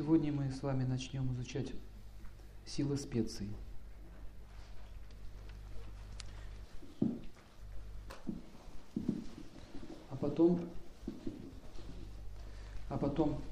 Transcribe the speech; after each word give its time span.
Сегодня 0.00 0.32
мы 0.32 0.50
с 0.50 0.62
вами 0.62 0.84
начнем 0.84 1.30
изучать 1.34 1.74
силы 2.64 2.96
специй. 2.96 3.50
А 10.08 10.16
потом, 10.18 10.70
а 12.88 12.96
потом 12.96 13.42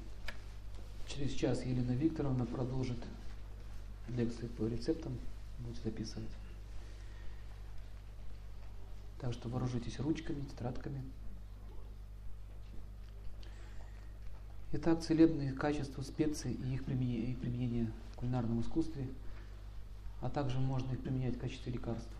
через 1.05 1.33
час 1.33 1.63
Елена 1.63 1.91
Викторовна 1.91 2.47
продолжит 2.47 2.97
лекции 4.07 4.47
по 4.47 4.63
рецептам, 4.63 5.15
будет 5.59 5.77
записывать. 5.83 6.31
Так 9.21 9.33
что 9.33 9.49
вооружитесь 9.49 9.99
ручками, 9.99 10.41
тетрадками. 10.45 11.03
Итак, 14.71 15.01
целебные 15.01 15.51
качества 15.51 16.03
специй 16.03 16.53
и 16.53 16.75
их 16.75 16.85
применение, 16.85 17.91
в 18.13 18.17
кулинарном 18.17 18.61
искусстве, 18.61 19.07
а 20.21 20.29
также 20.29 20.59
можно 20.59 20.91
их 20.91 20.99
применять 21.01 21.37
в 21.37 21.39
качестве 21.39 21.73
лекарств. 21.73 22.11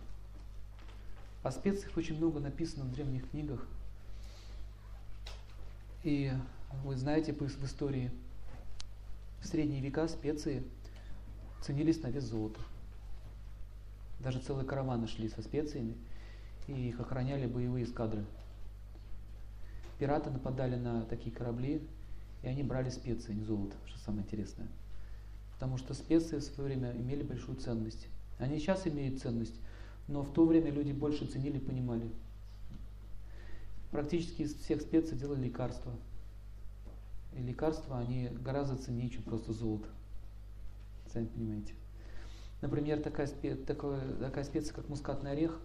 О 1.43 1.51
специях 1.51 1.95
очень 1.95 2.17
много 2.17 2.39
написано 2.39 2.85
в 2.85 2.91
древних 2.91 3.29
книгах. 3.29 3.67
И 6.03 6.31
вы 6.83 6.95
знаете 6.95 7.33
в 7.33 7.63
истории, 7.63 8.09
в 9.41 9.45
средние 9.45 9.79
века 9.79 10.07
специи 10.07 10.63
ценились 11.61 12.01
на 12.01 12.07
вес 12.07 12.23
золота. 12.23 12.59
Даже 14.21 14.39
целые 14.39 14.65
караваны 14.65 15.07
шли 15.07 15.29
со 15.29 15.43
специями, 15.43 15.95
и 16.67 16.89
их 16.89 16.99
охраняли 16.99 17.45
боевые 17.45 17.85
эскадры. 17.85 18.25
Пираты 19.99 20.31
нападали 20.31 20.77
на 20.77 21.03
такие 21.03 21.35
корабли, 21.35 21.87
и 22.41 22.47
они 22.47 22.63
брали 22.63 22.89
специи, 22.89 23.33
не 23.33 23.43
золото, 23.43 23.75
что 23.85 23.99
самое 23.99 24.23
интересное. 24.23 24.67
Потому 25.53 25.77
что 25.77 25.93
специи 25.93 26.37
в 26.37 26.43
свое 26.43 26.69
время 26.69 26.91
имели 26.95 27.23
большую 27.23 27.57
ценность. 27.57 28.07
Они 28.37 28.59
сейчас 28.59 28.87
имеют 28.87 29.21
ценность, 29.21 29.59
но 30.07 30.23
в 30.23 30.31
то 30.31 30.45
время 30.45 30.71
люди 30.71 30.91
больше 30.91 31.25
ценили 31.25 31.57
и 31.57 31.61
понимали. 31.61 32.09
Практически 33.91 34.43
из 34.43 34.55
всех 34.55 34.81
специй 34.81 35.17
делали 35.17 35.45
лекарства. 35.45 35.91
И 37.33 37.41
лекарства, 37.41 37.99
они 37.99 38.29
гораздо 38.29 38.77
ценнее, 38.77 39.09
чем 39.09 39.23
просто 39.23 39.51
золото. 39.51 39.89
Сами 41.11 41.25
понимаете. 41.25 41.73
Например, 42.61 43.01
такая, 43.01 43.27
спе, 43.27 43.55
такая, 43.55 44.15
такая 44.15 44.43
специя, 44.43 44.73
как 44.73 44.89
мускатный 44.89 45.31
орех. 45.31 45.59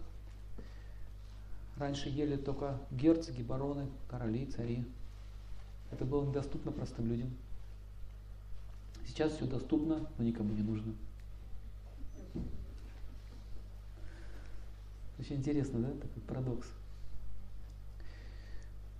Раньше 1.77 2.09
ели 2.09 2.37
только 2.37 2.79
герцоги, 2.89 3.41
бароны, 3.41 3.87
короли, 4.09 4.45
цари. 4.45 4.85
Это 5.95 6.03
было 6.03 6.25
недоступно 6.25 6.73
простым 6.73 7.07
людям. 7.07 7.29
Сейчас 9.07 9.31
все 9.31 9.45
доступно, 9.45 10.05
но 10.17 10.25
никому 10.25 10.53
не 10.53 10.61
нужно. 10.61 10.93
Очень 15.17 15.37
интересно, 15.37 15.79
да, 15.79 15.91
такой 15.91 16.21
парадокс. 16.27 16.67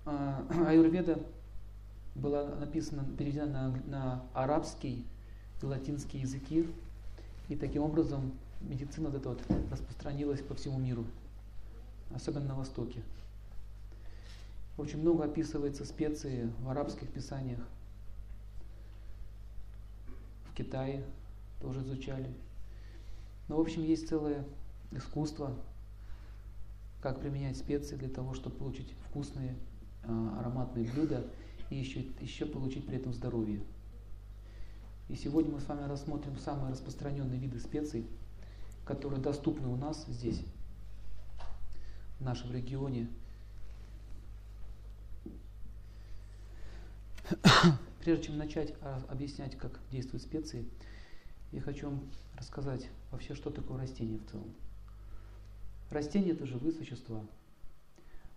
А, 0.06 0.46
аюрведа 0.68 1.20
была 2.14 2.46
написана, 2.54 3.04
переведена 3.18 3.46
на, 3.46 3.76
на 3.88 4.22
арабский 4.32 5.04
и 5.60 5.66
латинский 5.66 6.20
языки, 6.20 6.66
и 7.50 7.56
таким 7.56 7.82
образом 7.82 8.32
медицина 8.62 9.10
вот 9.10 9.20
эта 9.20 9.28
вот 9.28 9.42
распространилась 9.70 10.40
по 10.40 10.54
всему 10.54 10.78
миру, 10.78 11.04
особенно 12.14 12.46
на 12.46 12.54
Востоке. 12.54 13.02
Очень 14.76 15.00
много 15.00 15.24
описывается 15.24 15.86
специи 15.86 16.52
в 16.60 16.68
арабских 16.68 17.08
писаниях. 17.10 17.60
В 20.50 20.54
Китае 20.54 21.04
тоже 21.60 21.80
изучали. 21.80 22.30
Но, 23.48 23.56
в 23.56 23.60
общем, 23.60 23.82
есть 23.82 24.08
целое 24.08 24.44
искусство, 24.90 25.56
как 27.00 27.20
применять 27.20 27.56
специи 27.56 27.96
для 27.96 28.08
того, 28.08 28.34
чтобы 28.34 28.56
получить 28.56 28.92
вкусные 29.08 29.56
а, 30.04 30.40
ароматные 30.40 30.90
блюда 30.90 31.24
и 31.70 31.76
еще, 31.76 32.00
еще 32.20 32.44
получить 32.44 32.86
при 32.86 32.96
этом 32.96 33.14
здоровье. 33.14 33.62
И 35.08 35.14
сегодня 35.14 35.52
мы 35.52 35.60
с 35.60 35.68
вами 35.68 35.88
рассмотрим 35.88 36.36
самые 36.36 36.72
распространенные 36.72 37.38
виды 37.38 37.60
специй, 37.60 38.06
которые 38.84 39.22
доступны 39.22 39.68
у 39.68 39.76
нас 39.76 40.04
здесь, 40.06 40.44
в 42.18 42.24
нашем 42.24 42.52
регионе– 42.52 43.08
Прежде 48.00 48.24
чем 48.24 48.38
начать 48.38 48.74
а, 48.82 49.02
объяснять, 49.08 49.56
как 49.56 49.80
действуют 49.90 50.22
специи, 50.22 50.68
я 51.52 51.60
хочу 51.60 51.88
вам 51.88 52.10
рассказать 52.36 52.88
вообще, 53.10 53.34
что 53.34 53.50
такое 53.50 53.78
растение 53.78 54.18
в 54.18 54.30
целом. 54.30 54.54
Растения 55.90 56.32
это 56.32 56.46
живые 56.46 56.72
существа. 56.72 57.24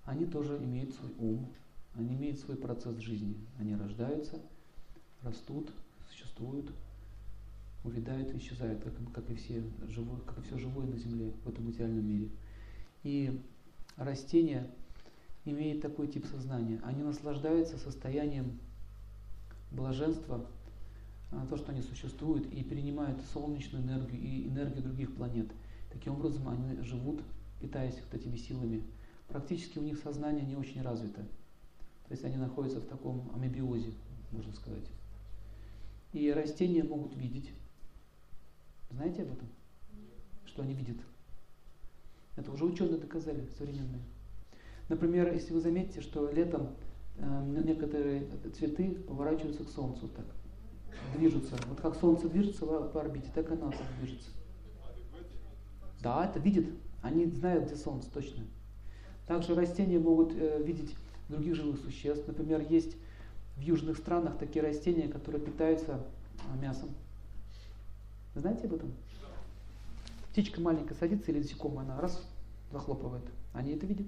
Они 0.05 0.25
тоже 0.25 0.57
имеют 0.57 0.93
свой 0.93 1.11
ум, 1.19 1.51
они 1.95 2.15
имеют 2.15 2.39
свой 2.39 2.57
процесс 2.57 2.97
жизни. 2.97 3.35
Они 3.59 3.75
рождаются, 3.75 4.39
растут, 5.21 5.71
существуют, 6.09 6.71
увядают 7.83 8.33
исчезают, 8.35 8.83
как, 8.83 8.93
как, 9.13 9.29
и 9.29 9.35
все 9.35 9.63
живое, 9.87 10.19
как 10.21 10.39
и 10.39 10.41
все 10.41 10.57
живое 10.57 10.85
на 10.85 10.97
Земле 10.97 11.33
в 11.43 11.49
этом 11.49 11.65
материальном 11.65 12.07
мире. 12.07 12.29
И 13.03 13.41
растения 13.97 14.69
имеют 15.45 15.81
такой 15.81 16.07
тип 16.07 16.25
сознания. 16.25 16.79
Они 16.83 17.03
наслаждаются 17.03 17.77
состоянием 17.77 18.59
блаженство, 19.71 20.45
а, 21.31 21.45
то, 21.47 21.57
что 21.57 21.71
они 21.71 21.81
существуют 21.81 22.51
и 22.51 22.63
принимают 22.63 23.21
солнечную 23.33 23.83
энергию 23.83 24.21
и 24.21 24.47
энергию 24.47 24.83
других 24.83 25.15
планет. 25.15 25.51
Таким 25.91 26.13
образом, 26.13 26.47
они 26.49 26.81
живут, 26.81 27.21
питаясь 27.59 27.99
вот 27.99 28.19
этими 28.19 28.35
силами. 28.35 28.83
Практически 29.27 29.77
у 29.77 29.83
них 29.83 29.99
сознание 29.99 30.45
не 30.45 30.55
очень 30.55 30.81
развито. 30.81 31.21
То 32.07 32.11
есть 32.11 32.23
они 32.23 32.37
находятся 32.37 32.79
в 32.79 32.85
таком 32.85 33.31
амебиозе, 33.35 33.93
можно 34.31 34.53
сказать. 34.53 34.85
И 36.13 36.31
растения 36.31 36.83
могут 36.83 37.15
видеть. 37.15 37.51
Знаете 38.89 39.21
об 39.21 39.33
этом? 39.33 39.47
Что 40.45 40.63
они 40.63 40.73
видят? 40.73 40.97
Это 42.35 42.51
уже 42.51 42.65
ученые 42.65 42.97
доказали, 42.97 43.47
современные. 43.57 44.01
Например, 44.87 45.31
если 45.31 45.53
вы 45.53 45.59
заметите, 45.59 46.01
что 46.01 46.31
летом 46.31 46.69
некоторые 47.19 48.27
цветы 48.57 48.91
поворачиваются 49.07 49.63
к 49.63 49.69
Солнцу 49.69 50.07
так, 50.09 50.25
движутся. 51.15 51.55
Вот 51.67 51.81
как 51.81 51.95
Солнце 51.95 52.29
движется 52.29 52.65
по 52.65 53.01
орбите, 53.01 53.29
так 53.33 53.49
и 53.49 53.53
оно 53.53 53.71
так 53.71 53.81
движется. 53.99 54.29
Да, 56.01 56.25
это 56.25 56.39
видит. 56.39 56.67
Они 57.01 57.25
знают, 57.25 57.65
где 57.65 57.75
Солнце 57.75 58.09
точно. 58.11 58.43
Также 59.27 59.53
растения 59.53 59.99
могут 59.99 60.33
э, 60.33 60.61
видеть 60.63 60.95
других 61.27 61.55
живых 61.55 61.79
существ. 61.79 62.27
Например, 62.27 62.65
есть 62.67 62.95
в 63.57 63.61
южных 63.61 63.97
странах 63.97 64.37
такие 64.37 64.63
растения, 64.63 65.07
которые 65.07 65.41
питаются 65.41 65.99
э, 66.53 66.61
мясом. 66.61 66.89
Знаете 68.35 68.67
об 68.67 68.73
этом? 68.73 68.93
Птичка 70.31 70.61
маленькая 70.61 70.95
садится 70.95 71.31
или 71.31 71.39
насекомая, 71.39 71.85
она 71.85 71.99
раз 71.99 72.21
захлопывает. 72.71 73.23
Они 73.53 73.73
это 73.73 73.85
видят. 73.85 74.07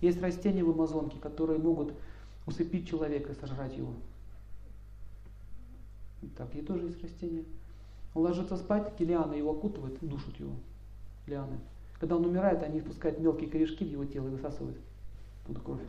Есть 0.00 0.20
растения 0.20 0.64
в 0.64 0.70
Амазонке, 0.70 1.18
которые 1.18 1.58
могут 1.58 1.94
усыпить 2.46 2.88
человека 2.88 3.32
и 3.32 3.34
сожрать 3.34 3.76
его. 3.76 3.94
Так, 6.36 6.54
и 6.54 6.62
тоже 6.62 6.86
есть 6.86 7.02
растения. 7.02 7.44
Он 8.14 8.22
ложится 8.22 8.56
спать, 8.56 8.98
лианы 9.00 9.34
его 9.34 9.52
окутывают 9.52 9.98
душат 10.00 10.38
его. 10.38 10.54
Лианы. 11.26 11.58
Когда 11.98 12.16
он 12.16 12.26
умирает, 12.26 12.62
они 12.62 12.80
спускают 12.80 13.18
мелкие 13.18 13.48
корешки 13.48 13.84
в 13.84 13.88
его 13.90 14.04
тело 14.04 14.28
и 14.28 14.30
высасывают 14.30 14.76
туда 15.46 15.60
кровь. 15.60 15.80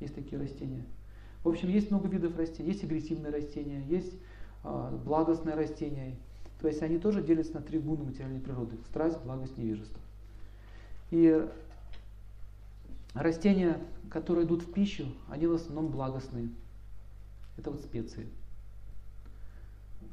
Есть 0.00 0.14
такие 0.14 0.40
растения. 0.40 0.84
В 1.44 1.48
общем, 1.48 1.68
есть 1.68 1.90
много 1.90 2.08
видов 2.08 2.36
растений. 2.36 2.70
Есть 2.70 2.84
агрессивные 2.84 3.32
растения, 3.32 3.82
есть 3.88 4.12
э, 4.64 4.98
благостные 5.04 5.54
растения. 5.54 6.16
То 6.60 6.68
есть 6.68 6.82
они 6.82 6.98
тоже 6.98 7.22
делятся 7.22 7.54
на 7.54 7.62
три 7.62 7.78
гуна 7.78 8.04
материальной 8.04 8.40
природы. 8.40 8.76
Страсть, 8.88 9.18
благость, 9.24 9.56
невежество. 9.56 10.00
И 11.10 11.48
Растения, 13.14 13.80
которые 14.10 14.46
идут 14.46 14.62
в 14.62 14.72
пищу, 14.72 15.06
они 15.28 15.46
в 15.46 15.54
основном 15.54 15.90
благостные. 15.90 16.50
Это 17.56 17.70
вот 17.70 17.80
специи. 17.80 18.28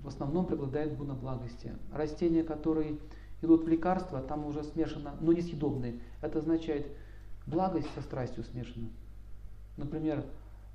В 0.02 0.08
основном 0.08 0.46
преобладает 0.46 0.98
гуна 0.98 1.14
благости. 1.14 1.74
Растения, 1.92 2.44
которые 2.44 2.98
идут 3.42 3.64
в 3.64 3.68
лекарства, 3.68 4.22
там 4.22 4.46
уже 4.46 4.64
смешано, 4.64 5.16
но 5.20 5.34
несъедобные. 5.34 6.00
Это 6.22 6.40
означает 6.40 6.88
благость 7.46 7.90
со 7.94 8.02
страстью 8.02 8.44
смешана. 8.44 8.90
Например, 9.78 10.26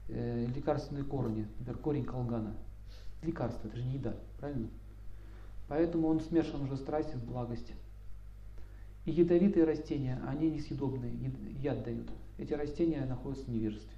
э, 0.09 0.47
лекарственные 0.47 1.05
корни, 1.05 1.47
например, 1.59 1.79
корень 1.81 2.05
колгана. 2.05 2.55
Лекарство, 3.23 3.69
это 3.69 3.77
же 3.77 3.85
не 3.85 3.95
еда, 3.95 4.15
правильно? 4.39 4.69
Поэтому 5.69 6.09
он 6.09 6.21
смешан 6.21 6.63
уже 6.63 6.77
страстью 6.77 7.19
с 7.19 7.23
благостью. 7.23 7.77
И 9.05 9.13
ядовитые 9.13 9.65
растения, 9.65 10.21
они 10.27 10.51
несъедобные, 10.51 11.13
яд 11.61 11.83
дают. 11.85 12.11
Эти 12.39 12.53
растения 12.53 13.05
находятся 13.07 13.47
в 13.47 13.51
невежестве. 13.51 13.95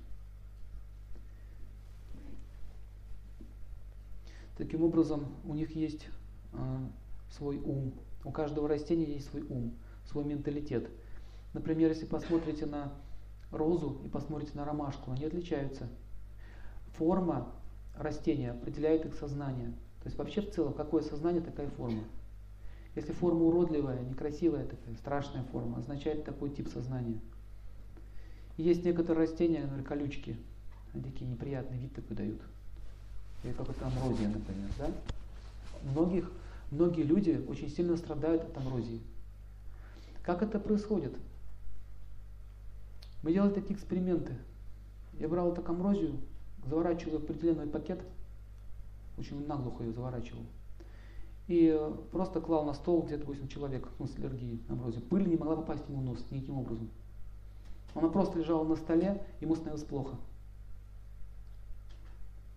Таким 4.56 4.84
образом, 4.84 5.26
у 5.44 5.54
них 5.54 5.74
есть 5.74 6.08
э, 6.52 6.78
свой 7.30 7.58
ум. 7.58 7.94
У 8.24 8.30
каждого 8.30 8.68
растения 8.68 9.14
есть 9.14 9.30
свой 9.30 9.42
ум, 9.42 9.74
свой 10.06 10.24
менталитет. 10.24 10.88
Например, 11.52 11.88
если 11.90 12.06
посмотрите 12.06 12.66
на 12.66 12.92
розу 13.50 14.00
и 14.04 14.08
посмотрите 14.08 14.52
на 14.54 14.64
ромашку, 14.64 15.10
они 15.10 15.24
отличаются. 15.24 15.88
Форма 16.96 17.52
растения 17.96 18.52
определяет 18.52 19.04
их 19.04 19.14
сознание. 19.14 19.72
То 20.02 20.06
есть 20.06 20.18
вообще 20.18 20.40
в 20.40 20.50
целом, 20.50 20.74
какое 20.74 21.02
сознание, 21.02 21.42
такая 21.42 21.68
форма. 21.70 22.04
Если 22.94 23.12
форма 23.12 23.44
уродливая, 23.44 24.02
некрасивая, 24.02 24.66
такая 24.66 24.94
страшная 24.96 25.44
форма, 25.44 25.78
означает 25.78 26.24
такой 26.24 26.50
тип 26.50 26.68
сознания. 26.68 27.18
Есть 28.58 28.84
некоторые 28.84 29.26
растения, 29.26 29.62
например, 29.62 29.84
колючки, 29.84 30.36
они 30.92 31.02
такие 31.02 31.30
неприятный 31.30 31.78
вид 31.78 31.94
такой 31.94 32.16
дают. 32.16 32.40
Или 33.44 33.52
как 33.52 33.70
это 33.70 33.86
амрозия, 33.86 34.28
например. 34.28 34.68
Да? 34.78 34.90
Многих, 35.90 36.30
многие 36.70 37.02
люди 37.02 37.42
очень 37.48 37.70
сильно 37.70 37.96
страдают 37.96 38.42
от 38.42 38.56
амрозии. 38.58 39.00
Как 40.22 40.42
это 40.42 40.60
происходит? 40.60 41.14
Мы 43.22 43.32
делали 43.32 43.54
такие 43.54 43.74
эксперименты. 43.74 44.34
Я 45.18 45.28
брал 45.28 45.54
так 45.54 45.68
амрозию, 45.68 46.18
заворачивал 46.66 47.18
в 47.18 47.24
определенный 47.24 47.66
пакет, 47.66 48.00
очень 49.16 49.46
наглухо 49.46 49.84
ее 49.84 49.92
заворачивал. 49.92 50.42
И 51.48 51.76
просто 52.12 52.40
клал 52.40 52.64
на 52.64 52.74
стол, 52.74 53.02
где, 53.02 53.16
допустим, 53.16 53.48
человек 53.48 53.88
ну, 53.98 54.06
с 54.06 54.16
аллергией 54.16 54.62
на 54.68 54.74
амброзию. 54.74 55.02
Пыль 55.02 55.26
не 55.26 55.36
могла 55.36 55.56
попасть 55.56 55.88
ему 55.88 56.00
в 56.00 56.04
нос 56.04 56.24
никаким 56.30 56.58
образом. 56.58 56.88
Она 57.94 58.08
просто 58.08 58.38
лежала 58.38 58.64
на 58.64 58.76
столе, 58.76 59.22
ему 59.40 59.54
становилось 59.54 59.84
плохо. 59.84 60.16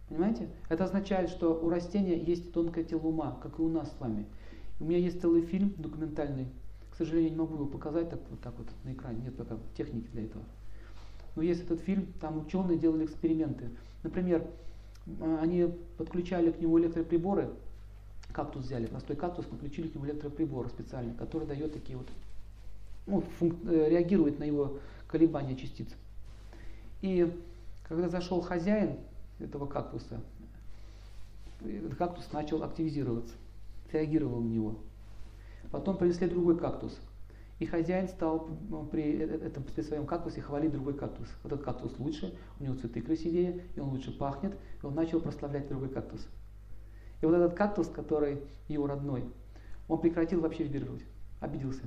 Понимаете? 0.07 0.49
Это 0.69 0.83
означает, 0.83 1.29
что 1.29 1.53
у 1.53 1.69
растения 1.69 2.17
есть 2.17 2.53
тонкое 2.53 2.83
тело 2.83 3.07
ума, 3.07 3.37
как 3.41 3.59
и 3.59 3.61
у 3.61 3.69
нас 3.69 3.91
с 3.91 3.99
вами. 3.99 4.25
У 4.79 4.85
меня 4.85 4.99
есть 4.99 5.19
целый 5.19 5.41
фильм 5.41 5.73
документальный. 5.77 6.47
К 6.91 6.95
сожалению, 6.95 7.31
не 7.31 7.37
могу 7.37 7.55
его 7.55 7.65
показать 7.65 8.09
так 8.09 8.19
вот, 8.29 8.39
так 8.39 8.53
вот 8.57 8.67
на 8.83 8.93
экране. 8.93 9.23
Нет 9.23 9.35
пока 9.35 9.57
техники 9.75 10.07
для 10.13 10.25
этого. 10.25 10.43
Но 11.35 11.41
есть 11.41 11.63
этот 11.63 11.81
фильм, 11.81 12.07
там 12.21 12.37
ученые 12.37 12.77
делали 12.77 13.05
эксперименты. 13.05 13.69
Например, 14.03 14.47
а, 15.19 15.39
они 15.41 15.73
подключали 15.97 16.51
к 16.51 16.61
нему 16.61 16.79
электроприборы, 16.79 17.49
кактус 18.35 18.65
взяли, 18.65 18.85
простой 18.85 19.15
кактус, 19.15 19.45
подключили 19.45 19.87
к 19.87 19.95
нему 19.95 20.05
электроприбор 20.07 20.67
специальный, 20.67 21.13
который 21.13 21.47
дает 21.47 21.73
такие 21.73 21.97
вот, 21.97 22.07
ну, 23.07 23.23
э, 23.39 23.89
реагирует 23.89 24.39
на 24.39 24.43
его 24.43 24.77
колебания 25.07 25.55
частиц. 25.55 25.87
И 27.01 27.33
когда 27.87 28.09
зашел 28.09 28.41
хозяин 28.41 28.97
этого 29.39 29.65
кактуса, 29.67 30.19
этот 31.63 31.95
кактус 31.95 32.29
начал 32.33 32.61
активизироваться, 32.63 33.33
реагировал 33.93 34.41
на 34.41 34.49
него. 34.49 34.75
Потом 35.71 35.97
принесли 35.97 36.27
другой 36.27 36.59
кактус. 36.59 36.99
И 37.59 37.65
хозяин 37.65 38.09
стал 38.09 38.49
при, 38.91 39.17
этом, 39.17 39.63
при 39.63 39.81
своем 39.81 40.05
кактусе 40.05 40.41
хвалить 40.41 40.73
другой 40.73 40.93
кактус. 40.93 41.27
Вот 41.41 41.53
этот 41.53 41.63
кактус 41.63 41.97
лучше, 41.99 42.37
у 42.59 42.63
него 42.63 42.75
цветы 42.75 43.01
красивее, 43.01 43.63
и 43.75 43.79
он 43.79 43.91
лучше 43.91 44.11
пахнет, 44.11 44.57
и 44.83 44.85
он 44.85 44.93
начал 44.93 45.21
прославлять 45.21 45.69
другой 45.69 45.87
кактус. 45.87 46.27
И 47.25 47.27
вот 47.27 47.33
этот 47.33 47.55
кактус, 47.55 47.87
который 47.87 48.37
его 48.67 48.85
родной, 48.85 49.23
он 49.87 49.99
прекратил 49.99 50.41
вообще 50.41 50.63
вибрировать, 50.63 51.01
обиделся. 51.39 51.81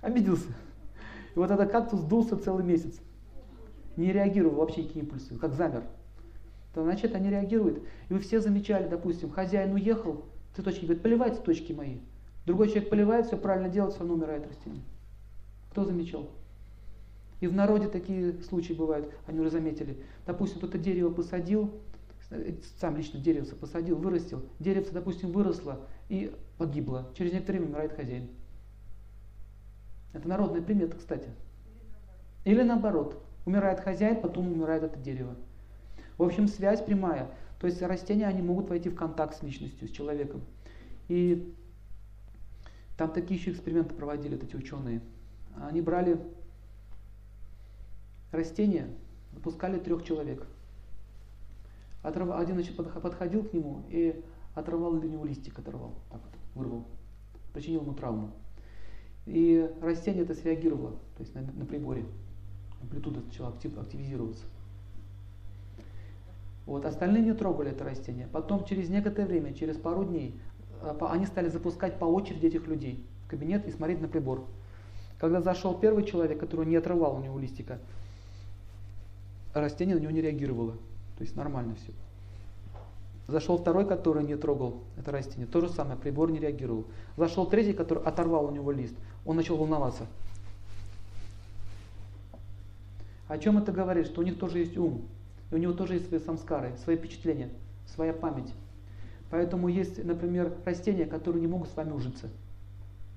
Обиделся. 0.00 0.48
И 1.36 1.38
вот 1.38 1.48
этот 1.48 1.70
кактус 1.70 2.00
дулся 2.00 2.36
целый 2.36 2.64
месяц. 2.64 2.98
Не 3.96 4.12
реагировал 4.12 4.56
вообще 4.56 4.82
никакие 4.82 5.04
импульсы, 5.04 5.38
как 5.38 5.54
замер. 5.54 5.84
То, 6.74 6.82
значит, 6.82 7.14
они 7.14 7.30
реагируют. 7.30 7.84
И 8.08 8.12
вы 8.12 8.18
все 8.18 8.40
замечали, 8.40 8.88
допустим, 8.88 9.30
хозяин 9.30 9.72
уехал, 9.72 10.24
цветочки 10.56 10.86
говорит, 10.86 11.04
поливай 11.04 11.30
цветочки 11.32 11.72
мои. 11.72 11.98
Другой 12.44 12.70
человек 12.70 12.90
поливает, 12.90 13.26
все 13.26 13.36
правильно 13.36 13.68
делает, 13.68 13.92
все 13.92 14.00
равно 14.00 14.16
умирает 14.16 14.48
растение. 14.48 14.82
Кто 15.70 15.84
замечал? 15.84 16.28
И 17.38 17.46
в 17.46 17.54
народе 17.54 17.86
такие 17.86 18.42
случаи 18.42 18.72
бывают, 18.72 19.14
они 19.28 19.38
уже 19.38 19.50
заметили. 19.50 20.02
Допустим, 20.26 20.58
кто-то 20.58 20.76
дерево 20.76 21.12
посадил, 21.12 21.70
сам 22.78 22.96
лично 22.96 23.20
деревце 23.20 23.56
посадил, 23.56 23.96
вырастил, 23.96 24.44
деревце, 24.58 24.92
допустим, 24.92 25.32
выросло 25.32 25.86
и 26.08 26.34
погибло. 26.58 27.10
Через 27.16 27.32
некоторое 27.32 27.58
время 27.58 27.70
умирает 27.70 27.92
хозяин. 27.94 28.28
Это 30.12 30.28
народная 30.28 30.62
примета, 30.62 30.96
кстати. 30.96 31.28
Или 32.44 32.62
наоборот, 32.62 33.22
умирает 33.46 33.80
хозяин, 33.80 34.20
потом 34.20 34.52
умирает 34.52 34.82
это 34.82 34.98
дерево. 34.98 35.36
В 36.18 36.22
общем, 36.22 36.48
связь 36.48 36.82
прямая. 36.82 37.30
То 37.60 37.66
есть 37.66 37.80
растения, 37.82 38.26
они 38.26 38.42
могут 38.42 38.68
войти 38.68 38.88
в 38.88 38.94
контакт 38.94 39.36
с 39.36 39.42
личностью, 39.42 39.88
с 39.88 39.90
человеком. 39.90 40.42
И 41.08 41.54
там 42.96 43.10
такие 43.10 43.40
еще 43.40 43.52
эксперименты 43.52 43.94
проводили 43.94 44.40
эти 44.42 44.54
ученые. 44.54 45.00
Они 45.56 45.80
брали 45.80 46.20
растения, 48.32 48.88
выпускали 49.32 49.78
трех 49.78 50.04
человек– 50.04 50.46
Отрыв... 52.02 52.30
Один 52.32 52.54
значит, 52.54 52.76
подходил 52.76 53.44
к 53.44 53.52
нему 53.52 53.82
и 53.90 54.22
оторвал 54.54 54.98
для 54.98 55.08
него 55.08 55.24
листик, 55.24 55.58
оторвал, 55.58 55.94
так 56.10 56.20
вот, 56.22 56.34
вырвал, 56.54 56.84
причинил 57.52 57.82
ему 57.82 57.94
травму. 57.94 58.30
И 59.26 59.70
растение 59.82 60.22
это 60.22 60.34
среагировало, 60.34 60.92
то 61.16 61.20
есть 61.20 61.34
на, 61.34 61.42
на 61.42 61.66
приборе. 61.66 62.04
Амплитуда 62.80 63.20
начала 63.20 63.48
активизироваться. 63.48 64.44
Вот, 66.64 66.84
остальные 66.84 67.22
не 67.24 67.34
трогали 67.34 67.70
это 67.70 67.84
растение. 67.84 68.28
Потом 68.30 68.64
через 68.64 68.88
некоторое 68.88 69.26
время, 69.26 69.54
через 69.54 69.76
пару 69.76 70.04
дней, 70.04 70.38
а, 70.82 70.96
они 71.12 71.26
стали 71.26 71.48
запускать 71.48 71.98
по 71.98 72.04
очереди 72.04 72.46
этих 72.46 72.66
людей 72.66 73.04
в 73.24 73.28
кабинет 73.28 73.66
и 73.66 73.70
смотреть 73.70 74.00
на 74.00 74.08
прибор. 74.08 74.44
Когда 75.18 75.40
зашел 75.40 75.78
первый 75.78 76.04
человек, 76.04 76.38
который 76.38 76.66
не 76.66 76.76
отрывал 76.76 77.16
у 77.16 77.20
него 77.20 77.38
листика, 77.38 77.78
растение 79.54 79.96
на 79.96 80.00
него 80.00 80.12
не 80.12 80.20
реагировало. 80.20 80.74
То 81.18 81.24
есть 81.24 81.34
нормально 81.34 81.74
все. 81.74 81.92
Зашел 83.26 83.58
второй, 83.58 83.86
который 83.86 84.22
не 84.22 84.36
трогал 84.36 84.80
это 84.96 85.10
растение, 85.10 85.46
то 85.46 85.60
же 85.60 85.68
самое, 85.68 85.98
прибор 85.98 86.30
не 86.30 86.38
реагировал. 86.38 86.86
Зашел 87.16 87.46
третий, 87.46 87.72
который 87.72 88.04
оторвал 88.04 88.46
у 88.46 88.50
него 88.52 88.70
лист, 88.70 88.94
он 89.26 89.36
начал 89.36 89.56
волноваться. 89.56 90.06
О 93.26 93.36
чем 93.36 93.58
это 93.58 93.72
говорит? 93.72 94.06
Что 94.06 94.20
у 94.20 94.24
них 94.24 94.38
тоже 94.38 94.60
есть 94.60 94.78
ум, 94.78 95.02
и 95.50 95.56
у 95.56 95.58
него 95.58 95.72
тоже 95.72 95.94
есть 95.94 96.08
свои 96.08 96.20
самскары, 96.20 96.74
свои 96.84 96.96
впечатления, 96.96 97.50
своя 97.86 98.14
память. 98.14 98.54
Поэтому 99.30 99.68
есть, 99.68 100.02
например, 100.02 100.54
растения, 100.64 101.04
которые 101.04 101.42
не 101.42 101.48
могут 101.48 101.68
с 101.68 101.76
вами 101.76 101.90
ужиться. 101.90 102.30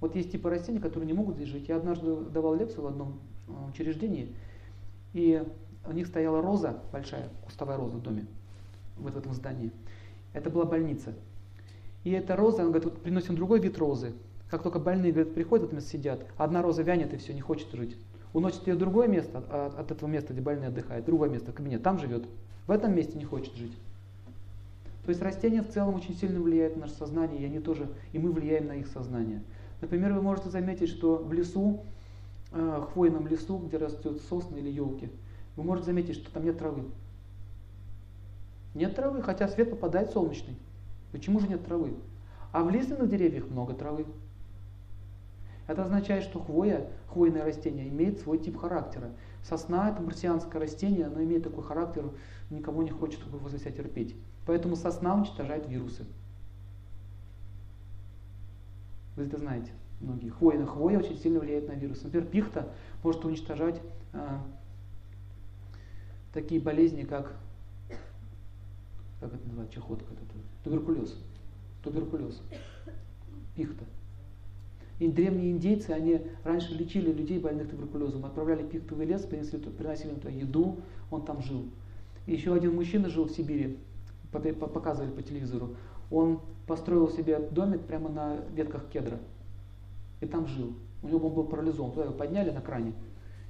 Вот 0.01 0.15
есть 0.15 0.31
типы 0.31 0.49
растений, 0.49 0.79
которые 0.79 1.07
не 1.07 1.13
могут 1.13 1.35
здесь 1.35 1.47
жить. 1.47 1.69
Я 1.69 1.77
однажды 1.77 2.15
давал 2.17 2.55
лекцию 2.55 2.81
в 2.81 2.87
одном 2.87 3.19
э, 3.47 3.69
учреждении, 3.69 4.35
и 5.13 5.45
у 5.85 5.91
них 5.91 6.07
стояла 6.07 6.41
роза 6.41 6.79
большая, 6.91 7.29
кустовая 7.45 7.77
роза 7.77 7.97
в 7.97 8.01
доме, 8.01 8.25
вот 8.97 9.13
в 9.13 9.17
этом 9.17 9.33
здании. 9.33 9.71
Это 10.33 10.49
была 10.49 10.65
больница. 10.65 11.13
И 12.03 12.11
эта 12.11 12.35
роза, 12.35 12.63
он 12.63 12.71
говорит, 12.71 12.85
вот 12.85 13.01
приносим 13.01 13.35
другой 13.35 13.59
вид 13.59 13.77
розы. 13.77 14.13
Как 14.49 14.63
только 14.63 14.79
больные, 14.79 15.11
говорит, 15.11 15.33
приходят, 15.33 15.69
в 15.69 15.73
место 15.73 15.89
сидят, 15.89 16.25
одна 16.37 16.61
роза 16.61 16.81
вянет 16.83 17.13
и 17.13 17.17
все, 17.17 17.33
не 17.33 17.41
хочет 17.41 17.71
жить. 17.71 17.95
Уносит 18.33 18.67
ее 18.67 18.75
в 18.75 18.79
другое 18.79 19.07
место, 19.07 19.39
от, 19.39 19.45
а, 19.49 19.73
от 19.77 19.91
этого 19.91 20.09
места, 20.09 20.33
где 20.33 20.41
больные 20.41 20.69
отдыхают, 20.69 21.05
другое 21.05 21.29
место, 21.29 21.51
кабинет, 21.51 21.83
там 21.83 21.99
живет. 21.99 22.25
В 22.67 22.71
этом 22.71 22.95
месте 22.95 23.17
не 23.17 23.25
хочет 23.25 23.53
жить. 23.55 23.73
То 25.03 25.09
есть 25.09 25.21
растения 25.21 25.63
в 25.63 25.69
целом 25.69 25.95
очень 25.95 26.15
сильно 26.15 26.39
влияют 26.39 26.75
на 26.75 26.81
наше 26.81 26.93
сознание, 26.93 27.41
и 27.41 27.45
они 27.45 27.59
тоже, 27.59 27.89
и 28.13 28.19
мы 28.19 28.31
влияем 28.31 28.67
на 28.67 28.73
их 28.73 28.87
сознание. 28.87 29.41
Например, 29.81 30.13
вы 30.13 30.21
можете 30.21 30.49
заметить, 30.49 30.89
что 30.89 31.17
в 31.17 31.33
лесу, 31.33 31.81
э, 32.51 32.83
хвойном 32.93 33.27
лесу, 33.27 33.57
где 33.57 33.77
растет 33.77 34.21
сосны 34.29 34.57
или 34.57 34.69
елки, 34.69 35.09
вы 35.55 35.63
можете 35.63 35.87
заметить, 35.87 36.15
что 36.15 36.31
там 36.31 36.45
нет 36.45 36.57
травы. 36.57 36.85
Нет 38.73 38.95
травы, 38.95 39.21
хотя 39.21 39.47
свет 39.47 39.69
попадает 39.69 40.11
солнечный. 40.11 40.57
Почему 41.11 41.39
же 41.39 41.47
нет 41.47 41.65
травы? 41.65 41.93
А 42.51 42.63
в 42.63 42.69
лиственных 42.69 43.09
деревьях 43.09 43.49
много 43.49 43.73
травы. 43.73 44.05
Это 45.67 45.83
означает, 45.83 46.23
что 46.23 46.39
хвоя, 46.39 46.89
хвойное 47.07 47.45
растение, 47.45 47.87
имеет 47.87 48.19
свой 48.19 48.37
тип 48.37 48.57
характера. 48.57 49.11
Сосна– 49.43 49.89
это 49.91 50.01
марсианское 50.01 50.61
растение, 50.61 51.05
оно 51.05 51.23
имеет 51.23 51.43
такой 51.43 51.63
характер, 51.63 52.11
никого 52.49 52.83
не 52.83 52.89
хочет 52.89 53.23
возле 53.25 53.59
себя 53.59 53.71
терпеть. 53.71 54.15
Поэтому 54.45 54.75
сосна 54.75 55.15
уничтожает 55.15 55.67
вирусы. 55.67 56.05
Вы 59.15 59.23
это 59.23 59.37
знаете, 59.37 59.71
многие. 59.99 60.29
Хвойная 60.29 60.65
хвоя 60.65 60.99
очень 60.99 61.17
сильно 61.17 61.39
влияет 61.39 61.67
на 61.67 61.73
вирусы. 61.73 62.05
Например, 62.05 62.27
пихта 62.27 62.67
может 63.03 63.23
уничтожать 63.23 63.81
а, 64.13 64.41
такие 66.33 66.61
болезни, 66.61 67.03
как, 67.03 67.35
как 69.19 69.33
это 69.33 69.45
называется, 69.45 69.75
чехотка, 69.75 70.05
туберкулез. 70.63 71.17
Туберкулез. 71.83 72.41
Пихта. 73.55 73.85
И 74.99 75.07
древние 75.07 75.51
индейцы, 75.51 75.89
они 75.89 76.21
раньше 76.43 76.73
лечили 76.75 77.11
людей 77.11 77.39
больных 77.39 77.69
туберкулезом, 77.69 78.23
отправляли 78.25 78.63
пихтовый 78.63 79.07
лес, 79.07 79.23
принесли, 79.23 79.57
приносили 79.57 80.13
туда 80.13 80.29
еду, 80.29 80.77
он 81.09 81.25
там 81.25 81.41
жил. 81.41 81.65
И 82.27 82.33
еще 82.33 82.53
один 82.53 82.75
мужчина 82.75 83.09
жил 83.09 83.25
в 83.25 83.31
Сибири, 83.31 83.79
показывали 84.31 85.09
по 85.09 85.23
телевизору, 85.23 85.75
он 86.11 86.39
построил 86.67 87.09
себе 87.09 87.39
домик 87.39 87.81
прямо 87.81 88.09
на 88.09 88.37
ветках 88.53 88.87
кедра. 88.89 89.17
И 90.19 90.27
там 90.27 90.45
жил. 90.45 90.73
У 91.01 91.07
него 91.07 91.27
он 91.27 91.33
был 91.33 91.45
парализован. 91.45 91.91
Туда 91.91 92.05
его 92.05 92.13
подняли 92.13 92.51
на 92.51 92.61
кране. 92.61 92.93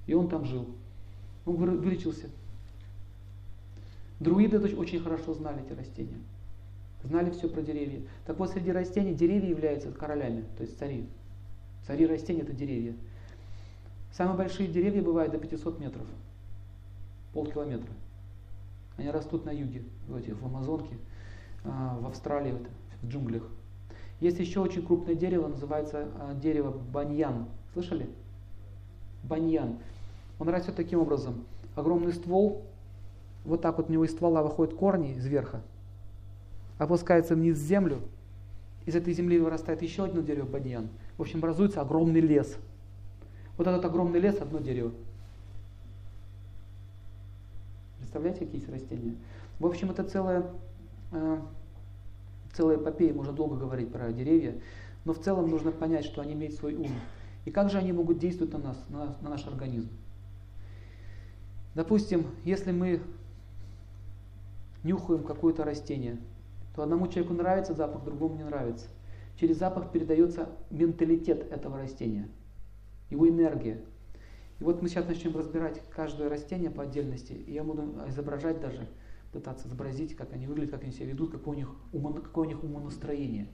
И 0.07 0.13
он 0.13 0.29
там 0.29 0.45
жил. 0.45 0.67
Он 1.45 1.55
вылечился. 1.55 2.29
Друиды 4.21 4.59
очень 4.77 4.99
хорошо 4.99 5.33
знали 5.33 5.63
эти 5.65 5.73
растения. 5.73 6.19
Знали 7.03 7.31
все 7.31 7.49
про 7.49 7.63
деревья. 7.63 8.03
Так 8.27 8.37
вот, 8.37 8.51
среди 8.51 8.71
растений 8.71 9.15
деревья 9.15 9.49
являются 9.49 9.91
королями, 9.91 10.45
то 10.57 10.61
есть 10.61 10.77
цари. 10.77 11.07
Цари 11.87 12.05
растений 12.05 12.41
это 12.41 12.53
деревья. 12.53 12.93
Самые 14.11 14.37
большие 14.37 14.67
деревья 14.67 15.01
бывают 15.01 15.31
до 15.31 15.39
500 15.39 15.79
метров. 15.79 16.05
Полкилометра. 17.33 17.91
Они 18.97 19.09
растут 19.09 19.43
на 19.45 19.49
юге, 19.49 19.81
в, 20.07 20.21
в 20.21 20.45
Амазонке, 20.45 20.95
а, 21.63 21.97
в 21.99 22.05
Австралии, 22.05 22.53
в 23.01 23.07
джунглях. 23.07 23.49
Есть 24.19 24.37
еще 24.37 24.59
очень 24.59 24.85
крупное 24.85 25.15
дерево, 25.15 25.47
называется 25.47 26.09
а, 26.19 26.35
дерево 26.35 26.69
баньян. 26.93 27.47
Слышали? 27.73 28.07
Баньян. 29.23 29.79
Он 30.37 30.47
растет 30.49 30.75
таким 30.75 30.99
образом. 30.99 31.43
Огромный 31.75 32.13
ствол, 32.13 32.67
вот 33.45 33.61
так 33.61 33.77
вот 33.77 33.89
у 33.89 33.91
него 33.93 34.05
из 34.05 34.11
ствола 34.11 34.43
выходят 34.43 34.75
корни 34.75 35.13
из 35.13 35.25
верха, 35.25 35.61
опускается 36.77 37.35
вниз 37.35 37.57
в 37.57 37.61
землю, 37.61 38.01
из 38.85 38.95
этой 38.95 39.13
земли 39.13 39.39
вырастает 39.39 39.81
еще 39.81 40.05
одно 40.05 40.21
дерево 40.21 40.45
баньян. 40.45 40.89
В 41.17 41.21
общем, 41.21 41.39
образуется 41.39 41.81
огромный 41.81 42.19
лес. 42.19 42.57
Вот 43.57 43.67
этот 43.67 43.85
огромный 43.85 44.19
лес 44.19 44.39
одно 44.41 44.59
дерево. 44.59 44.91
Представляете, 47.99 48.45
какие 48.45 48.59
есть 48.59 48.69
растения? 48.69 49.15
В 49.59 49.65
общем, 49.65 49.91
это 49.91 50.03
целая, 50.03 50.45
э, 51.11 51.37
целая 52.53 52.77
эпопея, 52.77 53.13
можно 53.13 53.33
долго 53.33 53.55
говорить 53.55 53.91
про 53.91 54.11
деревья, 54.11 54.55
но 55.05 55.13
в 55.13 55.19
целом 55.19 55.49
нужно 55.49 55.71
понять, 55.71 56.05
что 56.05 56.21
они 56.21 56.33
имеют 56.33 56.55
свой 56.55 56.73
ум. 56.73 56.89
И 57.45 57.51
как 57.51 57.69
же 57.69 57.77
они 57.77 57.91
могут 57.91 58.19
действовать 58.19 58.53
на 58.53 58.59
нас, 58.59 58.77
на, 58.89 59.15
на 59.21 59.29
наш 59.29 59.45
организм. 59.45 59.89
Допустим, 61.75 62.25
если 62.43 62.71
мы 62.71 63.01
нюхаем 64.83 65.23
какое-то 65.23 65.63
растение, 65.63 66.19
то 66.75 66.83
одному 66.83 67.07
человеку 67.07 67.33
нравится 67.33 67.73
запах, 67.73 68.03
другому 68.03 68.35
не 68.35 68.43
нравится. 68.43 68.87
Через 69.37 69.57
запах 69.57 69.91
передается 69.91 70.49
менталитет 70.69 71.51
этого 71.51 71.77
растения, 71.77 72.29
его 73.09 73.27
энергия. 73.27 73.81
И 74.59 74.63
вот 74.63 74.81
мы 74.81 74.89
сейчас 74.89 75.07
начнем 75.07 75.35
разбирать 75.35 75.81
каждое 75.89 76.29
растение 76.29 76.69
по 76.69 76.83
отдельности, 76.83 77.33
и 77.33 77.53
я 77.53 77.63
буду 77.63 77.83
изображать 78.07 78.59
даже, 78.59 78.87
пытаться 79.31 79.67
изобразить, 79.67 80.15
как 80.15 80.33
они 80.33 80.45
выглядят, 80.45 80.71
как 80.71 80.83
они 80.83 80.91
себя 80.91 81.07
ведут, 81.07 81.31
какое 81.31 81.55
у 81.55 81.57
них, 81.57 81.69
умо, 81.93 82.13
какое 82.13 82.45
у 82.45 82.49
них 82.49 82.63
умонастроение. 82.63 83.47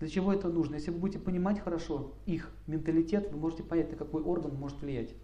Для 0.00 0.08
чего 0.08 0.32
это 0.32 0.48
нужно? 0.48 0.74
Если 0.74 0.90
вы 0.90 0.98
будете 0.98 1.18
понимать 1.18 1.60
хорошо 1.60 2.14
их 2.26 2.52
менталитет, 2.66 3.32
вы 3.32 3.38
можете 3.38 3.62
понять, 3.62 3.90
на 3.90 3.96
какой 3.96 4.22
орган 4.22 4.54
может 4.54 4.80
влиять. 4.80 5.14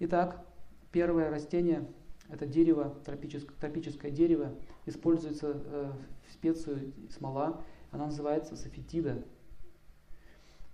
Итак, 0.00 0.44
первое 0.90 1.30
растение– 1.30 1.88
это 2.30 2.46
дерево, 2.46 2.94
тропическое, 3.04 3.56
тропическое 3.58 4.10
дерево, 4.10 4.54
используется 4.86 5.62
э, 5.64 5.92
в 6.28 6.32
специю 6.32 6.92
смола, 7.10 7.64
она 7.90 8.06
называется 8.06 8.56
софетида, 8.56 9.24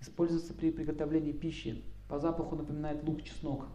Используется 0.04 0.52
при 0.52 0.70
приготовлении 0.70 1.32
пищи. 1.32 1.82
По 2.10 2.18
запаху 2.18 2.56
напоминает 2.56 3.02
лук-чеснок. 3.04 3.68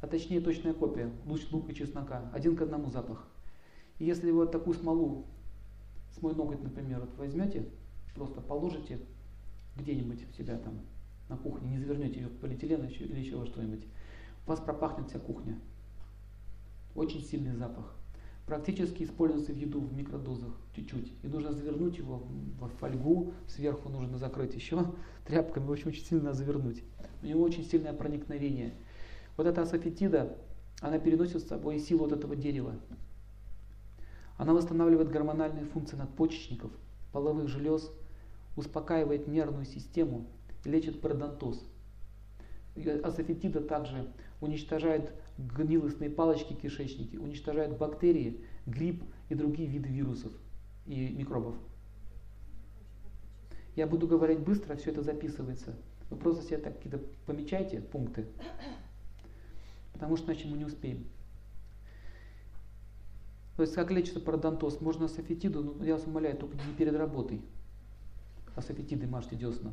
А 0.00 0.06
точнее 0.06 0.40
точная 0.40 0.72
копия. 0.72 1.10
Лук, 1.26 1.40
лук 1.50 1.68
и 1.68 1.74
чеснока. 1.74 2.30
Один 2.32 2.56
к 2.56 2.62
одному 2.62 2.88
запах. 2.88 3.26
И 3.98 4.04
если 4.04 4.30
вы 4.30 4.38
вот 4.38 4.52
такую 4.52 4.74
смолу 4.74 5.26
с 6.12 6.22
мой 6.22 6.32
ноготь, 6.36 6.62
например, 6.62 7.00
вот 7.00 7.16
возьмете, 7.18 7.66
просто 8.14 8.40
положите 8.40 9.00
где-нибудь 9.76 10.28
у 10.30 10.32
себя 10.32 10.56
там 10.58 10.78
на 11.28 11.36
кухне, 11.36 11.70
не 11.70 11.78
завернете 11.78 12.20
ее 12.20 12.28
в 12.28 12.38
полиэтилен 12.38 12.84
или 12.84 13.18
еще 13.18 13.38
во 13.38 13.46
что-нибудь, 13.46 13.84
у 14.46 14.48
вас 14.48 14.60
пропахнет 14.60 15.08
вся 15.08 15.18
кухня. 15.18 15.58
Очень 16.94 17.22
сильный 17.22 17.54
запах 17.54 17.94
практически 18.46 19.04
используется 19.04 19.52
в 19.52 19.56
еду 19.56 19.80
в 19.80 19.94
микродозах 19.96 20.52
чуть-чуть. 20.74 21.12
И 21.22 21.26
нужно 21.26 21.52
завернуть 21.52 21.96
его 21.98 22.22
в 22.60 22.68
фольгу, 22.80 23.32
сверху 23.48 23.88
нужно 23.88 24.18
закрыть 24.18 24.54
еще 24.54 24.92
тряпками, 25.26 25.66
в 25.66 25.72
общем, 25.72 25.88
очень 25.88 26.04
сильно 26.04 26.32
завернуть. 26.32 26.82
У 27.22 27.26
него 27.26 27.42
очень 27.42 27.64
сильное 27.64 27.92
проникновение. 27.92 28.74
Вот 29.36 29.46
эта 29.46 29.62
асофетида, 29.62 30.36
она 30.80 30.98
переносит 30.98 31.42
с 31.42 31.48
собой 31.48 31.78
силу 31.78 32.00
вот 32.00 32.12
этого 32.12 32.36
дерева. 32.36 32.74
Она 34.36 34.52
восстанавливает 34.52 35.10
гормональные 35.10 35.64
функции 35.64 35.96
надпочечников, 35.96 36.72
половых 37.12 37.48
желез, 37.48 37.90
успокаивает 38.56 39.28
нервную 39.28 39.64
систему 39.64 40.26
лечит 40.64 41.00
пародонтоз. 41.00 41.64
Асофетида 43.02 43.60
также 43.60 44.12
уничтожает 44.40 45.12
гнилостные 45.38 46.10
палочки 46.10 46.52
кишечники, 46.54 47.16
уничтожает 47.16 47.76
бактерии, 47.76 48.44
гриб 48.66 49.02
и 49.28 49.34
другие 49.34 49.68
виды 49.68 49.88
вирусов 49.88 50.32
и 50.86 51.08
микробов. 51.08 51.54
Я 53.74 53.86
буду 53.86 54.06
говорить 54.06 54.40
быстро, 54.40 54.76
все 54.76 54.90
это 54.90 55.02
записывается. 55.02 55.74
Вы 56.10 56.16
просто 56.18 56.44
себе 56.44 56.58
так 56.58 56.76
какие-то 56.76 57.00
помечайте 57.26 57.80
пункты, 57.80 58.26
потому 59.92 60.16
что 60.16 60.26
иначе 60.26 60.46
мы 60.48 60.58
не 60.58 60.66
успеем. 60.66 61.06
То 63.56 63.62
есть 63.62 63.74
как 63.74 63.90
лечится 63.90 64.20
пародонтоз? 64.20 64.80
Можно 64.80 65.06
асофетиду, 65.06 65.62
но 65.62 65.84
я 65.84 65.94
вас 65.94 66.06
умоляю, 66.06 66.36
только 66.36 66.56
не 66.56 66.74
перед 66.76 66.94
работой. 66.94 67.40
Асофетиды 68.56 69.06
мажьте 69.06 69.36
десна. 69.36 69.72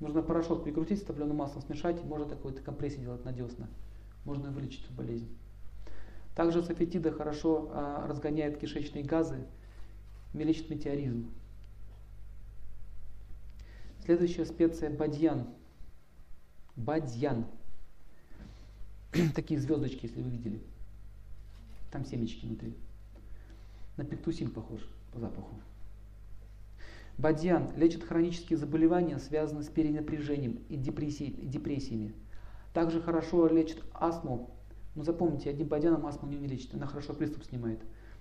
Нужно 0.00 0.22
порошок 0.22 0.64
прикрутить 0.64 1.00
с 1.00 1.04
топленым 1.04 1.36
маслом, 1.36 1.62
смешать, 1.62 2.02
можно 2.04 2.26
такой-то 2.26 2.60
компрессию 2.62 3.02
делать 3.02 3.24
на 3.24 3.32
десна 3.32 3.68
можно 4.24 4.50
вылечить 4.50 4.84
эту 4.84 4.92
болезнь. 4.94 5.28
Также 6.34 6.62
сафетида 6.62 7.12
хорошо 7.12 7.70
а, 7.72 8.06
разгоняет 8.06 8.58
кишечные 8.58 9.04
газы, 9.04 9.46
лечит 10.44 10.68
метеоризм. 10.68 11.30
Следующая 14.04 14.44
специя 14.44 14.90
бадьян. 14.90 15.46
Бадьян. 16.76 17.46
Такие 19.34 19.60
звездочки, 19.60 20.06
если 20.06 20.20
вы 20.20 20.30
видели. 20.30 20.60
Там 21.92 22.04
семечки 22.04 22.44
внутри. 22.44 22.74
На 23.96 24.04
пектусин 24.04 24.50
похож 24.50 24.80
по 25.12 25.20
запаху. 25.20 25.54
Бадьян 27.16 27.70
лечит 27.76 28.02
хронические 28.02 28.58
заболевания, 28.58 29.18
связанные 29.20 29.62
с 29.62 29.68
перенапряжением 29.68 30.64
и 30.68 30.76
депрессиями. 30.76 32.12
Также 32.74 33.00
хорошо 33.00 33.46
лечит 33.46 33.82
астму. 33.94 34.50
Но 34.96 35.04
запомните, 35.04 35.48
одним 35.48 35.68
бадьяном 35.68 36.06
астму 36.06 36.28
не 36.28 36.46
лечит, 36.46 36.74
она 36.74 36.86
хорошо 36.86 37.14
приступ 37.14 37.44
снимает. 37.44 37.80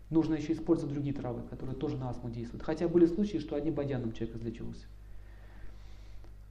Нужно 0.09 0.35
еще 0.35 0.53
использовать 0.53 0.93
другие 0.93 1.13
травы, 1.13 1.41
которые 1.49 1.75
тоже 1.75 1.97
на 1.97 2.09
астму 2.09 2.29
действуют. 2.29 2.63
Хотя 2.63 2.87
были 2.87 3.07
случаи, 3.07 3.39
что 3.39 3.55
одним 3.55 3.73
бадьяном 3.73 4.13
человек 4.13 4.37
излечивался. 4.37 4.85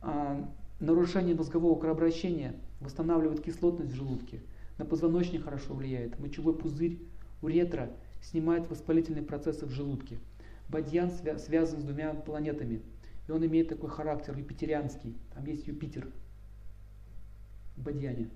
А, 0.00 0.48
нарушение 0.80 1.36
мозгового 1.36 1.78
кровообращения 1.78 2.56
восстанавливает 2.80 3.40
кислотность 3.40 3.92
в 3.92 3.94
желудке. 3.94 4.40
На 4.78 4.84
позвоночник 4.84 5.44
хорошо 5.44 5.74
влияет. 5.74 6.18
Мочевой 6.18 6.54
пузырь, 6.54 6.98
уретра 7.40 7.90
снимает 8.20 8.68
воспалительные 8.68 9.22
процессы 9.22 9.64
в 9.64 9.70
желудке. 9.70 10.18
Бадьян 10.68 11.08
свя- 11.08 11.38
связан 11.38 11.80
с 11.80 11.84
двумя 11.84 12.14
планетами. 12.14 12.82
И 13.28 13.30
он 13.30 13.46
имеет 13.46 13.68
такой 13.68 13.90
характер 13.90 14.36
юпитерианский. 14.36 15.16
Там 15.34 15.44
есть 15.46 15.68
Юпитер, 15.68 16.08
бадьяне. 17.82 18.30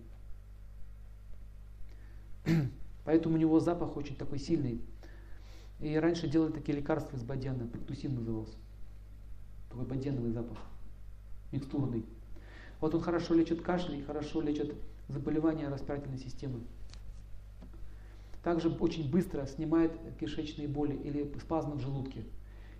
Поэтому 3.05 3.37
у 3.37 3.38
него 3.38 3.61
запах 3.61 3.97
очень 3.97 4.17
такой 4.17 4.38
сильный. 4.38 4.81
И 5.81 5.95
раньше 5.97 6.29
делали 6.29 6.53
такие 6.53 6.79
лекарства 6.79 7.17
из 7.17 7.23
бадьяна, 7.23 7.67
пектусин 7.67 8.15
назывался. 8.15 8.57
Такой 9.69 9.85
бадьяновый 9.85 10.33
запах, 10.33 10.59
микстурный. 11.53 12.05
Вот 12.81 12.95
он 12.95 13.00
хорошо 13.00 13.35
лечит 13.35 13.62
кашель 13.62 13.97
и 13.97 14.03
хорошо 14.03 14.41
лечит 14.41 14.75
заболевания 15.09 15.69
распирательной 15.69 16.19
системы. 16.19 16.61
Также 18.43 18.69
очень 18.71 19.11
быстро 19.11 19.45
снимает 19.47 19.93
кишечные 20.21 20.69
боли 20.69 20.95
или 20.95 21.33
спазмы 21.41 21.76
в 21.76 21.81
желудке. 21.81 22.25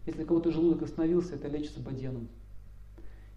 Если 0.07 0.23
у 0.23 0.27
кого-то 0.27 0.53
желудок 0.53 0.83
остановился, 0.83 1.35
это 1.35 1.49
лечится 1.49 1.81
бадьяном. 1.81 2.29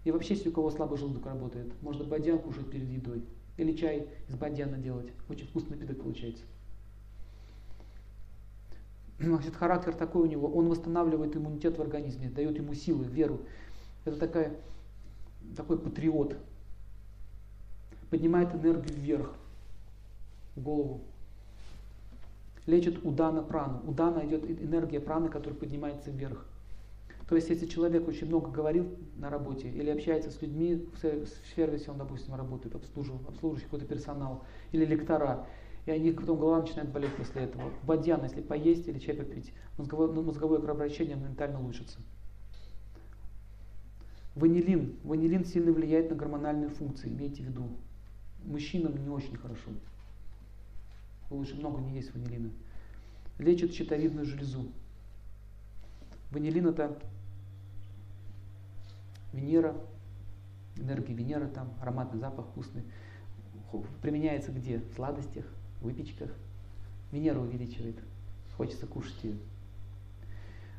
И 0.04 0.10
вообще, 0.10 0.34
если 0.34 0.48
у 0.48 0.52
кого 0.52 0.70
слабый 0.70 0.98
желудок 0.98 1.26
работает, 1.26 1.70
можно 1.82 2.04
бадьян 2.04 2.38
кушать 2.38 2.70
перед 2.70 2.88
едой. 2.88 3.22
Или 3.56 3.72
чай 3.76 4.08
из 4.28 4.34
бадьяна 4.34 4.78
делать. 4.78 5.08
Очень 5.28 5.46
вкусный 5.46 5.76
напиток 5.76 6.02
получается. 6.02 6.44
Значит, 9.18 9.54
характер 9.54 9.94
такой 9.94 10.22
у 10.22 10.26
него, 10.26 10.48
он 10.48 10.68
восстанавливает 10.68 11.36
иммунитет 11.36 11.76
в 11.76 11.82
организме, 11.82 12.30
дает 12.30 12.56
ему 12.56 12.72
силы, 12.74 13.04
веру. 13.04 13.40
Это 14.06 14.16
такая, 14.16 14.56
такой 15.56 15.78
патриот. 15.78 16.36
Поднимает 18.08 18.54
энергию 18.54 18.96
вверх, 18.96 19.34
в 20.56 20.62
голову. 20.62 21.02
Лечит 22.66 23.04
удана 23.04 23.42
прану. 23.42 23.82
Удана 23.86 24.24
идет 24.26 24.48
энергия 24.50 25.00
праны, 25.00 25.28
которая 25.28 25.58
поднимается 25.58 26.10
вверх. 26.10 26.46
То 27.30 27.36
есть, 27.36 27.48
если 27.48 27.66
человек 27.66 28.08
очень 28.08 28.26
много 28.26 28.50
говорил 28.50 28.88
на 29.14 29.30
работе 29.30 29.68
или 29.70 29.88
общается 29.88 30.32
с 30.32 30.42
людьми 30.42 30.84
в 30.92 31.28
сервисе, 31.54 31.92
он, 31.92 31.98
допустим, 31.98 32.34
работает, 32.34 32.74
обслуживает, 32.74 33.24
обслуживающий 33.28 33.66
какой-то 33.66 33.86
персонал, 33.86 34.42
или 34.72 34.84
лектора, 34.84 35.46
и 35.86 35.92
они 35.92 36.10
потом 36.10 36.40
голова 36.40 36.62
начинает 36.62 36.90
болеть 36.90 37.14
после 37.14 37.42
этого. 37.42 37.70
Бадьян, 37.84 38.24
если 38.24 38.40
поесть 38.40 38.88
или 38.88 38.98
чай 38.98 39.14
попить, 39.14 39.52
мозговое, 39.78 40.08
ну, 40.08 40.24
мозговое 40.24 40.58
кровообращение 40.58 41.14
моментально 41.14 41.60
улучшится. 41.60 42.00
Ванилин. 44.34 44.96
Ванилин 45.04 45.44
сильно 45.44 45.70
влияет 45.70 46.10
на 46.10 46.16
гормональные 46.16 46.70
функции, 46.70 47.10
имейте 47.10 47.44
в 47.44 47.46
виду. 47.46 47.68
Мужчинам 48.42 49.00
не 49.00 49.08
очень 49.08 49.36
хорошо. 49.36 49.70
Лучше 51.30 51.54
много 51.54 51.80
не 51.80 51.94
есть 51.94 52.12
ванилина. 52.12 52.50
Лечит 53.38 53.72
щитовидную 53.72 54.26
железу. 54.26 54.66
Ванилин 56.32 56.66
это 56.66 56.98
Венера, 59.32 59.74
энергия 60.76 61.14
Венеры 61.14 61.48
там, 61.48 61.72
ароматный 61.80 62.18
запах 62.18 62.46
вкусный. 62.46 62.82
Применяется 64.02 64.50
где? 64.50 64.78
В 64.78 64.94
сладостях, 64.94 65.44
выпечках. 65.80 66.30
Венера 67.12 67.38
увеличивает. 67.38 67.96
Хочется 68.56 68.86
кушать 68.86 69.22
ее. 69.22 69.36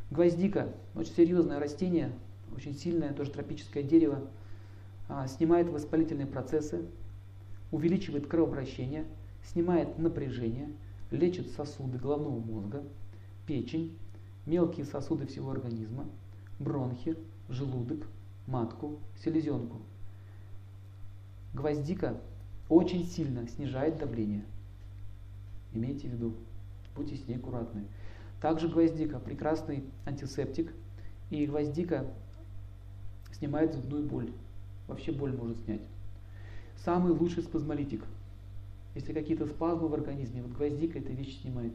Гвоздика. 0.09 0.73
Очень 0.93 1.13
серьезное 1.13 1.59
растение, 1.59 2.11
очень 2.55 2.73
сильное, 2.73 3.13
тоже 3.13 3.31
тропическое 3.31 3.83
дерево. 3.83 4.27
А, 5.07 5.27
снимает 5.27 5.69
воспалительные 5.69 6.27
процессы, 6.27 6.85
увеличивает 7.71 8.27
кровообращение, 8.27 9.05
снимает 9.43 9.97
напряжение, 9.97 10.69
лечит 11.11 11.49
сосуды 11.51 11.97
головного 11.97 12.39
мозга, 12.39 12.83
печень, 13.45 13.97
мелкие 14.45 14.85
сосуды 14.85 15.27
всего 15.27 15.51
организма, 15.51 16.05
бронхи, 16.59 17.17
желудок, 17.49 18.05
матку, 18.51 18.99
селезенку. 19.23 19.77
Гвоздика 21.53 22.17
очень 22.69 23.05
сильно 23.05 23.47
снижает 23.47 23.97
давление. 23.97 24.45
Имейте 25.73 26.07
в 26.07 26.11
виду, 26.11 26.35
будьте 26.95 27.15
с 27.15 27.27
ней 27.27 27.35
аккуратны. 27.35 27.85
Также 28.41 28.67
гвоздика 28.67 29.19
прекрасный 29.19 29.83
антисептик. 30.05 30.73
И 31.29 31.45
гвоздика 31.45 32.05
снимает 33.33 33.73
зубную 33.73 34.05
боль. 34.05 34.31
Вообще 34.87 35.11
боль 35.11 35.31
может 35.31 35.57
снять. 35.63 35.81
Самый 36.83 37.13
лучший 37.13 37.43
спазмолитик. 37.43 38.03
Если 38.95 39.13
какие-то 39.13 39.47
спазмы 39.47 39.87
в 39.87 39.93
организме, 39.93 40.41
вот 40.41 40.51
гвоздика 40.51 40.99
эта 40.99 41.13
вещь 41.13 41.41
снимает. 41.41 41.73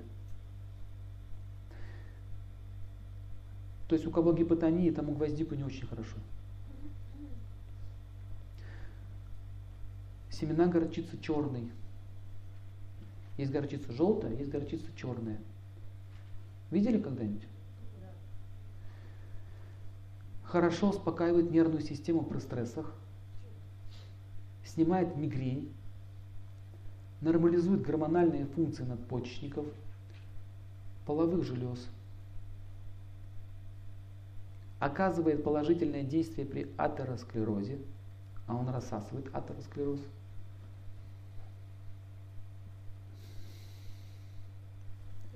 То 3.89 3.95
есть 3.95 4.07
у 4.07 4.11
кого 4.11 4.33
гипотония, 4.33 4.93
тому 4.93 5.15
гвоздику 5.15 5.55
не 5.55 5.65
очень 5.65 5.87
хорошо. 5.87 6.17
Семена 10.39 10.67
горчицы 10.67 11.19
черной. 11.19 11.71
Есть 13.39 13.53
горчица 13.53 13.91
желтая, 13.93 14.35
есть 14.35 14.51
горчица 14.51 14.87
черная. 14.95 15.39
Видели 16.71 17.01
когда-нибудь? 17.01 17.47
Хорошо 20.45 20.91
успокаивает 20.91 21.51
нервную 21.51 21.81
систему 21.81 22.23
при 22.23 22.39
стрессах, 22.39 22.95
снимает 24.65 25.17
мигрень, 25.17 25.73
нормализует 27.23 27.83
гормональные 27.83 28.45
функции 28.45 28.85
надпочечников, 28.85 29.67
половых 31.07 31.45
желез, 31.45 31.87
оказывает 34.81 35.43
положительное 35.43 36.03
действие 36.03 36.47
при 36.47 36.71
атеросклерозе, 36.77 37.79
а 38.47 38.55
он 38.55 38.69
рассасывает 38.69 39.35
атеросклероз– 39.35 40.01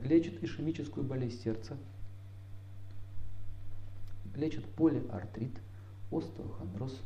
лечит 0.03 0.43
ишемическую 0.43 1.07
болезнь 1.07 1.41
сердца, 1.43 1.77
лечит 4.35 4.65
полиартрит, 4.75 5.53
остеохондроз, 6.11 7.01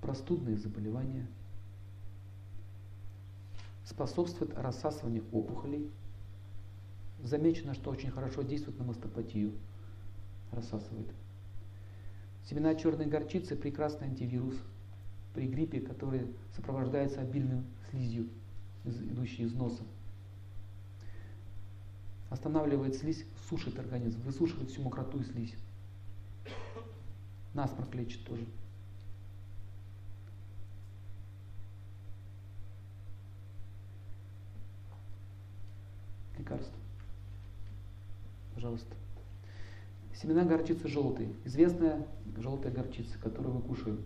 простудные 0.00 0.56
заболевания, 0.56 1.26
способствует 3.84 4.56
рассасыванию 4.56 5.24
опухолей. 5.32 5.90
Замечено, 7.22 7.74
что 7.74 7.90
очень 7.90 8.10
хорошо 8.10 8.42
действует 8.42 8.78
на 8.78 8.84
мастопатию, 8.84 9.52
рассасывает. 10.52 11.08
Семена 12.48 12.74
черной 12.74 13.06
горчицы– 13.06 13.56
прекрасный 13.56 14.08
антивирус 14.08 14.56
при 15.34 15.46
гриппе, 15.46 15.80
который 15.80 16.34
сопровождается 16.56 17.20
обильным 17.20 17.66
слизью, 17.90 18.28
идущей 18.84 19.44
из 19.44 19.52
носа 19.52 19.82
останавливает 22.30 22.94
слизь, 22.96 23.24
сушит 23.48 23.78
организм, 23.78 24.22
высушивает 24.22 24.70
всю 24.70 24.82
мокроту 24.82 25.18
и 25.18 25.24
слизь. 25.24 25.54
Насморк 27.52 27.94
лечит 27.94 28.24
тоже. 28.24 28.46
Лекарство. 36.38 36.72
Пожалуйста. 38.54 38.94
Семена 40.14 40.44
горчицы 40.44 40.88
желтые. 40.88 41.34
Известная 41.44 42.06
желтая 42.36 42.72
горчица, 42.72 43.18
которую 43.18 43.56
мы 43.56 43.62
кушаем. 43.62 44.02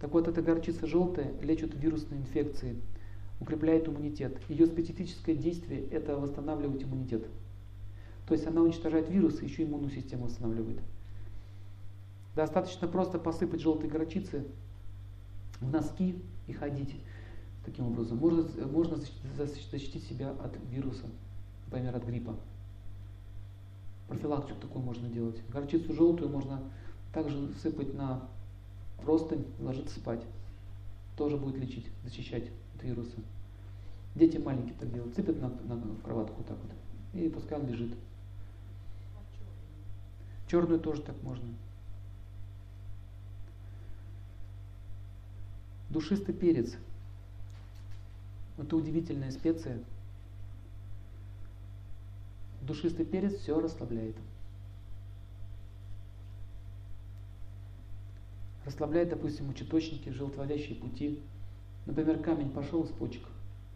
Так 0.00 0.10
вот, 0.10 0.26
эта 0.28 0.42
горчица 0.42 0.86
желтая 0.86 1.32
лечит 1.40 1.74
вирусные 1.74 2.20
инфекции, 2.20 2.76
укрепляет 3.40 3.88
иммунитет. 3.88 4.38
Ее 4.48 4.66
специфическое 4.66 5.34
действие– 5.34 5.86
это 5.90 6.16
восстанавливать 6.16 6.82
иммунитет. 6.84 7.26
То 8.26 8.34
есть 8.34 8.46
она 8.46 8.62
уничтожает 8.62 9.10
вирусы, 9.10 9.44
еще 9.44 9.64
иммунную 9.64 9.90
систему 9.90 10.24
восстанавливает. 10.24 10.80
Достаточно 12.34 12.88
просто 12.88 13.18
посыпать 13.18 13.60
желтой 13.60 13.90
горчицы 13.90 14.46
в 15.60 15.70
носки 15.70 16.22
и 16.46 16.52
ходить 16.52 16.94
таким 17.64 17.88
образом. 17.88 18.18
Можно, 18.18 18.44
можно 18.66 18.96
защитить 19.36 20.04
себя 20.04 20.30
от 20.30 20.56
вируса, 20.70 21.06
например, 21.66 21.94
от 21.96 22.04
гриппа. 22.04 22.36
Профилактику 24.08 24.60
такую 24.60 24.84
можно 24.84 25.08
делать. 25.08 25.36
Горчицу 25.48 25.92
желтую 25.92 26.30
можно 26.30 26.62
также 27.12 27.52
сыпать 27.62 27.94
на 27.94 28.28
простынь, 29.02 29.46
ложиться 29.60 29.98
спать. 29.98 30.22
Тоже 31.16 31.36
будет 31.36 31.56
лечить, 31.56 31.86
защищать 32.04 32.44
от 32.82 32.84
вируса. 32.84 33.16
Дети 34.14 34.36
маленькие 34.36 34.74
так 34.78 34.92
делают, 34.92 35.14
цепят 35.14 35.40
на, 35.40 35.48
на, 35.48 35.80
кроватку 36.04 36.42
так 36.44 36.58
вот, 36.58 37.20
и 37.20 37.28
пускай 37.28 37.58
он 37.58 37.66
лежит. 37.66 37.94
Черную 40.48 40.80
тоже 40.80 41.02
так 41.02 41.20
можно. 41.22 41.48
Душистый 45.88 46.34
перец. 46.34 46.74
Это 48.58 48.76
удивительная 48.76 49.30
специя. 49.30 49.78
Душистый 52.60 53.06
перец 53.06 53.34
все 53.34 53.58
расслабляет. 53.58 54.14
Расслабляет, 58.64 59.08
допустим, 59.08 59.46
мочеточники, 59.46 60.10
желтоводящие 60.10 60.76
пути. 60.76 61.18
Например, 61.86 62.18
камень 62.22 62.50
пошел 62.50 62.84
из 62.84 62.90
почек 62.90 63.22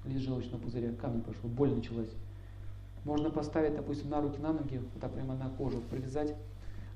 лист 0.04 0.24
желчного 0.24 0.60
пузыря, 0.60 0.92
камень 0.94 1.22
пошел, 1.22 1.48
боль 1.48 1.74
началась. 1.74 2.10
Можно 3.04 3.30
поставить, 3.30 3.74
допустим, 3.74 4.10
на 4.10 4.20
руки, 4.20 4.38
на 4.38 4.52
ноги, 4.52 4.78
вот 4.78 5.00
так 5.00 5.12
прямо 5.12 5.36
на 5.36 5.50
кожу, 5.50 5.80
привязать 5.90 6.34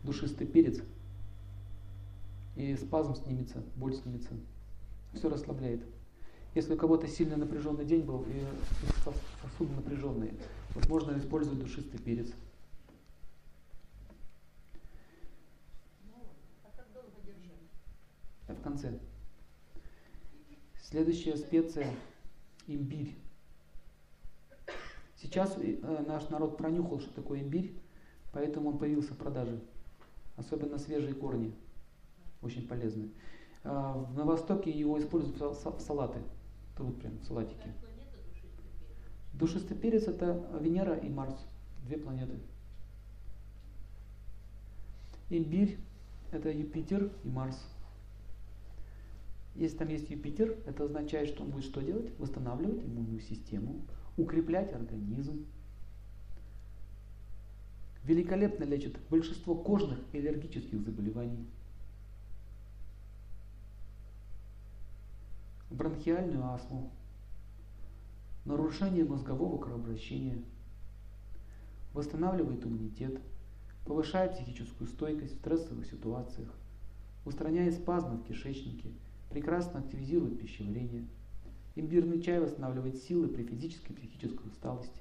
душистый 0.02 0.46
перец, 0.46 0.80
и 2.56 2.76
спазм 2.76 3.14
снимется, 3.14 3.62
боль 3.76 3.94
снимется. 3.94 4.30
Все 5.12 5.28
расслабляет. 5.28 5.82
Если 6.54 6.74
у 6.74 6.76
кого-то 6.76 7.06
сильно 7.06 7.36
напряженный 7.36 7.84
день 7.84 8.02
был, 8.02 8.22
и 8.22 8.44
сосуды 9.42 9.72
напряженные, 9.74 10.34
вот 10.74 10.88
можно 10.88 11.16
использовать 11.16 11.60
душистый 11.60 12.00
перец. 12.00 12.32
Это 18.48 18.58
в 18.58 18.62
конце. 18.62 18.98
Следующая 20.90 21.36
специя 21.36 21.94
имбирь. 22.66 23.14
Сейчас 25.14 25.56
э, 25.56 26.04
наш 26.08 26.28
народ 26.30 26.56
пронюхал, 26.56 26.98
что 26.98 27.14
такое 27.14 27.42
имбирь, 27.42 27.72
поэтому 28.32 28.70
он 28.70 28.78
появился 28.78 29.14
в 29.14 29.16
продаже. 29.16 29.60
Особенно 30.36 30.78
свежие 30.78 31.14
корни, 31.14 31.54
очень 32.42 32.66
полезные. 32.66 33.10
А, 33.62 34.04
на 34.16 34.24
Востоке 34.24 34.72
его 34.72 34.98
используют 34.98 35.38
в 35.40 35.80
салаты, 35.80 36.18
труд 36.76 36.98
прям 36.98 37.18
в 37.18 37.24
салатики. 37.24 37.72
Душистый 39.34 39.76
перец 39.76 40.08
это 40.08 40.44
Венера 40.60 40.96
и 40.96 41.08
Марс, 41.08 41.36
две 41.84 41.98
планеты. 41.98 42.34
Имбирь 45.28 45.78
это 46.32 46.50
Юпитер 46.50 47.12
и 47.22 47.28
Марс. 47.28 47.64
Если 49.54 49.76
там 49.76 49.88
есть 49.88 50.08
Юпитер, 50.10 50.56
это 50.66 50.84
означает, 50.84 51.28
что 51.28 51.42
он 51.42 51.50
будет 51.50 51.64
что 51.64 51.80
делать? 51.82 52.12
Восстанавливать 52.18 52.84
иммунную 52.84 53.20
систему, 53.20 53.82
укреплять 54.16 54.72
организм. 54.72 55.46
Великолепно 58.04 58.64
лечит 58.64 58.98
большинство 59.10 59.54
кожных 59.54 59.98
и 60.12 60.18
аллергических 60.18 60.80
заболеваний. 60.80 61.46
Бронхиальную 65.70 66.44
астму, 66.46 66.90
нарушение 68.44 69.04
мозгового 69.04 69.58
кровообращения, 69.58 70.42
восстанавливает 71.92 72.64
иммунитет, 72.64 73.20
повышает 73.84 74.32
психическую 74.32 74.88
стойкость 74.88 75.34
в 75.34 75.38
стрессовых 75.38 75.86
ситуациях, 75.86 76.48
устраняет 77.24 77.74
спазмы 77.74 78.16
в 78.16 78.24
кишечнике, 78.24 78.90
прекрасно 79.30 79.80
активизирует 79.80 80.38
пищеварение. 80.38 81.06
Имбирный 81.76 82.20
чай 82.20 82.40
восстанавливает 82.40 82.96
силы 82.96 83.28
при 83.28 83.44
физической 83.44 83.92
и 83.92 83.94
психической 83.94 84.48
усталости. 84.48 85.00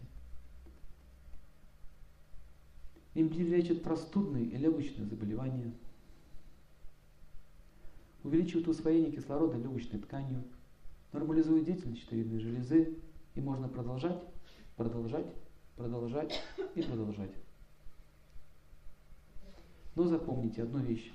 Имбирь 3.16 3.48
лечит 3.48 3.84
простудные 3.84 4.46
и 4.46 4.56
легочные 4.56 5.08
заболевания. 5.08 5.74
Увеличивает 8.24 8.68
усвоение 8.68 9.12
кислорода 9.12 9.58
легочной 9.58 10.00
тканью, 10.00 10.44
нормализует 11.12 11.66
деятельность 11.66 12.02
щитовидной 12.02 12.40
железы, 12.40 12.98
и 13.34 13.42
можно 13.42 13.68
продолжать, 13.68 14.22
продолжать, 14.76 15.26
продолжать 15.76 16.40
и 16.76 16.82
продолжать. 16.82 17.32
Но 19.96 20.06
запомните 20.06 20.64
одну 20.64 20.80
вещь. 20.80 21.12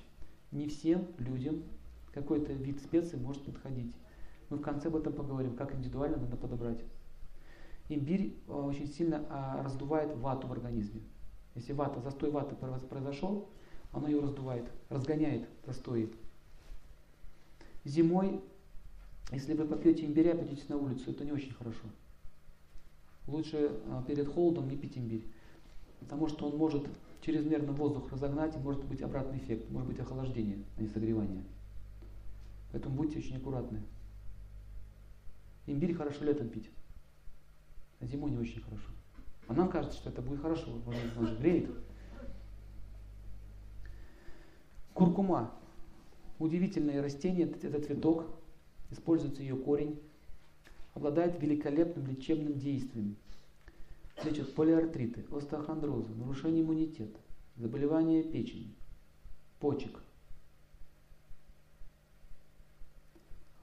Не 0.51 0.67
всем 0.69 1.07
людям 1.19 1.63
какой-то 2.15 2.53
вид 2.53 2.81
специй 2.81 3.19
может 3.19 3.43
подходить. 3.45 3.93
Мы 4.49 4.57
в 4.59 4.63
конце 4.63 4.89
об 4.89 4.97
этом 4.97 5.13
поговорим, 5.13 5.57
как 5.57 5.75
индивидуально 5.75 6.17
надо 6.17 6.37
подобрать. 6.37 6.79
Имбирь 7.89 8.35
э, 8.47 8.53
очень 8.53 8.87
сильно 8.87 9.27
а, 9.29 9.63
раздувает 9.63 10.17
вату 10.17 10.47
в 10.47 10.53
организме. 10.53 11.03
Если 11.55 11.73
вата, 11.73 12.01
застой 12.01 12.31
ваты 12.31 12.55
произошел, 12.55 13.49
оно 13.93 14.09
ее 14.09 14.21
раздувает, 14.21 14.65
разгоняет 14.89 15.49
застои. 15.67 16.11
Зимой, 17.85 18.41
если 19.31 19.55
вы 19.55 19.67
попьете 19.67 20.07
имбиря, 20.07 20.35
пойдете 20.35 20.65
на 20.69 20.77
улицу, 20.77 21.11
это 21.11 21.25
не 21.25 21.33
очень 21.33 21.53
хорошо. 21.53 21.87
Лучше 23.27 23.71
э, 23.73 24.03
перед 24.07 24.33
холодом 24.33 24.69
не 24.69 24.77
пить 24.77 24.97
имбирь, 24.97 25.27
потому 26.01 26.29
что 26.29 26.47
он 26.47 26.57
может 26.57 26.87
чрезмерно 27.23 27.73
воздух 27.73 28.11
разогнать, 28.13 28.55
и 28.55 28.59
может 28.59 28.85
быть 28.85 29.03
обратный 29.03 29.39
эффект, 29.39 29.71
может 29.71 29.89
быть 29.89 29.99
охлаждение, 29.99 30.59
а 30.77 30.83
не 30.83 30.89
согревание. 30.89 31.45
Поэтому 32.75 32.97
будьте 32.97 33.21
очень 33.21 33.37
аккуратны. 33.37 33.81
Имбирь 35.67 35.95
хорошо 35.95 36.25
летом 36.25 36.49
пить, 36.49 36.69
а 38.01 38.05
зимой 38.05 38.33
не 38.33 38.37
очень 38.37 38.61
хорошо. 38.63 38.91
А 39.47 39.55
нам 39.55 39.69
кажется, 39.69 39.97
что 39.97 40.11
это 40.11 40.21
будет 40.21 40.41
хорошо, 40.41 40.73
он, 40.73 40.95
он 41.17 41.27
же 41.29 41.37
греет. 41.37 41.71
Куркума. 44.93 45.55
Удивительное 46.41 47.01
растение, 47.01 47.49
это 47.49 47.81
цветок, 47.81 48.27
используется 48.91 49.43
ее 49.43 49.55
корень, 49.55 50.01
обладает 50.95 51.41
великолепным 51.41 52.09
лечебным 52.09 52.59
действием. 52.59 53.15
Лечит 54.25 54.53
полиартриты, 54.53 55.25
остеохондрозы, 55.31 56.13
нарушение 56.17 56.65
иммунитета, 56.65 57.21
заболевания 57.55 58.25
печени, 58.25 58.75
почек. 59.61 60.04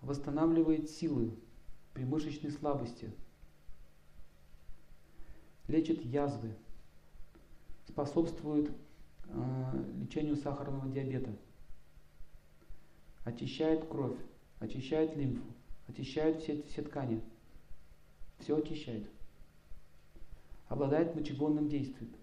Восстанавливает 0.01 0.89
силы 0.89 1.33
при 1.93 2.03
мышечной 2.03 2.51
слабости. 2.51 3.11
Лечит 5.67 6.03
язвы. 6.03 6.55
Способствует 7.87 8.71
э, 9.25 9.83
лечению 9.99 10.35
сахарного 10.35 10.87
диабета. 10.91 11.35
Очищает 13.23 13.87
кровь, 13.87 14.17
очищает 14.59 15.15
лимфу, 15.15 15.45
очищает 15.87 16.41
все, 16.41 16.63
все 16.63 16.81
ткани. 16.81 17.21
Все 18.39 18.57
очищает 18.57 19.07
обладает 20.71 21.13
мочегонным 21.15 21.67
действием, 21.67 22.13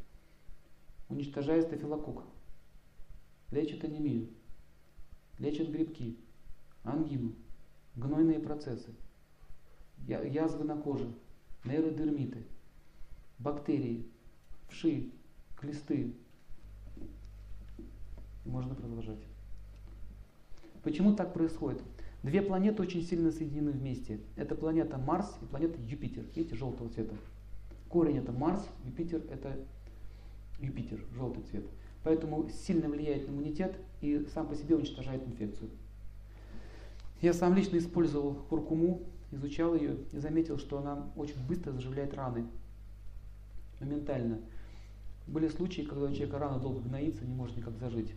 уничтожает 1.10 1.66
стафилококк, 1.66 2.24
лечит 3.50 3.84
анемию, 3.84 4.30
лечит 5.38 5.70
грибки, 5.70 6.16
ангину, 6.82 7.34
гнойные 7.98 8.38
процессы, 8.38 8.90
язвы 10.06 10.64
на 10.64 10.76
коже, 10.76 11.10
нейродермиты, 11.64 12.44
бактерии, 13.38 14.06
вши, 14.68 15.10
клесты. 15.56 16.14
Можно 18.44 18.74
продолжать. 18.74 19.18
Почему 20.82 21.14
так 21.14 21.34
происходит? 21.34 21.82
Две 22.22 22.40
планеты 22.40 22.82
очень 22.82 23.02
сильно 23.02 23.30
соединены 23.30 23.72
вместе. 23.72 24.20
Это 24.36 24.54
планета 24.54 24.96
Марс 24.96 25.36
и 25.42 25.44
планета 25.44 25.78
Юпитер. 25.80 26.24
Видите, 26.34 26.56
желтого 26.56 26.88
цвета. 26.90 27.14
Корень 27.88 28.18
это 28.18 28.32
Марс, 28.32 28.66
Юпитер 28.84 29.22
это 29.30 29.56
Юпитер, 30.60 31.00
желтый 31.14 31.42
цвет. 31.44 31.64
Поэтому 32.04 32.48
сильно 32.48 32.88
влияет 32.88 33.28
на 33.28 33.32
иммунитет 33.32 33.76
и 34.00 34.26
сам 34.32 34.48
по 34.48 34.54
себе 34.54 34.76
уничтожает 34.76 35.26
инфекцию. 35.26 35.70
Я 37.20 37.32
сам 37.32 37.54
лично 37.54 37.78
использовал 37.78 38.34
куркуму, 38.48 39.02
изучал 39.32 39.74
ее 39.74 39.96
и 40.12 40.18
заметил, 40.18 40.58
что 40.58 40.78
она 40.78 41.06
очень 41.16 41.44
быстро 41.46 41.72
заживляет 41.72 42.14
раны. 42.14 42.46
Моментально. 43.80 44.38
Были 45.26 45.48
случаи, 45.48 45.82
когда 45.82 46.06
у 46.06 46.12
человека 46.12 46.38
рана 46.38 46.58
долго 46.58 46.80
гноится, 46.80 47.24
не 47.24 47.34
может 47.34 47.56
никак 47.56 47.76
зажить. 47.78 48.12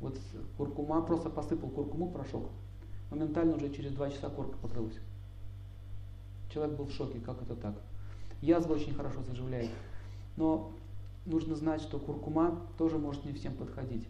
Вот 0.00 0.18
куркума, 0.56 1.02
просто 1.02 1.30
посыпал 1.30 1.68
куркуму, 1.68 2.10
порошок. 2.10 2.48
Моментально 3.10 3.56
уже 3.56 3.70
через 3.70 3.92
два 3.92 4.10
часа 4.10 4.28
корка 4.30 4.56
покрылась. 4.58 4.98
Человек 6.52 6.76
был 6.76 6.86
в 6.86 6.92
шоке, 6.92 7.18
как 7.20 7.42
это 7.42 7.56
так. 7.56 7.74
Язва 8.40 8.74
очень 8.74 8.94
хорошо 8.94 9.22
заживляет. 9.22 9.70
Но 10.36 10.72
нужно 11.26 11.56
знать, 11.56 11.80
что 11.80 11.98
куркума 11.98 12.60
тоже 12.78 12.98
может 12.98 13.24
не 13.24 13.32
всем 13.32 13.54
подходить. 13.54 14.06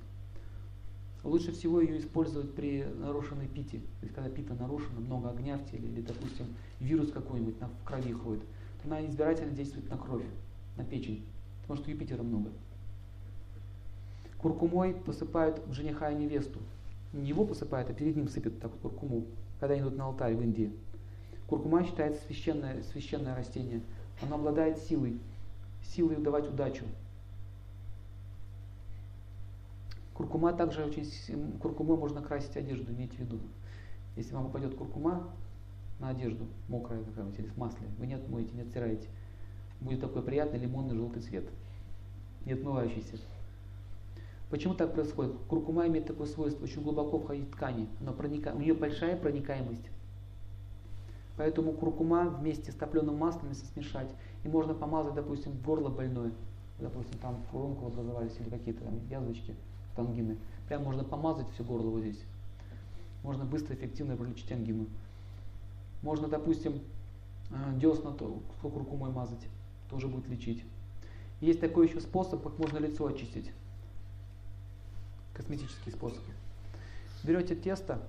Лучше 1.24 1.52
всего 1.52 1.80
ее 1.80 1.98
использовать 1.98 2.54
при 2.54 2.84
нарушенной 2.84 3.48
пите. 3.48 3.78
То 3.78 4.02
есть 4.02 4.14
когда 4.14 4.28
пита 4.28 4.54
нарушена, 4.54 5.00
много 5.00 5.30
огня 5.30 5.56
в 5.56 5.70
теле, 5.70 5.88
или, 5.88 6.02
допустим, 6.02 6.46
вирус 6.80 7.10
какой-нибудь 7.10 7.54
в 7.54 7.84
крови 7.86 8.12
ходит, 8.12 8.42
то 8.82 8.88
она 8.88 9.04
избирательно 9.06 9.52
действует 9.52 9.88
на 9.88 9.96
кровь, 9.96 10.24
на 10.76 10.84
печень, 10.84 11.24
потому 11.62 11.80
что 11.80 11.90
Юпитера 11.90 12.22
много. 12.22 12.50
Куркумой 14.36 14.92
посыпают 14.92 15.62
жениха 15.70 16.10
и 16.10 16.14
невесту. 16.14 16.58
Не 17.14 17.26
его 17.26 17.46
посыпают, 17.46 17.88
а 17.88 17.94
перед 17.94 18.16
ним 18.16 18.28
сыпят 18.28 18.60
так 18.60 18.70
куркуму, 18.82 19.24
когда 19.58 19.78
идут 19.78 19.96
на 19.96 20.04
алтарь 20.04 20.34
в 20.34 20.42
Индии. 20.42 20.70
Куркума 21.46 21.84
считается 21.84 22.22
священное, 22.26 22.82
священное 22.92 23.34
растение. 23.34 23.80
Оно 24.20 24.34
обладает 24.34 24.76
силой, 24.76 25.18
силой 25.82 26.16
давать 26.16 26.48
удачу. 26.48 26.84
Куркума 30.14 30.52
также 30.52 30.84
очень... 30.84 31.58
Куркумой 31.60 31.96
можно 31.96 32.22
красить 32.22 32.56
одежду, 32.56 32.92
имейте 32.92 33.16
в 33.16 33.20
виду. 33.20 33.40
Если 34.16 34.34
вам 34.34 34.46
упадет 34.46 34.74
куркума 34.76 35.28
на 35.98 36.10
одежду, 36.10 36.46
мокрая 36.68 37.02
какая-нибудь, 37.02 37.38
или 37.38 37.48
в 37.48 37.56
масле, 37.56 37.88
вы 37.98 38.06
не 38.06 38.14
отмоете, 38.14 38.54
не 38.54 38.62
оттираете. 38.62 39.08
Будет 39.80 40.00
такой 40.00 40.22
приятный 40.22 40.60
лимонный 40.60 40.94
желтый 40.94 41.20
цвет, 41.20 41.44
не 42.46 42.52
отмывающийся. 42.52 43.18
Почему 44.50 44.74
так 44.74 44.94
происходит? 44.94 45.34
Куркума 45.48 45.88
имеет 45.88 46.06
такое 46.06 46.28
свойство, 46.28 46.62
очень 46.62 46.82
глубоко 46.82 47.18
входить 47.18 47.48
в 47.48 47.52
ткани. 47.52 47.88
Она 48.00 48.12
проника... 48.12 48.52
У 48.54 48.60
нее 48.60 48.74
большая 48.74 49.16
проникаемость. 49.16 49.90
Поэтому 51.36 51.72
куркума 51.72 52.28
вместе 52.28 52.70
с 52.70 52.76
топленым 52.76 53.16
маслом, 53.16 53.48
если 53.48 53.66
смешать, 53.66 54.08
и 54.44 54.48
можно 54.48 54.74
помазать, 54.74 55.14
допустим, 55.14 55.52
горло 55.64 55.88
больное, 55.88 56.30
допустим, 56.78 57.18
там 57.18 57.42
фурункулы 57.50 57.90
образовались 57.90 58.36
или 58.38 58.50
какие-то 58.50 58.84
там 58.84 59.00
язвочки, 59.08 59.56
ангины. 60.02 60.38
Прям 60.68 60.82
можно 60.82 61.04
помазать 61.04 61.46
все 61.54 61.64
горло 61.64 61.90
вот 61.90 62.00
здесь. 62.00 62.22
Можно 63.22 63.44
быстро, 63.44 63.74
эффективно 63.74 64.16
пролечить 64.16 64.50
ангину. 64.52 64.86
Можно, 66.02 66.28
допустим, 66.28 66.80
э, 67.50 67.78
десна 67.78 68.12
то, 68.12 68.42
куркумой 68.60 69.10
мазать, 69.10 69.46
тоже 69.88 70.08
будет 70.08 70.28
лечить. 70.28 70.64
Есть 71.40 71.60
такой 71.60 71.88
еще 71.88 72.00
способ, 72.00 72.42
как 72.42 72.58
можно 72.58 72.78
лицо 72.78 73.06
очистить. 73.06 73.50
Косметический 75.32 75.92
способ. 75.92 76.22
Берете 77.22 77.56
тесто, 77.56 78.06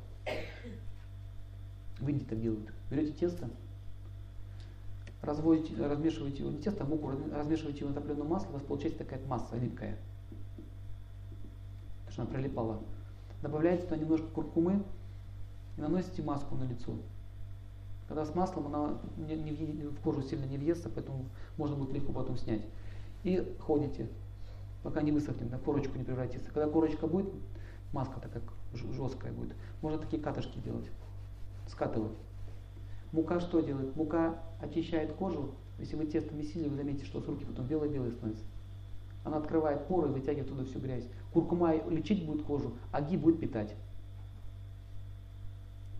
в 1.99 2.07
Индии 2.07 2.25
так 2.25 2.41
делают. 2.41 2.71
Берете 2.91 3.13
тесто, 3.13 3.49
разводите, 5.21 5.75
размешиваете 5.85 6.43
его, 6.43 6.51
не 6.51 6.59
тесто, 6.59 6.83
а 6.83 6.87
муку, 6.87 7.11
размешиваете 7.33 7.79
его 7.79 7.89
на 7.89 7.95
топленое 7.95 8.27
масло, 8.27 8.49
у 8.49 8.53
вас 8.53 8.63
получается 8.63 8.99
такая 8.99 9.25
масса 9.25 9.55
липкая. 9.57 9.97
Потому 12.15 12.15
что 12.15 12.21
она 12.21 12.31
прилипала. 12.31 12.79
Добавляете 13.41 13.83
туда 13.83 13.97
немножко 13.97 14.27
куркумы 14.27 14.83
и 15.77 15.81
наносите 15.81 16.21
маску 16.21 16.55
на 16.55 16.63
лицо. 16.63 16.93
Когда 18.07 18.25
с 18.25 18.33
маслом 18.33 18.67
она 18.67 18.97
не, 19.17 19.35
не, 19.35 19.87
в 19.87 19.99
кожу 19.99 20.21
сильно 20.21 20.45
не 20.45 20.57
въестся, 20.57 20.89
поэтому 20.89 21.25
можно 21.57 21.75
будет 21.75 21.93
легко 21.93 22.13
потом 22.13 22.37
снять. 22.37 22.61
И 23.23 23.55
ходите, 23.59 24.07
пока 24.83 25.01
не 25.01 25.11
высохнет, 25.11 25.51
на 25.51 25.57
корочку 25.57 25.97
не 25.97 26.03
превратится. 26.03 26.49
Когда 26.51 26.69
корочка 26.69 27.07
будет, 27.07 27.27
маска 27.91 28.19
такая 28.19 28.43
жесткая 28.73 29.33
будет, 29.33 29.55
можно 29.81 29.99
такие 29.99 30.21
катышки 30.21 30.59
делать, 30.59 30.89
скатывать. 31.67 32.13
Мука 33.11 33.39
что 33.39 33.59
делает? 33.61 33.95
Мука 33.95 34.39
очищает 34.61 35.13
кожу. 35.13 35.51
Если 35.79 35.95
вы 35.95 36.05
тесто 36.05 36.33
месили, 36.33 36.69
вы 36.69 36.77
заметите, 36.77 37.05
что 37.05 37.19
с 37.19 37.27
руки 37.27 37.43
потом 37.43 37.65
белые-белые 37.65 38.11
становятся. 38.11 38.45
Она 39.25 39.37
открывает 39.37 39.87
поры 39.87 40.07
вытягивает 40.07 40.47
туда 40.47 40.63
всю 40.63 40.79
грязь. 40.79 41.07
Куркума 41.33 41.73
лечить 41.89 42.25
будет 42.25 42.43
кожу, 42.43 42.73
а 42.91 43.01
ги 43.01 43.17
будет 43.17 43.39
питать. 43.39 43.75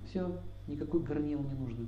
Все, 0.06 0.40
никакой 0.68 1.02
горнил 1.02 1.42
не 1.42 1.56
нужно. 1.56 1.88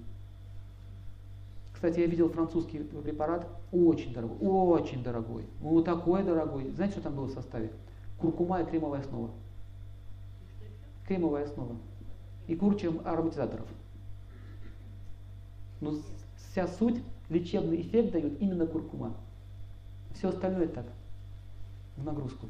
Кстати, 1.71 2.00
я 2.00 2.08
видел 2.08 2.30
французский 2.30 2.80
препарат, 2.80 3.47
очень 3.71 4.12
дорогой, 4.12 4.38
очень 4.41 5.04
дорогой. 5.04 5.45
Ну, 5.62 5.84
такой 5.84 6.23
дорогой. 6.23 6.71
Знаете, 6.71 6.93
что 6.93 7.04
там 7.04 7.15
было 7.15 7.28
в 7.28 7.32
составе? 7.32 7.71
Куркума 8.17 8.62
и 8.62 8.65
кремовая 8.65 9.02
основа. 9.02 9.30
Кремовая 11.06 11.45
основа. 11.45 11.76
И 12.47 12.56
куча 12.56 12.91
ароматизаторов. 13.06 13.67
Но 15.82 15.93
вся 16.36 16.67
суть, 16.67 17.04
лечебный 17.30 17.82
эффект 17.82 18.12
дает 18.12 18.41
именно 18.41 18.65
куркума. 18.65 19.15
Все 20.15 20.30
остальное 20.30 20.67
так, 20.67 20.88
в 21.98 22.04
нагрузку. 22.04 22.48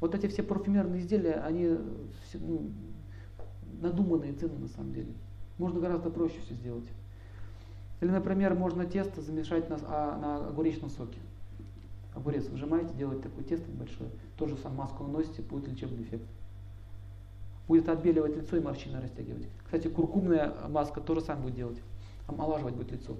Вот 0.00 0.14
эти 0.14 0.26
все 0.28 0.42
парфюмерные 0.42 1.00
изделия, 1.00 1.34
они 1.34 1.76
все, 2.24 2.38
ну, 2.38 2.70
надуманные 3.80 4.32
цены 4.32 4.58
на 4.58 4.68
самом 4.68 4.92
деле. 4.92 5.12
Можно 5.58 5.80
гораздо 5.80 6.10
проще 6.10 6.38
все 6.44 6.54
сделать. 6.54 6.86
Или, 8.00 8.10
например, 8.10 8.54
можно 8.54 8.84
тесто 8.84 9.22
замешать 9.22 9.70
на, 9.70 9.78
а, 9.86 10.18
на 10.18 10.48
огуречном 10.48 10.90
соке. 10.90 11.18
Огурец 12.14 12.48
выжимаете, 12.48 12.94
делаете 12.94 13.24
такое 13.24 13.44
тесто 13.44 13.70
небольшое, 13.70 14.10
тоже 14.38 14.56
сам 14.56 14.74
маску 14.74 15.04
наносите, 15.04 15.42
будет 15.42 15.68
лечебный 15.68 16.02
эффект. 16.02 16.26
Будет 17.68 17.88
отбеливать 17.88 18.36
лицо 18.36 18.56
и 18.56 18.60
морщины 18.60 19.00
растягивать. 19.00 19.48
Кстати, 19.64 19.88
куркумная 19.88 20.54
маска 20.68 21.00
тоже 21.00 21.20
сам 21.20 21.42
будет 21.42 21.56
делать. 21.56 21.78
Омолаживать 22.26 22.74
будет 22.74 22.92
лицо. 22.92 23.16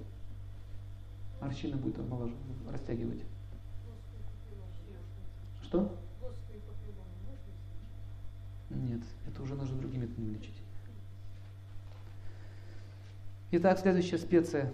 Морщины 1.41 1.77
будет 1.77 1.99
омолаживать, 1.99 2.39
растягивать. 2.71 3.23
Что? 5.67 5.93
Нет, 8.71 9.01
это 9.27 9.43
уже 9.43 9.57
нужно 9.57 9.77
другими 9.79 10.03
методами 10.03 10.35
лечить. 10.35 10.55
Итак, 13.51 13.81
следующая 13.81 14.19
специя. 14.19 14.73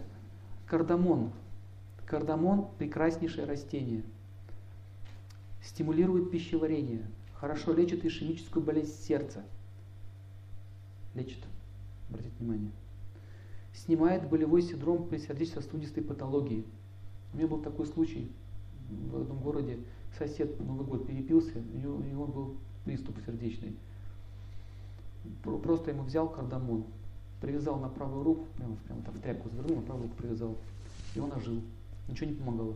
Кардамон. 0.67 1.33
Кардамон– 2.05 2.69
прекраснейшее 2.79 3.47
растение. 3.47 4.03
Стимулирует 5.63 6.31
пищеварение. 6.31 7.07
Хорошо 7.37 7.73
лечит 7.73 8.05
ишемическую 8.05 8.63
болезнь 8.63 8.93
сердца. 8.93 9.43
Лечит. 11.15 11.43
Обратите 12.11 12.35
внимание. 12.39 12.71
Снимает 13.73 14.29
болевой 14.29 14.61
синдром 14.61 15.09
при 15.09 15.17
сердечно-сосудистой 15.17 16.03
патологии. 16.03 16.67
У 17.33 17.39
меня 17.39 17.47
был 17.47 17.63
такой 17.63 17.87
случай 17.87 18.31
в 18.91 19.17
одном 19.17 19.39
городе. 19.39 19.79
Сосед 20.19 20.61
Новый 20.61 20.87
год 20.87 21.07
перепился, 21.07 21.59
у 21.59 21.79
него, 21.79 21.97
у 21.97 22.03
него 22.03 22.27
был 22.27 22.57
приступ 22.85 23.17
сердечный. 23.25 23.77
Просто 25.43 25.91
ему 25.91 26.03
взял 26.03 26.29
кардамон, 26.29 26.85
привязал 27.41 27.79
на 27.79 27.89
правую 27.89 28.25
руку, 28.25 28.47
прямо, 28.57 28.77
прямо 28.87 29.03
там 29.03 29.15
в 29.15 29.21
тряпку 29.21 29.49
завернул, 29.51 29.77
на 29.77 29.83
правую 29.83 30.09
руку 30.09 30.17
привязал, 30.17 30.57
и 31.15 31.21
он 31.21 31.33
ожил. 31.33 31.61
Ничего 32.09 32.31
не 32.31 32.37
помогало. 32.37 32.75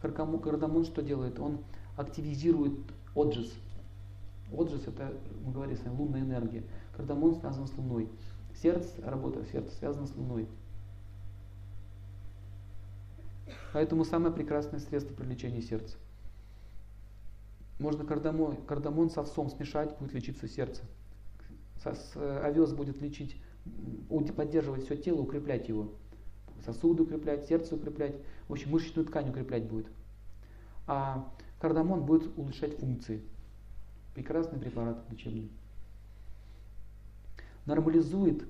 Кардамон 0.00 0.84
что 0.84 1.02
делает? 1.02 1.38
Он 1.38 1.58
активизирует 1.96 2.74
отжиз. 3.14 3.52
Отжиз 4.56 4.86
это, 4.86 5.14
мы 5.44 5.52
говорили 5.52 5.76
с 5.76 5.82
вами, 5.82 5.96
лунная 5.96 6.20
энергия. 6.20 6.62
Кардамон 6.96 7.36
связан 7.36 7.66
с 7.66 7.76
Луной. 7.76 8.08
Сердце, 8.60 8.88
работа 9.04 9.44
сердца 9.52 9.74
связана 9.76 10.06
с 10.06 10.16
Луной. 10.16 10.48
Поэтому 13.72 14.04
самое 14.04 14.32
прекрасное 14.32 14.80
средство 14.80 15.14
при 15.14 15.26
лечении 15.26 15.60
сердца. 15.60 15.96
Можно 17.78 18.04
кардамон, 18.04 18.56
кардамон 18.66 19.10
с 19.10 19.16
овсом 19.18 19.48
смешать, 19.50 19.96
будет 19.98 20.12
лечиться 20.12 20.48
сердце. 20.48 20.82
Э, 21.84 22.40
овес 22.44 22.72
будет 22.72 23.00
лечить, 23.00 23.36
поддерживать 24.36 24.84
все 24.84 24.96
тело, 24.96 25.20
укреплять 25.20 25.68
его. 25.68 25.92
Сосуды 26.64 27.04
укреплять, 27.04 27.46
сердце 27.46 27.76
укреплять, 27.76 28.16
в 28.48 28.52
общем, 28.52 28.70
мышечную 28.70 29.06
ткань 29.06 29.30
укреплять 29.30 29.68
будет. 29.68 29.86
А 30.86 31.28
кардамон 31.60 32.04
будет 32.04 32.36
улучшать 32.36 32.78
функции. 32.78 33.22
Прекрасный 34.14 34.58
препарат 34.58 34.98
лечебный. 35.10 35.50
Нормализует 37.64 38.44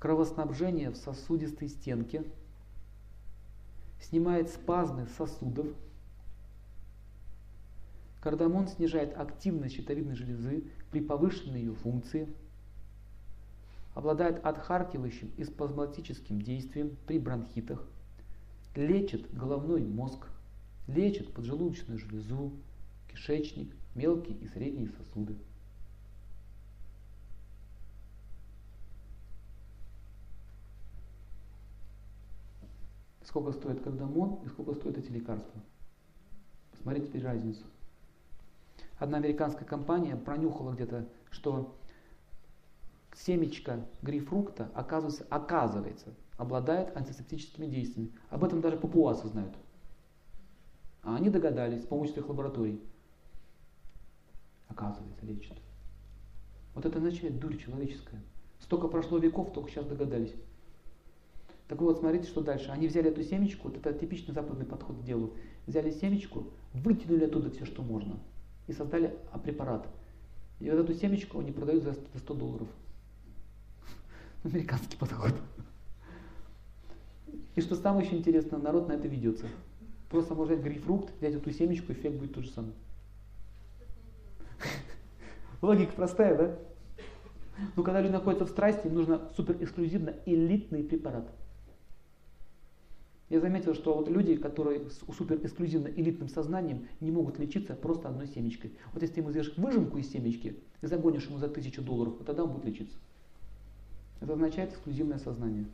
кровоснабжение 0.00 0.90
в 0.90 0.96
сосудистой 0.96 1.68
стенке, 1.68 2.24
снимает 4.00 4.50
спазмы 4.50 5.06
сосудов, 5.16 5.68
Кардамон 8.26 8.66
снижает 8.66 9.16
активность 9.16 9.76
щитовидной 9.76 10.16
железы 10.16 10.64
при 10.90 11.00
повышенной 11.00 11.60
ее 11.60 11.74
функции, 11.74 12.26
обладает 13.94 14.44
отхаркивающим 14.44 15.30
и 15.36 15.44
спазматическим 15.44 16.42
действием 16.42 16.96
при 17.06 17.20
бронхитах, 17.20 17.86
лечит 18.74 19.32
головной 19.32 19.82
мозг, 19.82 20.26
лечит 20.88 21.32
поджелудочную 21.34 22.00
железу, 22.00 22.50
кишечник, 23.12 23.72
мелкие 23.94 24.36
и 24.38 24.48
средние 24.48 24.88
сосуды. 24.88 25.36
Сколько 33.22 33.52
стоит 33.52 33.84
кардамон 33.84 34.40
и 34.44 34.48
сколько 34.48 34.74
стоят 34.74 34.98
эти 34.98 35.12
лекарства? 35.12 35.62
Посмотрите 36.72 37.06
теперь 37.06 37.22
разницу 37.22 37.62
одна 38.98 39.18
американская 39.18 39.66
компания 39.66 40.16
пронюхала 40.16 40.72
где-то, 40.72 41.06
что 41.30 41.76
семечко 43.14 43.86
грейпфрукта, 44.02 44.70
оказывается, 44.74 45.26
оказывается, 45.30 46.14
обладает 46.36 46.96
антисептическими 46.96 47.66
действиями. 47.66 48.12
Об 48.30 48.44
этом 48.44 48.60
даже 48.60 48.76
папуасы 48.76 49.28
знают. 49.28 49.54
А 51.02 51.16
они 51.16 51.30
догадались 51.30 51.82
с 51.82 51.86
помощью 51.86 52.14
своих 52.14 52.28
лабораторий. 52.28 52.82
Оказывается, 54.68 55.24
лечит. 55.24 55.56
Вот 56.74 56.84
это 56.84 56.98
означает 56.98 57.38
дурь 57.38 57.56
человеческая. 57.56 58.20
Столько 58.60 58.88
прошло 58.88 59.18
веков, 59.18 59.52
только 59.52 59.70
сейчас 59.70 59.86
догадались. 59.86 60.34
Так 61.68 61.80
вот, 61.80 61.98
смотрите, 61.98 62.26
что 62.28 62.42
дальше. 62.42 62.70
Они 62.70 62.86
взяли 62.86 63.10
эту 63.10 63.22
семечку, 63.22 63.68
вот 63.68 63.76
это 63.76 63.92
типичный 63.92 64.34
западный 64.34 64.66
подход 64.66 64.98
к 64.98 65.04
делу. 65.04 65.34
Взяли 65.66 65.90
семечку, 65.90 66.48
вытянули 66.74 67.24
оттуда 67.24 67.50
все, 67.50 67.64
что 67.64 67.82
можно 67.82 68.18
и 68.66 68.72
создали 68.72 69.16
препарат. 69.44 69.86
И 70.60 70.70
вот 70.70 70.80
эту 70.80 70.94
семечку 70.94 71.40
они 71.40 71.52
продают 71.52 71.84
за 71.84 71.94
100 71.94 72.34
долларов. 72.34 72.68
Американский 74.44 74.96
подход. 74.96 75.34
И 77.54 77.60
что 77.60 77.74
самое 77.74 78.06
еще 78.06 78.16
интересное, 78.16 78.58
народ 78.58 78.88
на 78.88 78.92
это 78.92 79.08
ведется. 79.08 79.46
Просто 80.10 80.34
можно 80.34 80.54
взять 80.54 80.64
грейпфрукт, 80.64 81.12
взять 81.18 81.34
эту 81.34 81.50
семечку, 81.50 81.92
эффект 81.92 82.16
будет 82.16 82.34
тот 82.34 82.44
же 82.44 82.50
самый. 82.50 82.72
Логика 85.62 85.92
простая, 85.92 86.36
да? 86.36 86.58
Но 87.74 87.82
когда 87.82 88.00
люди 88.00 88.12
находятся 88.12 88.44
в 88.44 88.50
страсти, 88.50 88.86
им 88.86 88.94
нужно 88.94 89.30
супер 89.36 89.56
эксклюзивно 89.62 90.14
элитный 90.26 90.84
препарат. 90.84 91.30
Я 93.28 93.40
заметил, 93.40 93.74
что 93.74 93.94
вот 93.94 94.08
люди, 94.08 94.36
которые 94.36 94.88
с 94.88 95.00
супер 95.16 95.44
эксклюзивно 95.44 95.88
элитным 95.88 96.28
сознанием, 96.28 96.86
не 97.00 97.10
могут 97.10 97.38
лечиться 97.38 97.74
просто 97.74 98.08
одной 98.08 98.28
семечкой. 98.28 98.72
Вот 98.92 99.02
если 99.02 99.16
ты 99.16 99.20
ему 99.20 99.30
сделаешь 99.30 99.56
выжимку 99.56 99.98
из 99.98 100.10
семечки 100.10 100.56
и 100.80 100.86
загонишь 100.86 101.26
ему 101.26 101.38
за 101.38 101.48
тысячу 101.48 101.82
долларов, 101.82 102.14
вот 102.18 102.26
тогда 102.26 102.44
он 102.44 102.52
будет 102.52 102.66
лечиться. 102.66 102.96
Это 104.20 104.32
означает 104.34 104.72
эксклюзивное 104.72 105.18
сознание. 105.18 105.66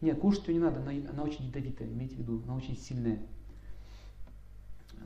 Нет, 0.00 0.18
кушать 0.18 0.48
ее 0.48 0.54
не 0.54 0.60
надо, 0.60 0.80
она, 0.80 0.90
она 1.10 1.22
очень 1.22 1.44
ядовитая, 1.44 1.86
имейте 1.86 2.16
в 2.16 2.18
виду, 2.18 2.42
она 2.44 2.56
очень 2.56 2.76
сильная. 2.76 3.20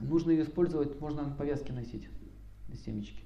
Нужно 0.01 0.31
ее 0.31 0.45
использовать, 0.45 1.01
можно 1.01 1.25
на 1.25 1.35
повязке 1.35 1.73
носить, 1.73 2.09
для 2.69 2.77
семечки. 2.77 3.23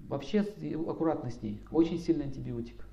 Вообще 0.00 0.40
аккуратно 0.40 1.30
с 1.30 1.40
ней, 1.40 1.62
очень 1.70 1.98
сильный 1.98 2.24
антибиотик. 2.24 2.84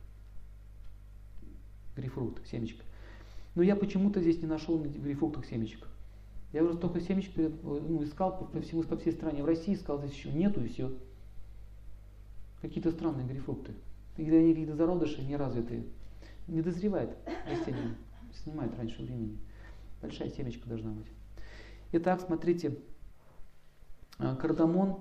грейпфрут, 1.96 2.40
семечко. 2.46 2.84
Но 3.58 3.64
я 3.64 3.76
почему-то 3.76 4.22
здесь 4.22 4.40
не 4.40 4.48
нашел 4.48 4.78
на 4.78 4.86
грейпфруктах 4.86 5.44
семечек. 5.44 5.88
Я 6.54 6.64
уже 6.64 6.76
столько 6.76 7.02
семечек 7.02 7.34
ну, 7.64 8.04
искал 8.04 8.38
по, 8.38 8.62
всему, 8.62 8.84
по 8.84 8.96
всей 8.98 9.14
стране. 9.14 9.42
В 9.42 9.48
России 9.48 9.74
искал, 9.74 9.98
здесь 9.98 10.14
еще 10.14 10.30
нету 10.30 10.64
и 10.64 10.68
все. 10.68 10.96
Какие-то 12.62 12.92
странные 12.92 13.26
грейпфрукты. 13.26 13.74
Или 14.18 14.36
они 14.36 14.52
какие-то 14.52 14.76
зародыши 14.76 15.24
неразвитые. 15.24 15.86
Не 16.48 16.62
дозревает 16.62 17.18
растение. 17.50 17.96
Снимает 18.44 18.78
раньше 18.78 19.02
времени. 19.02 19.40
Большая 20.04 20.30
семечка 20.30 20.70
должна 20.70 20.92
быть. 20.92 21.08
Итак, 21.94 22.22
смотрите. 22.22 22.78
А, 24.20 24.36
кардамон 24.36 25.00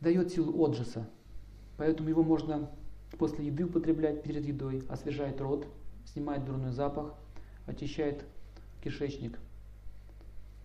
дает 0.00 0.30
силу 0.30 0.56
отжиса. 0.56 1.10
Поэтому 1.78 2.10
его 2.10 2.22
можно 2.22 2.70
после 3.18 3.46
еды 3.46 3.64
употреблять 3.64 4.22
перед 4.22 4.46
едой. 4.46 4.84
Освежает 4.88 5.40
рот, 5.40 5.66
снимает 6.06 6.44
дурной 6.44 6.72
запах, 6.72 7.14
очищает 7.66 8.24
кишечник. 8.82 9.38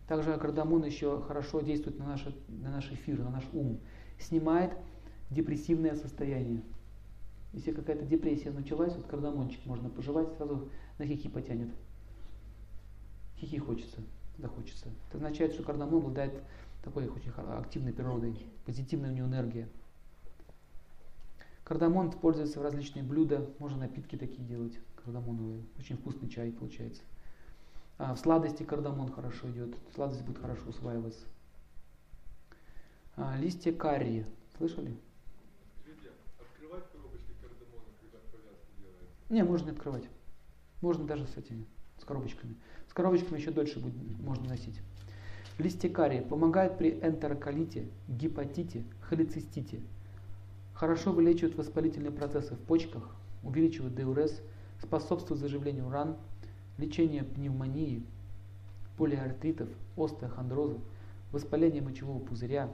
Также 0.08 0.38
кардамон 0.38 0.84
еще 0.86 1.21
хорошо 1.21 1.62
действует 1.62 2.00
на, 2.00 2.06
наше, 2.06 2.36
на 2.47 2.71
наш 2.71 2.91
эфир, 2.91 3.19
на 3.19 3.30
наш 3.30 3.43
ум. 3.52 3.80
Снимает 4.19 4.71
депрессивное 5.30 5.95
состояние. 5.95 6.62
Если 7.54 7.71
какая-то 7.71 8.06
депрессия 8.06 8.52
началась, 8.52 8.95
вот 8.95 9.08
кардамончик 9.08 9.65
можно 9.65 9.89
пожевать, 9.89 10.32
сразу 10.38 10.69
на 10.97 11.06
хихи 11.06 11.30
потянет. 11.30 11.69
Хихи 13.38 13.58
хочется, 13.58 14.02
да 14.38 14.47
хочется. 14.47 14.88
Это 15.08 15.17
означает, 15.17 15.54
что 15.54 15.63
кардамон 15.63 16.02
обладает 16.02 16.41
такой 16.84 17.08
очень 17.08 17.32
активной 17.32 17.93
природой, 17.93 18.38
позитивная 18.65 19.12
у 19.12 19.13
него 19.13 19.28
энергия. 19.28 19.67
Кардамон 21.63 22.10
используется 22.10 22.60
в 22.60 22.63
различные 22.63 23.04
блюда, 23.04 23.50
можно 23.60 23.80
напитки 23.80 24.15
такие 24.15 24.47
делать, 24.47 24.80
кардамоновые. 25.08 25.63
Очень 25.80 25.96
вкусный 25.96 26.30
чай 26.30 26.52
получается. 26.52 27.02
А 27.98 28.13
в 28.13 28.20
сладости 28.20 28.63
кардамон 28.63 29.12
хорошо 29.12 29.50
идет, 29.50 29.76
сладость 29.96 30.24
будет 30.24 30.38
хорошо 30.38 30.63
усваиваться. 30.67 31.26
А, 33.15 33.38
листья 33.38 33.72
карри, 33.72 34.26
слышали? 34.58 34.96
Не, 39.30 39.43
можно 39.43 39.65
не 39.65 39.72
открывать. 39.72 40.08
Можно 40.82 41.06
даже 41.06 41.26
с 41.26 41.38
этими, 41.38 41.65
с 42.00 42.04
коробочками. 42.04 42.56
С 42.89 42.93
коробочками 42.93 43.39
еще 43.39 43.52
дольше 43.52 43.80
будет, 43.80 43.96
можно 44.20 44.48
носить. 44.50 44.80
Листья 45.58 45.89
карри 45.89 46.20
помогают 46.20 46.78
при 46.78 46.91
энтероколите, 46.91 47.89
гепатите, 48.08 48.84
холецистите. 49.02 49.82
Хорошо 50.76 51.12
вылечивают 51.12 51.56
воспалительные 51.56 52.12
процессы 52.12 52.54
в 52.54 52.60
почках, 52.60 53.15
увеличивают 53.41 53.96
диурез, 53.96 54.41
способствуют 54.82 55.42
заживлению 55.42 55.90
ран, 55.90 56.18
лечению 56.78 57.26
пневмонии, 57.26 58.04
полиартритов, 58.98 59.70
остеохондроза, 59.96 60.80
воспаления 61.32 61.82
мочевого 61.82 62.20
пузыря, 62.20 62.70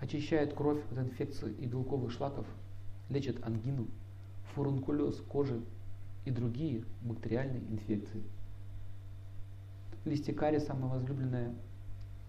очищает 0.00 0.54
кровь 0.54 0.82
от 0.90 0.98
инфекций 0.98 1.52
и 1.54 1.66
белковых 1.66 2.10
шлаков, 2.10 2.46
лечит 3.08 3.44
ангину, 3.44 3.86
фурункулез 4.54 5.16
кожи 5.28 5.62
и 6.24 6.30
другие 6.30 6.84
бактериальные 7.02 7.62
инфекции. 7.70 8.22
Листья 10.04 10.32
карри 10.34 10.58
самое 10.58 10.94
возлюбленное, 10.94 11.54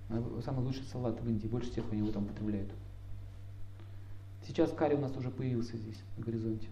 э, 0.10 0.42
самый 0.46 0.64
лучший 0.64 0.84
салат 0.84 1.20
в 1.20 1.28
Индии, 1.28 1.48
больше 1.48 1.72
всех 1.72 1.86
они 1.92 2.02
его 2.02 2.12
там 2.12 2.26
употребляют. 2.26 2.70
Сейчас 4.46 4.72
карри 4.72 4.96
у 4.96 5.00
нас 5.00 5.16
уже 5.16 5.32
появился 5.32 5.78
здесь, 5.78 6.02
на 6.18 6.24
горизонте. 6.24 6.68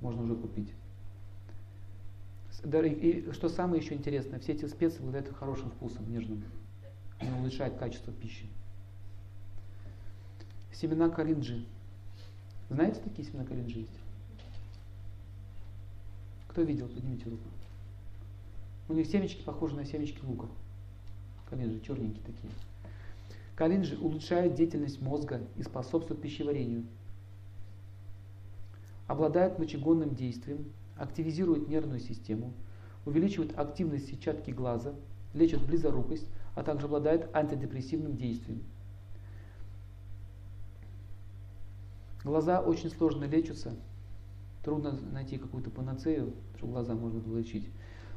Можно 0.00 0.22
уже 0.22 0.34
купить. 0.34 0.72
И 2.64 3.30
что 3.32 3.48
самое 3.48 3.82
еще 3.82 3.94
интересное, 3.94 4.38
все 4.38 4.52
эти 4.52 4.66
специи 4.66 4.98
обладают 4.98 5.34
хорошим 5.34 5.70
вкусом, 5.70 6.10
нежным. 6.10 6.42
Они 7.18 7.30
улучшают 7.38 7.78
качество 7.78 8.12
пищи. 8.12 8.46
Семена 10.72 11.08
коринджи. 11.08 11.64
Знаете, 12.68 13.00
такие 13.00 13.26
семена 13.26 13.44
коринджи 13.44 13.80
есть? 13.80 13.98
Кто 16.48 16.62
видел, 16.62 16.88
поднимите 16.88 17.28
руку. 17.30 17.44
У 18.88 18.92
них 18.92 19.06
семечки 19.06 19.42
похожи 19.42 19.74
на 19.74 19.84
семечки 19.84 20.24
лука. 20.24 20.48
Калинджи, 21.48 21.80
черненькие 21.80 22.24
такие. 22.24 22.52
Калинджи 23.56 23.96
улучшают 23.96 24.54
деятельность 24.54 25.00
мозга 25.00 25.40
и 25.56 25.64
способствуют 25.64 26.22
пищеварению. 26.22 26.84
Обладают 29.08 29.58
мочегонным 29.58 30.14
действием, 30.14 30.72
активизируют 30.96 31.68
нервную 31.68 32.00
систему, 32.00 32.52
увеличивают 33.04 33.58
активность 33.58 34.08
сетчатки 34.08 34.52
глаза, 34.52 34.94
лечат 35.34 35.66
близорукость, 35.66 36.28
а 36.54 36.62
также 36.62 36.86
обладают 36.86 37.28
антидепрессивным 37.34 38.16
действием– 38.16 38.62
Глаза 42.26 42.60
очень 42.60 42.90
сложно 42.90 43.22
лечатся. 43.22 43.76
Трудно 44.64 44.98
найти 45.12 45.38
какую-то 45.38 45.70
панацею, 45.70 46.32
чтобы 46.56 46.72
глаза 46.72 46.94
можно 46.94 47.20
было 47.20 47.38
лечить. 47.38 47.70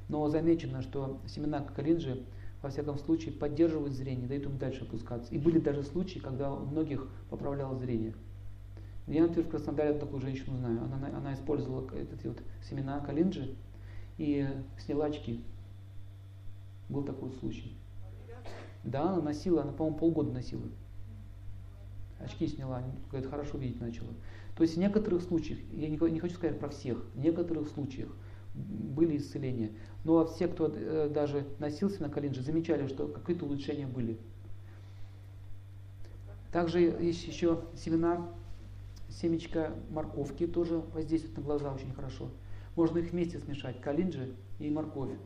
Но 0.08 0.28
замечено, 0.30 0.82
что 0.82 1.22
семена 1.28 1.62
калинджи, 1.62 2.26
во 2.62 2.70
всяком 2.70 2.98
случае, 2.98 3.34
поддерживают 3.34 3.94
зрение, 3.94 4.28
дают 4.28 4.46
им 4.46 4.58
дальше 4.58 4.84
опускаться. 4.84 5.34
И 5.34 5.38
были 5.38 5.60
даже 5.60 5.84
случаи, 5.84 6.20
когда 6.20 6.54
у 6.54 6.66
многих 6.66 7.08
поправляло 7.30 7.76
зрение. 7.78 8.14
Я, 9.08 9.24
например, 9.24 9.48
в 9.48 9.50
Краснодаре 9.50 9.98
такую 9.98 10.22
женщину 10.22 10.58
знаю. 10.58 10.82
Она, 10.84 11.08
она 11.18 11.34
использовала 11.34 11.90
эти 11.96 12.28
вот 12.28 12.42
семена 12.70 13.00
калинджи 13.00 13.56
и 14.18 14.48
сняла 14.78 15.06
очки. 15.06 15.44
Был 16.90 17.04
такой 17.04 17.32
случай. 17.34 17.76
Да, 18.84 19.14
она 19.14 19.22
носила, 19.22 19.64
она, 19.64 19.72
по-моему, 19.72 19.98
полгода 19.98 20.32
носила 20.32 20.64
очки 22.20 22.48
сняла, 22.48 22.84
говорит, 23.10 23.30
хорошо 23.30 23.58
видеть 23.58 23.80
начала. 23.80 24.10
То 24.56 24.64
есть 24.64 24.76
в 24.76 24.80
некоторых 24.80 25.22
случаях, 25.22 25.60
я 25.72 25.90
не, 25.90 25.98
хочу 26.20 26.36
сказать 26.36 26.60
про 26.60 26.70
всех, 26.70 27.04
в 27.14 27.20
некоторых 27.20 27.70
случаях 27.70 28.10
были 28.54 29.18
исцеления. 29.18 29.72
Но 30.04 30.26
все, 30.26 30.48
кто 30.48 30.72
э, 30.74 31.10
даже 31.10 31.46
носился 31.60 32.02
на 32.02 32.10
калинже, 32.10 32.42
замечали, 32.42 32.88
что 32.88 33.08
какие-то 33.08 33.46
улучшения 33.46 33.86
были. 33.86 34.18
Также 36.52 36.80
есть 36.80 37.28
еще 37.28 37.64
семена, 37.76 38.28
семечка 39.10 39.76
морковки 39.90 40.48
тоже 40.48 40.80
воздействуют 40.94 41.38
на 41.38 41.44
глаза 41.44 41.74
очень 41.74 41.94
хорошо. 41.94 42.30
Можно 42.76 43.00
их 43.00 43.12
вместе 43.12 43.40
смешать, 43.40 43.82
калинджи 43.82 44.34
и 44.60 44.70
морковь. 44.70 45.18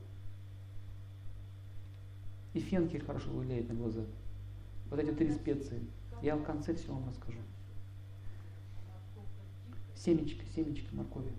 И 2.53 2.59
фенки 2.59 2.97
хорошо 2.97 3.29
влияют 3.29 3.69
на 3.69 3.75
глаза. 3.75 4.01
Вот 4.89 4.99
эти 4.99 5.11
три 5.11 5.31
специи. 5.31 5.81
Я 6.21 6.35
в 6.35 6.43
конце 6.43 6.75
все 6.75 6.91
вам 6.91 7.07
расскажу. 7.07 7.39
Семечки, 9.95 10.43
семечки 10.55 10.93
моркови. 10.93 11.31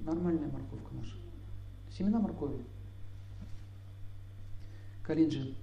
Нормальная 0.00 0.48
морковка 0.48 0.94
наша. 0.94 1.16
Семена 1.96 2.20
моркови. 2.20 2.64
Калиджи. 5.02 5.54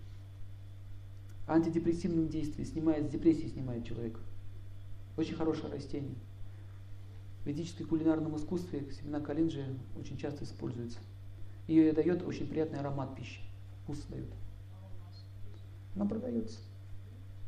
Антидепрессивным 1.47 2.27
действием 2.27 2.67
снимает, 2.67 3.05
с 3.05 3.09
депрессии 3.09 3.47
снимает 3.47 3.85
человека. 3.85 4.19
Очень 5.17 5.35
хорошее 5.35 5.71
растение. 5.71 6.15
В 7.43 7.47
ведическом 7.47 7.88
кулинарном 7.88 8.35
искусстве 8.35 8.91
семена 8.91 9.19
калинджи 9.19 9.63
очень 9.99 10.17
часто 10.17 10.43
используются. 10.43 10.97
Ее 11.67 11.93
дает 11.93 12.23
очень 12.23 12.47
приятный 12.47 12.80
аромат 12.80 13.15
пищи. 13.15 13.39
Вкус 13.84 13.99
дает. 14.09 14.28
Она 15.95 16.05
продается. 16.05 16.57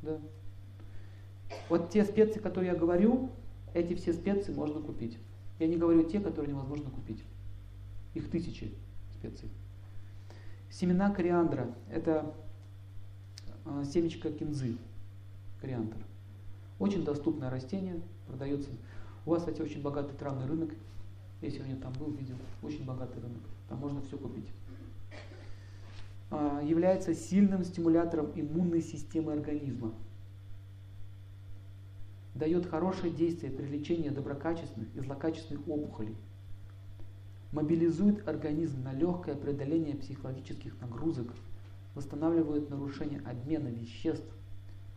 Да. 0.03 0.19
Вот 1.69 1.89
те 1.89 2.05
специи, 2.05 2.39
которые 2.39 2.73
я 2.73 2.77
говорю, 2.77 3.31
эти 3.73 3.95
все 3.95 4.13
специи 4.13 4.53
можно 4.53 4.81
купить. 4.81 5.17
Я 5.59 5.67
не 5.67 5.77
говорю 5.77 6.03
те, 6.03 6.19
которые 6.19 6.53
невозможно 6.53 6.91
купить. 6.91 7.23
Их 8.17 8.31
тысячи 8.31 8.73
специй. 9.13 9.47
Семена 10.71 11.11
кориандра– 11.11 11.71
это 11.91 12.33
а, 13.63 13.85
семечко 13.85 14.31
кинзы, 14.31 14.75
кориандр. 15.61 15.97
Очень 16.79 17.05
доступное 17.05 17.51
растение, 17.51 18.01
продается. 18.27 18.71
У 19.23 19.29
вас, 19.29 19.41
кстати, 19.41 19.61
очень 19.61 19.83
богатый 19.83 20.17
травный 20.17 20.47
рынок. 20.47 20.71
Я 21.41 21.51
сегодня 21.51 21.75
там 21.75 21.93
был, 21.93 22.09
видел. 22.09 22.37
Очень 22.63 22.85
богатый 22.85 23.21
рынок. 23.21 23.41
Там 23.69 23.77
можно 23.77 24.01
все 24.01 24.17
купить. 24.17 24.47
А, 26.31 26.59
является 26.63 27.13
сильным 27.13 27.63
стимулятором 27.63 28.31
иммунной 28.33 28.81
системы 28.81 29.33
организма 29.33 29.93
дает 32.33 32.65
хорошее 32.65 33.13
действие 33.13 33.51
при 33.51 33.65
лечении 33.65 34.09
доброкачественных 34.09 34.87
и 34.95 35.01
злокачественных 35.01 35.67
опухолей, 35.67 36.15
мобилизует 37.51 38.27
организм 38.27 38.83
на 38.83 38.93
легкое 38.93 39.35
преодоление 39.35 39.95
психологических 39.95 40.79
нагрузок, 40.81 41.33
восстанавливает 41.95 42.69
нарушение 42.69 43.21
обмена 43.21 43.69
веществ 43.69 44.27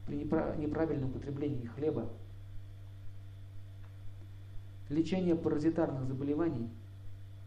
при 0.06 0.16
неправильном 0.16 1.10
употреблении 1.10 1.66
хлеба, 1.66 2.08
лечение 4.88 5.36
паразитарных 5.36 6.04
заболеваний 6.04 6.68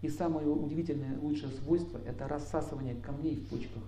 и 0.01 0.09
самое 0.09 0.47
удивительное, 0.47 1.19
лучшее 1.19 1.51
свойство– 1.51 1.99
это 2.05 2.27
рассасывание 2.27 2.95
камней 2.95 3.35
в 3.35 3.47
почках. 3.47 3.83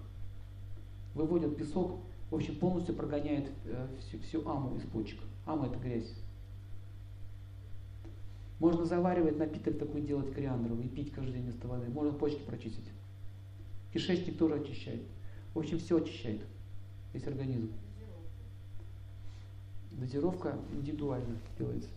Выводят 1.14 1.58
песок, 1.58 2.00
в 2.30 2.36
общем, 2.36 2.56
полностью 2.56 2.96
прогоняет 2.96 3.50
э, 3.66 3.88
всю, 4.00 4.20
всю 4.20 4.50
аму 4.50 4.76
из 4.76 4.84
почек. 4.84 5.20
Ама– 5.46 5.68
это 5.68 5.78
грязь. 5.80 6.14
Можно 8.60 8.86
заваривать 8.86 9.38
напиток 9.38 9.78
такой 9.78 10.02
делать 10.02 10.34
кориандровый 10.34 10.86
и 10.86 10.90
пить 10.90 11.12
каждый 11.12 11.34
день 11.34 11.44
вместо 11.44 11.68
воды. 11.68 11.90
Можно 11.90 12.14
почки 12.14 12.42
прочистить. 12.42 12.86
Кишечник 13.94 14.38
тоже 14.38 14.56
очищает. 14.56 15.02
В 15.54 15.60
общем, 15.60 15.80
все 15.80 15.98
очищает. 15.98 16.42
Весь 17.14 17.28
организм. 17.28 17.72
Дозировка 19.92 20.58
индивидуально 20.74 21.38
делается. 21.58 21.90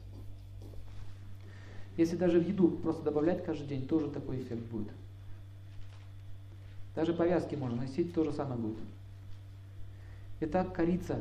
Если 1.97 2.17
даже 2.17 2.39
в 2.39 2.49
еду 2.49 2.71
просто 2.71 3.03
добавлять 3.03 3.45
каждый 3.45 3.67
день, 3.67 3.87
тоже 3.89 4.09
такой 4.09 4.41
эффект 4.41 4.63
будет. 4.67 4.89
Даже 6.95 7.13
повязки 7.13 7.57
можно 7.57 7.83
носить, 7.83 8.15
то 8.15 8.25
же 8.25 8.33
самое 8.33 8.61
будет. 8.61 8.79
Итак, 10.41 10.73
корица. 10.73 11.21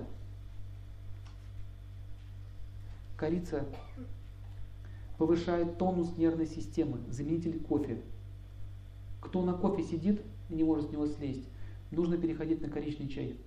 Корица 3.15 3.65
повышает 5.17 5.77
тонус 5.77 6.15
нервной 6.17 6.47
системы, 6.47 6.99
заменитель 7.09 7.59
кофе. 7.59 8.01
Кто 9.21 9.41
на 9.41 9.53
кофе 9.53 9.83
сидит 9.83 10.21
и 10.49 10.55
не 10.55 10.63
может 10.63 10.89
с 10.89 10.91
него 10.91 11.07
слезть, 11.07 11.47
нужно 11.91 12.17
переходить 12.17 12.61
на 12.61 12.69
коричневый 12.69 13.11
чай. 13.11 13.37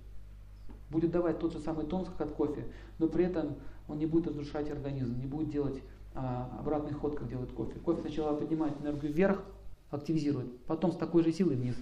Будет 0.89 1.11
давать 1.11 1.39
тот 1.39 1.53
же 1.53 1.59
самый 1.59 1.85
тонус, 1.85 2.09
как 2.09 2.27
от 2.27 2.35
кофе, 2.35 2.65
но 2.99 3.07
при 3.07 3.25
этом 3.25 3.55
он 3.87 3.97
не 3.97 4.05
будет 4.05 4.27
разрушать 4.27 4.69
организм, 4.69 5.17
не 5.17 5.25
будет 5.25 5.49
делать 5.49 5.81
а, 6.13 6.57
обратный 6.59 6.93
ход, 6.93 7.17
как 7.17 7.29
делает 7.29 7.51
кофе. 7.53 7.79
Кофе 7.79 8.01
сначала 8.01 8.35
поднимает 8.35 8.79
энергию 8.81 9.13
вверх, 9.13 9.43
активизирует, 9.89 10.57
потом 10.65 10.91
с 10.91 10.97
такой 10.97 11.23
же 11.23 11.31
силой 11.31 11.55
вниз. 11.55 11.75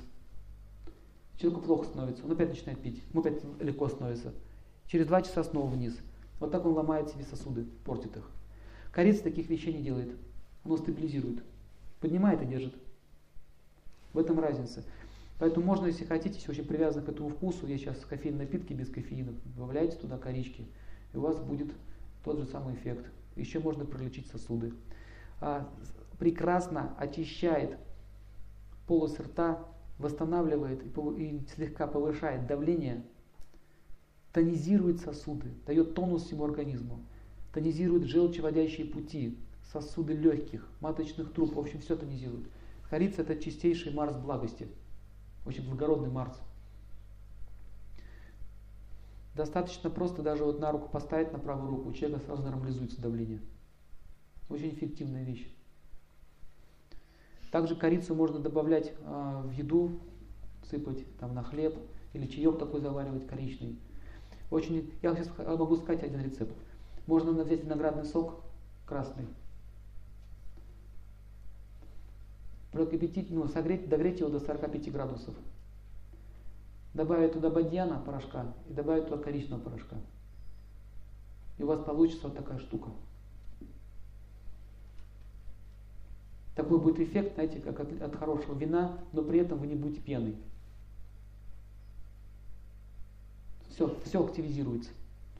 Человеку 1.37 1.61
плохо 1.61 1.85
становится, 1.85 2.23
он 2.25 2.31
опять 2.31 2.49
начинает 2.49 2.79
пить, 2.79 3.01
ему 3.11 3.21
опять 3.21 3.41
легко 3.59 3.87
становится. 3.87 4.33
Через 4.87 5.07
два 5.07 5.21
часа 5.21 5.43
снова 5.43 5.69
вниз. 5.69 5.97
Вот 6.39 6.51
так 6.51 6.65
он 6.65 6.73
ломает 6.73 7.09
себе 7.09 7.23
сосуды, 7.23 7.65
портит 7.85 8.15
их. 8.17 8.29
Корица 8.91 9.23
таких 9.23 9.49
вещей 9.49 9.73
не 9.73 9.83
делает. 9.83 10.15
Оно 10.63 10.77
стабилизирует. 10.77 11.43
Поднимает 11.99 12.41
и 12.41 12.45
держит. 12.45 12.75
В 14.13 14.17
этом 14.17 14.39
разница. 14.39 14.83
Поэтому 15.37 15.65
можно, 15.65 15.85
если 15.85 16.03
хотите, 16.05 16.35
если 16.35 16.51
очень 16.51 16.65
привязаны 16.65 17.05
к 17.05 17.09
этому 17.09 17.29
вкусу, 17.29 17.65
есть 17.67 17.83
сейчас 17.83 17.97
кофейные 18.05 18.45
напитки 18.45 18.73
без 18.73 18.89
кофеина, 18.89 19.33
добавляйте 19.55 19.95
туда 19.95 20.17
корички, 20.17 20.67
и 21.13 21.17
у 21.17 21.21
вас 21.21 21.39
будет 21.39 21.71
тот 22.25 22.39
же 22.39 22.45
самый 22.45 22.75
эффект. 22.75 23.05
Еще 23.37 23.59
можно 23.59 23.85
пролечить 23.85 24.27
сосуды. 24.27 24.73
А, 25.39 25.69
прекрасно 26.17 26.93
очищает 26.97 27.77
полость 28.85 29.19
рта, 29.19 29.65
восстанавливает 29.97 30.83
и 30.83 31.41
слегка 31.55 31.87
повышает 31.87 32.47
давление, 32.47 33.03
тонизирует 34.33 34.99
сосуды, 34.99 35.51
дает 35.65 35.95
тонус 35.95 36.25
всему 36.25 36.43
организму 36.43 36.99
тонизирует 37.53 38.05
желчеводящие 38.05 38.85
пути, 38.85 39.37
сосуды 39.71 40.13
легких, 40.13 40.67
маточных 40.81 41.33
труб, 41.33 41.55
в 41.55 41.59
общем, 41.59 41.79
все 41.79 41.95
тонизирует. 41.95 42.47
Корица 42.89 43.21
это 43.21 43.35
чистейший 43.35 43.93
Марс 43.93 44.15
благости, 44.15 44.67
очень 45.45 45.67
благородный 45.67 46.09
Марс. 46.09 46.39
Достаточно 49.35 49.89
просто 49.89 50.21
даже 50.21 50.43
вот 50.43 50.59
на 50.59 50.71
руку 50.71 50.89
поставить, 50.89 51.31
на 51.31 51.39
правую 51.39 51.69
руку, 51.69 51.89
у 51.89 51.93
человека 51.93 52.25
сразу 52.25 52.43
нормализуется 52.43 52.99
давление. 52.99 53.39
Очень 54.49 54.71
эффективная 54.71 55.23
вещь. 55.23 55.47
Также 57.51 57.75
корицу 57.75 58.15
можно 58.15 58.39
добавлять 58.39 58.93
э, 58.99 59.41
в 59.45 59.51
еду, 59.51 59.99
сыпать 60.69 61.05
там 61.17 61.33
на 61.33 61.43
хлеб 61.43 61.75
или 62.13 62.25
чаек 62.27 62.59
такой 62.59 62.81
заваривать 62.81 63.27
коричный. 63.27 63.79
Очень, 64.51 64.91
я 65.01 65.15
сейчас 65.15 65.29
могу 65.37 65.75
сказать 65.77 66.03
один 66.03 66.21
рецепт. 66.21 66.55
Можно 67.09 67.31
взять 67.43 67.63
виноградный 67.63 68.05
сок 68.05 68.35
красный, 68.85 69.25
прокипятить, 72.71 73.31
ну, 73.31 73.47
согреть, 73.47 73.89
догреть 73.89 74.19
его 74.19 74.29
до 74.29 74.39
45 74.39 74.91
градусов. 74.91 75.33
Добавить 76.93 77.33
туда 77.33 77.49
бадьяна 77.49 77.99
порошка 77.99 78.53
и 78.69 78.73
добавить 78.73 79.07
туда 79.07 79.17
коричневого 79.23 79.63
порошка. 79.63 79.95
И 81.57 81.63
у 81.63 81.65
вас 81.65 81.83
получится 81.83 82.27
вот 82.27 82.37
такая 82.37 82.59
штука. 82.59 82.91
Такой 86.55 86.77
будет 86.79 86.99
эффект, 86.99 87.33
знаете, 87.33 87.59
как 87.59 87.79
от, 87.79 88.01
от 88.03 88.15
хорошего 88.17 88.55
вина, 88.55 88.99
но 89.13 89.23
при 89.23 89.39
этом 89.39 89.57
вы 89.57 89.65
не 89.65 89.73
будете 89.73 89.99
пьяный. 89.99 90.35
Все, 93.71 93.97
все 94.05 94.23
активизируется 94.23 94.91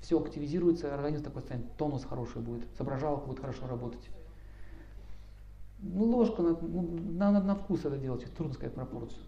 все 0.02 0.20
активизируется, 0.20 0.94
организм 0.94 1.26
такой 1.26 1.42
станет, 1.42 1.76
тонус 1.78 2.06
хороший 2.06 2.42
будет, 2.42 2.68
соображалка 2.78 3.28
будет 3.28 3.40
хорошо 3.40 3.68
работать. 3.68 4.10
Ну, 5.80 6.04
ложка, 6.04 6.42
на, 6.42 6.58
ну, 6.60 6.82
на, 7.12 7.42
на 7.42 7.56
вкус 7.56 7.86
это 7.86 7.98
делать, 7.98 8.26
трудно 8.36 8.54
сказать 8.54 8.76
пропорцию. 8.76 9.24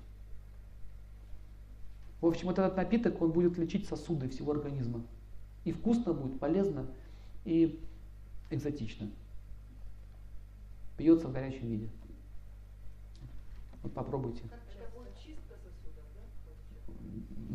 В 2.19 2.27
общем, 2.27 2.47
вот 2.47 2.59
этот 2.59 2.77
напиток, 2.77 3.21
он 3.21 3.31
будет 3.31 3.57
лечить 3.57 3.87
сосуды 3.87 4.29
всего 4.29 4.51
организма. 4.51 5.01
И 5.63 5.71
вкусно 5.71 6.13
будет, 6.13 6.39
полезно, 6.39 6.85
и 7.45 7.83
экзотично. 8.49 9.09
Пьется 10.97 11.27
в 11.27 11.33
горячем 11.33 11.67
виде. 11.67 11.89
Вот 13.81 13.93
попробуйте 13.93 14.43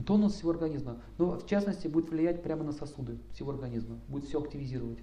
тонус 0.07 0.35
всего 0.35 0.53
организма. 0.53 0.99
Но 1.19 1.33
в 1.33 1.47
частности 1.47 1.89
будет 1.89 2.11
влиять 2.11 2.43
прямо 2.43 2.65
на 2.65 2.73
сосуды 2.73 3.19
всего 3.33 3.51
организма. 3.51 3.99
Будет 4.09 4.25
все 4.25 4.41
активизировать. 4.41 4.99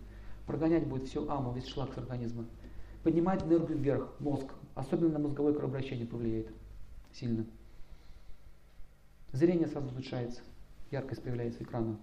Прогонять 0.48 0.88
будет 0.88 1.08
все 1.08 1.30
аму, 1.30 1.54
весь 1.54 1.68
шлак 1.68 1.94
с 1.94 1.98
организма. 1.98 2.46
Поднимать 3.04 3.44
энергию 3.44 3.78
вверх, 3.78 4.14
мозг. 4.20 4.48
Особенно 4.76 5.10
на 5.10 5.20
мозговое 5.20 5.54
кровообращение 5.54 6.08
повлияет 6.08 6.48
сильно. 7.12 7.46
Зрение 9.34 9.68
сразу 9.68 9.90
улучшается. 9.90 10.42
Яркость 10.90 11.22
появляется 11.22 11.64
экрана. 11.64 11.98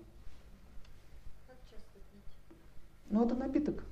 Ну, 3.08 3.24
это 3.24 3.34
напиток. 3.34 3.82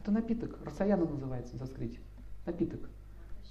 Это 0.00 0.12
напиток. 0.12 0.58
Расаяна 0.64 1.06
называется 1.06 1.56
за 1.56 1.66
скрыть. 1.66 1.98
Напиток. 2.46 2.80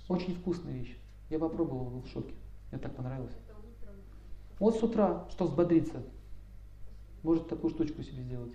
Очень 0.08 0.36
вкусная 0.36 0.74
вещь. 0.74 0.98
Я 1.30 1.40
попробовал, 1.40 1.90
был 1.90 2.02
в 2.02 2.08
шоке. 2.08 2.34
Мне 2.72 2.80
так 2.80 2.96
понравилось. 2.96 3.34
Вот 4.64 4.78
с 4.78 4.82
утра, 4.82 5.28
что 5.30 5.44
взбодриться. 5.44 6.02
Может 7.22 7.50
такую 7.50 7.70
штучку 7.70 8.02
себе 8.02 8.24
сделать. 8.24 8.54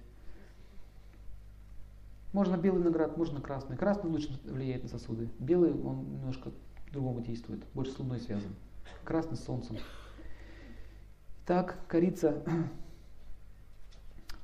Можно 2.33 2.57
белый 2.57 2.81
виноград, 2.81 3.19
можно 3.19 3.43
красный. 3.43 3.77
Красный 3.77 4.11
лучше 4.11 4.41
влияет 4.45 4.85
на 4.85 4.89
сосуды. 4.89 5.29
Белый, 5.39 5.71
он 5.71 6.11
немножко 6.11 6.51
другому 6.93 7.21
действует, 7.21 7.63
больше 7.75 7.93
с 7.93 7.99
луной 7.99 8.21
связан. 8.21 8.55
Красный 9.05 9.37
с 9.37 9.45
солнцем. 9.45 9.77
Так, 11.45 11.79
корица. 11.89 12.43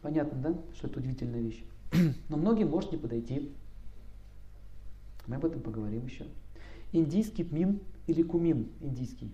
Понятно, 0.03 0.39
да, 0.39 0.59
что 0.75 0.89
это 0.89 0.99
удивительная 0.99 1.41
вещь. 1.41 1.65
Но 2.29 2.37
многим 2.37 2.69
может 2.69 2.93
не 2.93 2.99
подойти. 2.99 3.57
Мы 5.27 5.37
об 5.37 5.47
этом 5.47 5.63
поговорим 5.63 6.05
еще. 6.05 6.27
Индийский 6.93 7.43
пмин 7.43 7.81
или 8.07 8.23
кумин 8.23 8.69
индийский 8.81 9.33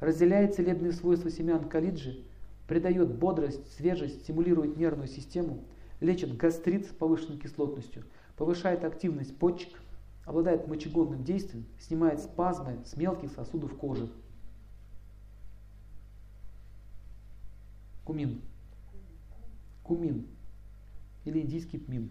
разделяет 0.00 0.54
целебные 0.54 0.92
свойства 0.92 1.30
семян 1.30 1.68
калиджи, 1.68 2.24
придает 2.66 3.14
бодрость, 3.14 3.72
свежесть, 3.76 4.22
стимулирует 4.22 4.76
нервную 4.76 5.08
систему, 5.08 5.64
лечит 6.00 6.36
гастрит 6.36 6.86
с 6.86 6.90
повышенной 6.90 7.38
кислотностью, 7.38 8.04
повышает 8.36 8.84
активность 8.84 9.36
почек, 9.36 9.80
обладает 10.24 10.68
мочегонным 10.68 11.24
действием, 11.24 11.64
снимает 11.80 12.20
спазмы 12.20 12.78
с 12.84 12.96
мелких 12.96 13.32
сосудов 13.32 13.74
кожи. 13.76 14.10
Кумин. 18.04 18.40
Кумин. 19.82 20.26
Или 21.24 21.40
индийский 21.40 21.78
пмин. 21.78 22.10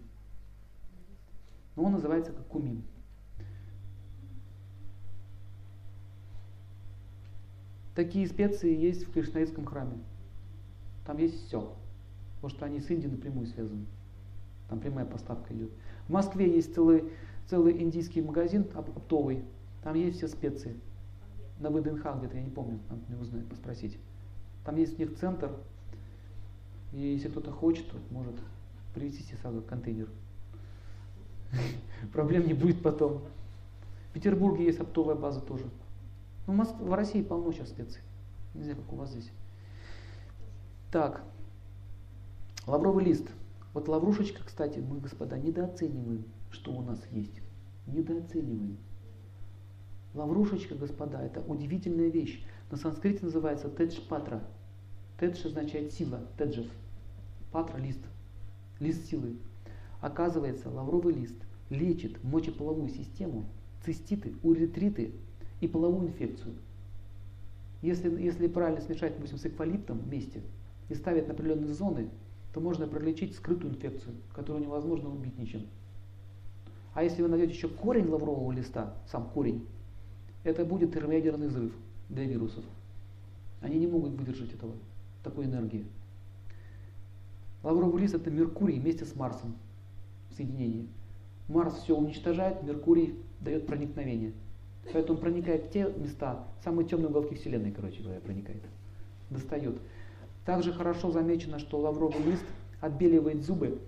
Но 1.75 1.83
он 1.83 1.93
называется 1.93 2.31
как 2.33 2.45
кумин. 2.47 2.83
Такие 7.97 8.27
специи 8.27 8.77
есть 8.77 9.07
в 9.07 9.11
Кришнаитском 9.11 9.65
храме. 9.65 9.97
Там 11.03 11.17
есть 11.17 11.47
все. 11.47 11.73
Потому 12.35 12.53
что 12.55 12.65
они 12.67 12.79
с 12.79 12.91
Индией 12.91 13.11
напрямую 13.11 13.47
связаны. 13.47 13.87
Там 14.69 14.79
прямая 14.79 15.03
поставка 15.03 15.51
идет. 15.55 15.71
В 16.07 16.11
Москве 16.11 16.47
есть 16.47 16.75
целый, 16.75 17.05
целый 17.49 17.81
индийский 17.81 18.21
магазин 18.21 18.67
оптовый. 18.75 19.43
Там 19.83 19.95
есть 19.95 20.17
все 20.17 20.27
специи. 20.27 20.75
На 21.59 21.71
ВДНХ 21.71 22.19
где-то, 22.19 22.35
я 22.37 22.43
не 22.43 22.51
помню, 22.51 22.77
надо 22.87 23.01
мне 23.07 23.17
узнать, 23.19 23.47
поспросить. 23.47 23.97
Там 24.63 24.75
есть 24.75 24.99
у 24.99 25.01
них 25.01 25.17
центр. 25.17 25.49
И 26.93 26.99
если 26.99 27.29
кто-то 27.29 27.51
хочет, 27.51 27.89
то 27.89 27.97
может 28.11 28.35
привезти 28.93 29.23
себе 29.23 29.37
сразу 29.37 29.63
контейнер. 29.63 30.07
Проблем 32.13 32.45
не 32.45 32.53
будет 32.53 32.79
потом. 32.83 33.23
В 34.11 34.13
Петербурге 34.13 34.65
есть 34.65 34.79
оптовая 34.79 35.15
база 35.15 35.41
тоже. 35.41 35.65
Ну, 36.47 36.63
в, 36.63 36.93
России 36.93 37.21
полно 37.21 37.51
сейчас 37.51 37.69
специй. 37.69 38.01
Не 38.53 38.63
знаю, 38.63 38.77
как 38.77 38.93
у 38.93 38.95
вас 38.95 39.11
здесь. 39.11 39.29
Так. 40.91 41.23
Лавровый 42.65 43.03
лист. 43.03 43.27
Вот 43.73 43.89
лаврушечка, 43.89 44.41
кстати, 44.45 44.79
мы, 44.79 44.99
господа, 44.99 45.37
недооцениваем, 45.37 46.23
что 46.49 46.71
у 46.71 46.81
нас 46.81 46.99
есть. 47.11 47.41
Недооцениваем. 47.85 48.77
Лаврушечка, 50.13 50.73
господа, 50.75 51.21
это 51.21 51.41
удивительная 51.41 52.07
вещь. 52.07 52.43
На 52.71 52.77
санскрите 52.77 53.25
называется 53.25 53.69
тедж 53.69 53.99
патра. 54.07 54.41
Тедж 55.19 55.45
означает 55.45 55.91
сила, 55.91 56.21
теджев. 56.37 56.67
Патра– 57.51 57.77
лист. 57.79 58.01
Лист 58.79 59.05
силы. 59.05 59.37
Оказывается, 59.99 60.69
лавровый 60.69 61.13
лист 61.13 61.35
лечит 61.69 62.23
мочеполовую 62.23 62.89
систему, 62.89 63.45
циститы, 63.83 64.33
уретриты 64.43 65.13
и 65.61 65.67
половую 65.67 66.07
инфекцию. 66.07 66.53
Если, 67.81 68.09
если 68.21 68.47
правильно 68.47 68.81
смешать, 68.81 69.15
допустим, 69.15 69.37
с 69.37 69.45
эквалиптом 69.45 69.99
вместе 69.99 70.41
и 70.89 70.95
ставить 70.95 71.27
на 71.27 71.33
определенные 71.33 71.73
зоны, 71.73 72.09
то 72.53 72.59
можно 72.59 72.87
пролечить 72.87 73.35
скрытую 73.35 73.73
инфекцию, 73.73 74.15
которую 74.33 74.65
невозможно 74.65 75.09
убить 75.09 75.37
ничем. 75.37 75.61
А 76.93 77.03
если 77.03 77.21
вы 77.21 77.27
найдете 77.27 77.53
еще 77.53 77.67
корень 77.67 78.07
лаврового 78.07 78.51
листа, 78.51 78.95
сам 79.11 79.29
корень, 79.29 79.65
это 80.43 80.65
будет 80.65 80.93
термоядерный 80.93 81.47
взрыв 81.47 81.71
для 82.09 82.23
вирусов. 82.23 82.63
Они 83.61 83.77
не 83.77 83.87
могут 83.87 84.13
выдержать 84.13 84.53
этого, 84.53 84.73
такой 85.23 85.45
энергии. 85.45 85.85
Лавровый 87.63 88.01
лист 88.01 88.15
это 88.15 88.31
Меркурий 88.31 88.79
вместе 88.79 89.05
с 89.05 89.15
Марсом 89.15 89.55
в 90.31 90.35
соединении. 90.35 90.87
Марс 91.47 91.75
все 91.75 91.95
уничтожает, 91.95 92.63
Меркурий 92.63 93.15
дает 93.41 93.67
проникновение. 93.67 94.33
Поэтому 94.93 95.19
проникает 95.19 95.65
в 95.65 95.69
те 95.71 95.91
места, 95.97 96.43
самые 96.63 96.87
темные 96.87 97.09
уголки 97.09 97.35
Вселенной, 97.35 97.71
короче 97.71 98.01
говоря, 98.01 98.19
проникает. 98.21 98.63
Достает. 99.29 99.77
Также 100.45 100.71
хорошо 100.71 101.11
замечено, 101.11 101.59
что 101.59 101.77
лавровый 101.77 102.23
лист 102.23 102.45
отбеливает 102.79 103.43
зубы 103.43 103.81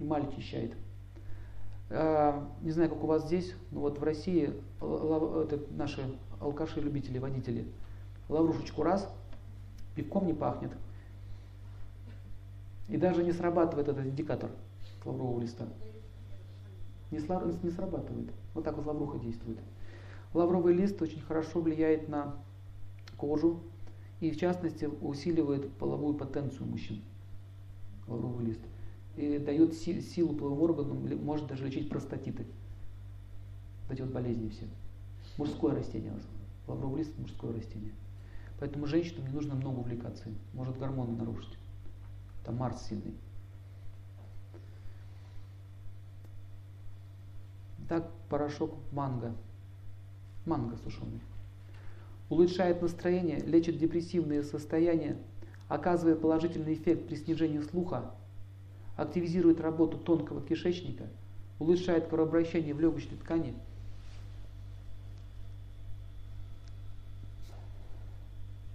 и 0.00 0.04
маль 0.04 0.26
очищает. 0.26 0.72
А, 1.90 2.48
не 2.62 2.70
знаю, 2.70 2.88
как 2.90 3.04
у 3.04 3.06
вас 3.06 3.26
здесь, 3.26 3.54
но 3.70 3.80
вот 3.80 3.98
в 3.98 4.02
России 4.02 4.54
это 4.80 5.60
наши 5.70 6.02
алкаши, 6.40 6.80
любители, 6.80 7.18
водители. 7.18 7.66
Лаврушечку 8.28 8.82
раз, 8.82 9.08
пивком 9.94 10.26
не 10.26 10.34
пахнет. 10.34 10.72
И 12.88 12.96
даже 12.96 13.22
не 13.22 13.32
срабатывает 13.32 13.88
этот 13.88 14.06
индикатор 14.06 14.50
лаврового 15.04 15.40
листа. 15.40 15.66
Не, 17.10 17.18
не 17.18 17.70
срабатывает. 17.70 18.30
Вот 18.54 18.64
так 18.64 18.76
вот 18.76 18.86
лавруха 18.86 19.18
действует. 19.18 19.58
Лавровый 20.36 20.74
лист 20.74 21.00
очень 21.00 21.22
хорошо 21.22 21.62
влияет 21.62 22.10
на 22.10 22.36
кожу 23.16 23.62
и 24.20 24.30
в 24.30 24.38
частности 24.38 24.84
усиливает 24.84 25.72
половую 25.78 26.14
потенцию 26.14 26.66
мужчин. 26.66 27.00
Лавровый 28.06 28.44
лист. 28.44 28.60
И 29.16 29.38
дает 29.38 29.72
си 29.72 30.02
силу 30.02 30.34
половым 30.34 30.60
органам, 30.60 31.24
может 31.24 31.46
даже 31.46 31.64
лечить 31.64 31.88
простатиты. 31.88 32.44
Эти 33.88 34.02
вот 34.02 34.10
болезни 34.10 34.50
все. 34.50 34.66
Мужское 35.38 35.74
растение. 35.74 36.12
Лавровый 36.66 36.98
лист– 36.98 37.12
мужское 37.18 37.54
растение. 37.54 37.92
Поэтому 38.60 38.86
женщинам 38.86 39.28
не 39.28 39.32
нужно 39.32 39.54
много 39.54 39.78
увлекаться 39.78 40.28
Может 40.52 40.78
гормоны 40.78 41.16
нарушить. 41.16 41.56
Там 42.44 42.56
Марс 42.56 42.82
сильный. 42.82 43.14
Так, 47.88 48.10
порошок 48.28 48.74
манго. 48.92 49.34
Манго 50.46 50.76
сушеный. 50.76 51.20
Улучшает 52.30 52.80
настроение, 52.80 53.40
лечит 53.40 53.78
депрессивные 53.78 54.42
состояния, 54.42 55.16
оказывает 55.68 56.20
положительный 56.20 56.74
эффект 56.74 57.06
при 57.06 57.16
снижении 57.16 57.60
слуха, 57.60 58.14
активизирует 58.96 59.60
работу 59.60 59.98
тонкого 59.98 60.40
кишечника, 60.40 61.06
улучшает 61.58 62.08
кровообращение 62.08 62.74
в 62.74 62.80
легочной 62.80 63.18
ткани, 63.18 63.54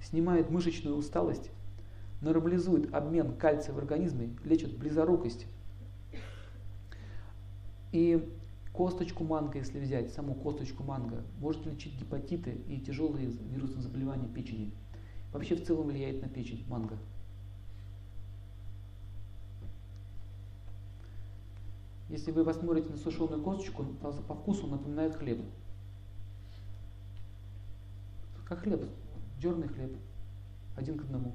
снимает 0.03 0.49
мышечную 0.49 0.95
усталость, 0.95 1.49
нормализует 2.22 2.93
обмен 2.93 3.36
кальция 3.36 3.74
в 3.74 3.78
организме, 3.78 4.30
лечит 4.43 4.78
близорукость. 4.78 5.47
И 7.91 8.30
Косточку 8.74 9.24
манго, 9.26 9.57
если 9.57 9.80
взять, 9.80 10.13
саму 10.13 10.34
косточку 10.34 10.84
манго, 10.84 11.26
может 11.39 11.65
лечить 11.65 11.99
гепатиты 11.99 12.51
и 12.67 12.80
тяжелые 12.80 13.28
вирусные 13.28 13.82
заболевания 13.82 14.28
печени. 14.28 14.74
Вообще 15.34 15.55
в 15.55 15.65
целом 15.65 15.88
влияет 15.88 16.22
на 16.22 16.30
печень 16.30 16.65
манго. 16.67 16.97
Если 22.09 22.32
вы 22.32 22.43
посмотрите 22.43 22.89
на 22.89 22.97
сушеную 22.97 23.41
косточку, 23.41 23.86
по, 24.01 24.11
по 24.11 24.36
вкусу 24.36 24.67
напоминает 24.67 25.15
хлеб. 25.15 25.41
Как 28.45 28.59
хлеб, 28.59 28.89
черный 29.39 29.69
хлеб, 29.69 29.95
один 30.76 30.97
к 30.97 31.03
одному. 31.03 31.34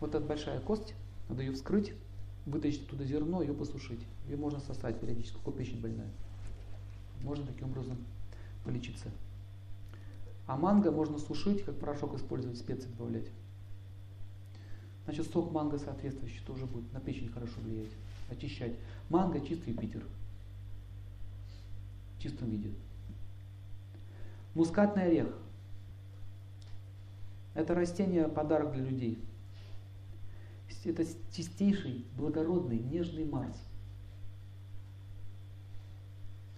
Вот 0.00 0.14
эта 0.14 0.24
большая 0.26 0.60
кость, 0.60 0.94
надо 1.28 1.42
ее 1.42 1.52
вскрыть, 1.52 1.92
вытащить 2.50 2.84
оттуда 2.84 3.04
зерно, 3.04 3.42
ее 3.42 3.54
посушить. 3.54 4.00
Ее 4.26 4.36
можно 4.36 4.60
сосать 4.60 5.00
периодически, 5.00 5.38
как 5.44 5.56
печень 5.56 5.80
больная. 5.80 6.10
Можно 7.22 7.46
таким 7.46 7.70
образом 7.70 7.96
полечиться. 8.64 9.10
А 10.46 10.56
манго 10.56 10.90
можно 10.90 11.18
сушить, 11.18 11.64
как 11.64 11.78
порошок 11.78 12.14
использовать, 12.14 12.58
специи 12.58 12.88
добавлять. 12.88 13.28
Значит, 15.04 15.30
сок 15.30 15.52
манго 15.52 15.78
соответствующий 15.78 16.40
тоже 16.46 16.66
будет 16.66 16.92
на 16.92 17.00
печень 17.00 17.28
хорошо 17.28 17.60
влиять, 17.60 17.90
очищать. 18.30 18.72
Манго 19.08 19.40
чистый 19.40 19.70
Юпитер. 19.70 20.04
В 22.16 22.22
чистом 22.22 22.50
виде. 22.50 22.70
Мускатный 24.54 25.04
орех. 25.04 25.34
Это 27.54 27.74
растение 27.74 28.28
подарок 28.28 28.72
для 28.72 28.84
людей 28.84 29.18
это 30.84 31.04
чистейший, 31.32 32.06
благородный, 32.16 32.78
нежный 32.78 33.24
Марс. 33.24 33.56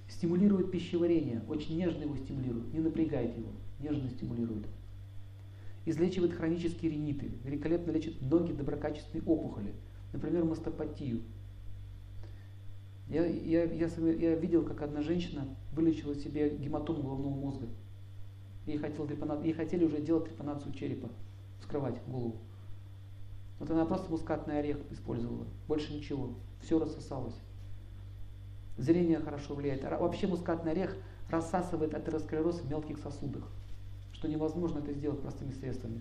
Стимулирует 0.08 0.70
пищеварение, 0.70 1.42
очень 1.48 1.76
нежно 1.76 2.02
его 2.02 2.16
стимулирует, 2.16 2.72
не 2.72 2.80
напрягает 2.80 3.36
его, 3.36 3.48
нежно 3.80 4.08
стимулирует. 4.10 4.66
Излечивает 5.84 6.34
хронические 6.34 6.92
риниты, 6.92 7.32
великолепно 7.42 7.90
лечит 7.90 8.22
многие 8.22 8.52
доброкачественные 8.52 9.24
опухоли, 9.24 9.74
например, 10.12 10.44
мастопатию. 10.44 11.22
Я, 13.08 13.26
я, 13.26 13.64
я, 13.64 13.88
я 13.88 14.34
видел, 14.36 14.64
как 14.64 14.82
одна 14.82 15.02
женщина 15.02 15.48
вылечила 15.72 16.14
себе 16.14 16.56
гематому 16.56 17.02
головного 17.02 17.34
мозга. 17.34 17.66
Ей, 18.66 18.78
хотел 18.78 19.08
ей 19.42 19.52
хотели 19.52 19.84
уже 19.84 20.00
делать 20.00 20.26
трепанацию 20.26 20.72
черепа, 20.72 21.08
вскрывать 21.60 22.00
голову. 22.06 22.36
Вот 23.62 23.70
она 23.70 23.84
просто 23.84 24.10
мускатный 24.10 24.58
орех 24.58 24.78
использовала, 24.90 25.46
больше 25.68 25.94
ничего, 25.94 26.30
все 26.62 26.80
рассосалось. 26.80 27.36
Зрение 28.76 29.20
хорошо 29.20 29.54
влияет. 29.54 29.84
Вообще 29.84 30.26
мускатный 30.26 30.72
орех 30.72 30.96
рассасывает 31.30 31.94
атеросклероз 31.94 32.56
в 32.56 32.68
мелких 32.68 32.98
сосудах, 32.98 33.44
что 34.14 34.26
невозможно 34.26 34.80
это 34.80 34.92
сделать 34.92 35.20
простыми 35.20 35.52
средствами. 35.52 36.00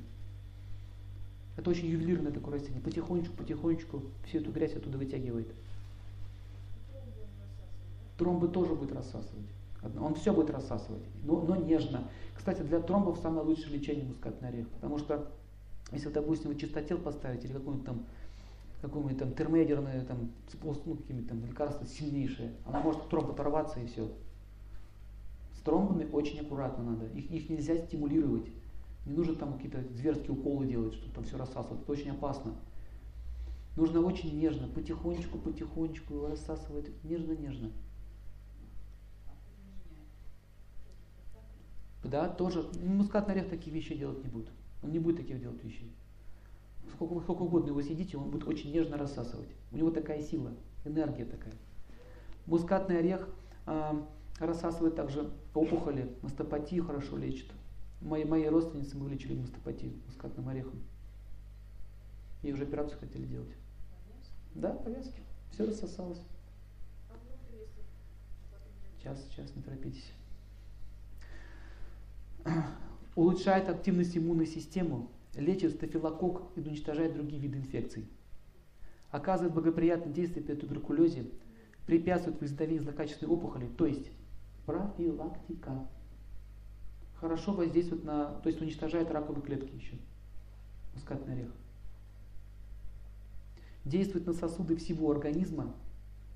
Это 1.55 1.70
очень 1.70 1.86
ювелирное 1.86 2.32
такое 2.32 2.55
растение. 2.55 2.82
Потихонечку, 2.82 3.36
потихонечку 3.36 4.01
всю 4.26 4.39
эту 4.39 4.51
грязь 4.51 4.74
оттуда 4.74 4.97
вытягивает. 4.97 5.53
Тромбы 8.18 8.47
тоже 8.47 8.74
будет 8.74 8.91
рассасывать. 8.91 9.45
Он 9.99 10.16
все 10.16 10.34
будет 10.34 10.49
рассасывать, 10.49 11.03
но, 11.24 11.41
но 11.41 11.55
нежно. 11.57 12.09
Кстати, 12.36 12.64
для 12.64 12.80
тромбов 12.80 13.20
самое 13.20 13.45
лучшее 13.45 13.78
лечение 13.78 14.05
мускатный 14.05 14.49
орех, 14.49 14.68
потому 14.70 14.97
что 14.97 15.32
если, 15.92 16.10
допустим, 16.10 16.58
чистотел 16.58 16.98
поставите 16.98 17.48
или 17.48 17.54
какую-нибудь 17.54 17.86
там 17.86 18.06
какую-нибудь 18.82 19.20
там 19.20 19.34
термоядерное 19.34 20.04
там, 20.06 20.32
ну, 20.64 20.96
какими-то 20.96 21.30
там 21.30 21.46
лекарства 21.46 21.86
сильнейшие, 21.86 22.54
она 22.66 22.80
может 22.82 23.10
тромб 23.10 23.30
оторваться 23.30 23.80
и 23.80 23.86
все. 23.86 24.12
С 25.56 25.62
тромбами 25.62 26.10
очень 26.12 26.39
аккуратно 26.39 26.84
надо. 26.84 27.06
Их, 27.08 27.30
их 27.30 27.50
нельзя 27.50 27.78
стимулировать. 27.78 28.48
Не 29.06 29.14
нужно 29.14 29.36
там 29.36 29.54
какие-то 29.54 29.84
зверские 29.94 30.32
уколы 30.32 30.66
делать, 30.66 30.94
чтобы 30.96 31.14
там 31.14 31.24
все 31.24 31.38
рассасывать. 31.38 31.84
Это 31.84 31.92
очень 31.92 32.10
опасно. 32.10 32.56
Нужно 33.76 34.02
очень 34.02 34.38
нежно, 34.38 34.68
потихонечку, 34.68 35.38
потихонечку 35.38 36.14
его 36.16 36.28
рассасывать. 36.28 36.88
Нежно-нежно. 37.04 37.72
Да, 42.04 42.28
тоже. 42.28 42.68
Мускатный 42.84 43.36
орех 43.36 43.50
такие 43.50 43.74
вещи 43.74 43.96
делать 43.96 44.24
не 44.24 44.30
будет. 44.30 44.50
Он 44.84 44.92
не 44.92 45.00
будет 45.00 45.18
таких 45.18 45.40
делать 45.40 45.64
вещей. 45.64 45.92
сколько, 46.94 47.20
сколько 47.22 47.44
угодно 47.44 47.70
его 47.70 47.82
съедите, 47.82 48.18
он 48.18 48.32
будет 48.32 48.48
очень 48.48 48.72
нежно 48.72 48.98
рассасывать. 48.98 49.50
У 49.72 49.78
него 49.78 49.92
такая 49.92 50.22
сила, 50.22 50.52
энергия 50.86 51.26
такая. 51.26 51.54
Мускатный 52.46 53.00
орех 53.00 53.30
э, 53.68 54.02
рассасывает 54.40 54.96
также 54.96 55.32
опухоли, 55.54 56.12
мастопатию 56.22 56.84
хорошо 56.84 57.18
лечит. 57.18 57.52
Мои, 58.02 58.26
мои 58.26 58.46
родственницы 58.48 58.98
мы 58.98 59.06
вылечили 59.06 59.40
мастопатию 59.40 59.94
мускатным 60.08 60.48
орехом. 60.50 60.82
И 62.42 62.52
уже 62.52 62.64
операцию 62.64 63.00
хотели 63.00 63.26
делать. 63.26 63.52
Да, 64.56 64.74
повязки. 64.74 65.22
Все 65.52 65.66
рассосалось. 65.66 66.22
Сейчас, 68.98 69.24
сейчас, 69.30 69.56
не 69.56 69.62
торопитесь. 69.62 70.12
Улучшает 73.16 73.68
активность 73.68 74.18
иммунной 74.18 74.45
системы, 74.47 75.07
лечит 75.36 75.74
стафилококк 75.74 76.43
и 76.55 76.62
уничтожает 76.62 77.14
другие 77.14 77.41
виды 77.41 77.59
инфекций. 77.59 78.07
Оказывает 79.09 79.53
благоприятное 79.53 80.14
действие 80.14 80.43
при 80.43 80.55
туберкулезе, 80.55 81.26
препятствует 81.86 82.39
выздоровлению 82.39 82.84
злокачественной 82.84 83.34
опухоли, 83.34 83.68
то 83.78 83.86
есть 83.86 84.09
профилактика. 84.66 85.88
Хорошо 87.16 87.53
воздействует 87.53 88.03
на, 88.03 88.36
то 88.39 88.47
есть 88.47 88.62
уничтожает 88.62 89.12
раковые 89.12 89.43
клетки 89.43 89.76
еще. 89.76 89.95
Мускатный 90.93 91.34
орех. 91.34 91.51
Действует 93.84 94.26
на 94.26 94.34
сосуды 94.34 94.76
всего 94.76 95.12
организма, 95.12 95.76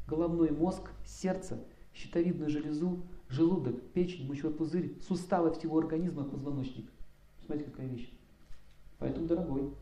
головной 0.07 0.51
мозг, 0.51 0.91
сердце, 1.05 1.63
щитовидную 1.93 2.49
железу, 2.49 3.03
желудок, 3.35 3.81
печень, 3.93 4.27
мочевой 4.27 4.53
пузырь, 4.53 4.97
суставы 5.07 5.53
всего 5.53 5.77
организма, 5.77 6.23
позвоночник. 6.23 6.89
Смотрите, 7.45 7.69
какая 7.69 7.87
вещь. 7.87 8.09
Поэтому 8.97 9.27
дорогой. 9.27 9.73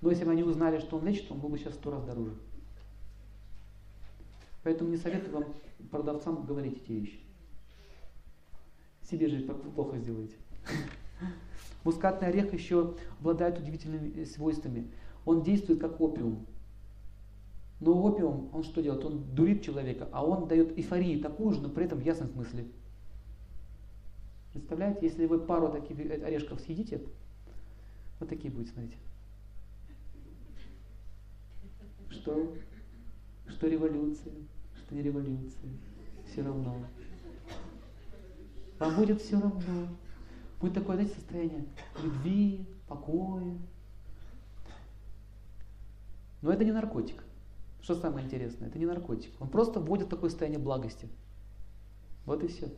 Но 0.00 0.10
если 0.10 0.24
бы 0.24 0.32
они 0.32 0.42
узнали, 0.42 0.78
что 0.78 0.98
он 0.98 1.06
лечит, 1.06 1.30
он 1.32 1.40
был 1.40 1.48
бы 1.48 1.58
сейчас 1.58 1.74
сто 1.74 1.90
раз 1.90 2.04
дороже. 2.04 2.34
Поэтому 4.62 4.90
не 4.90 4.96
советую 4.96 5.32
вам, 5.32 5.44
продавцам, 5.90 6.44
говорить 6.44 6.82
эти 6.82 6.92
вещи. 6.92 7.20
Себе 9.08 9.28
же 9.28 9.40
плохо 9.74 9.98
сделаете. 9.98 10.34
Мускатный 11.84 12.28
орех 12.28 12.52
еще 12.52 12.96
обладает 13.20 13.58
удивительными 13.58 14.24
свойствами. 14.24 14.90
Он 15.24 15.42
действует 15.42 15.80
как 15.80 16.00
опиум. 16.00 16.46
Но 17.80 18.02
опиум, 18.02 18.50
он 18.54 18.62
что 18.62 18.82
делает? 18.82 19.04
Он 19.04 19.22
дурит 19.34 19.62
человека, 19.62 20.08
а 20.10 20.24
он 20.24 20.48
дает 20.48 20.76
эйфорию 20.78 21.20
такую 21.20 21.52
же, 21.52 21.60
но 21.60 21.68
при 21.68 21.84
этом 21.84 22.00
ясном 22.00 22.30
смысле. 22.30 22.66
Представляете, 24.52 25.00
если 25.02 25.26
вы 25.26 25.38
пару 25.38 25.68
таких 25.70 25.98
орешков 25.98 26.60
съедите, 26.60 27.02
вот 28.18 28.28
такие 28.30 28.50
будут, 28.50 28.68
смотрите. 28.68 28.96
Что? 32.08 32.54
Что 33.46 33.68
революция, 33.68 34.32
что 34.78 34.94
не 34.94 35.02
революция. 35.02 35.70
Все 36.32 36.42
равно. 36.42 36.74
Вам 38.78 38.96
будет 38.96 39.20
все 39.20 39.38
равно. 39.38 39.88
Будет 40.60 40.72
такое, 40.72 40.96
знаете, 40.96 41.14
состояние 41.14 41.66
любви, 42.02 42.66
покоя. 42.88 43.58
Но 46.40 46.50
это 46.50 46.64
не 46.64 46.72
наркотик. 46.72 47.25
Что 47.86 47.94
самое 47.94 48.26
интересное? 48.26 48.66
Это 48.66 48.80
не 48.80 48.84
наркотик. 48.84 49.30
Он 49.38 49.46
просто 49.46 49.78
вводит 49.78 50.08
такое 50.08 50.28
состояние 50.28 50.58
благости. 50.58 51.08
Вот 52.24 52.42
и 52.42 52.48
все. 52.48 52.68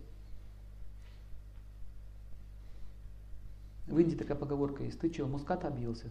В 3.86 3.98
Индии 3.98 4.16
такая 4.16 4.36
поговорка 4.36 4.84
есть. 4.84 5.00
Ты 5.00 5.10
что, 5.10 5.24
мускат 5.24 5.64
объелся? 5.64 6.10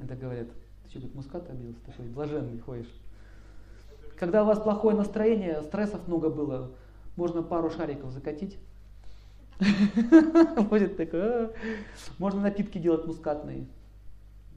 Это 0.00 0.14
говорят. 0.14 0.46
Ты 0.84 0.90
что, 0.90 0.98
говорит, 1.00 1.16
мускат 1.16 1.50
объелся? 1.50 1.80
Такой 1.84 2.06
блаженный 2.06 2.60
ходишь. 2.60 2.94
Когда 4.16 4.44
у 4.44 4.46
вас 4.46 4.60
плохое 4.60 4.96
настроение, 4.96 5.60
стрессов 5.64 6.06
много 6.06 6.30
было, 6.30 6.70
можно 7.16 7.42
пару 7.42 7.68
шариков 7.68 8.12
закатить. 8.12 8.60
Будет 10.70 10.96
такое. 10.96 11.46
«А». 11.46 11.52
Можно 12.18 12.42
напитки 12.42 12.78
делать 12.78 13.04
мускатные. 13.08 13.66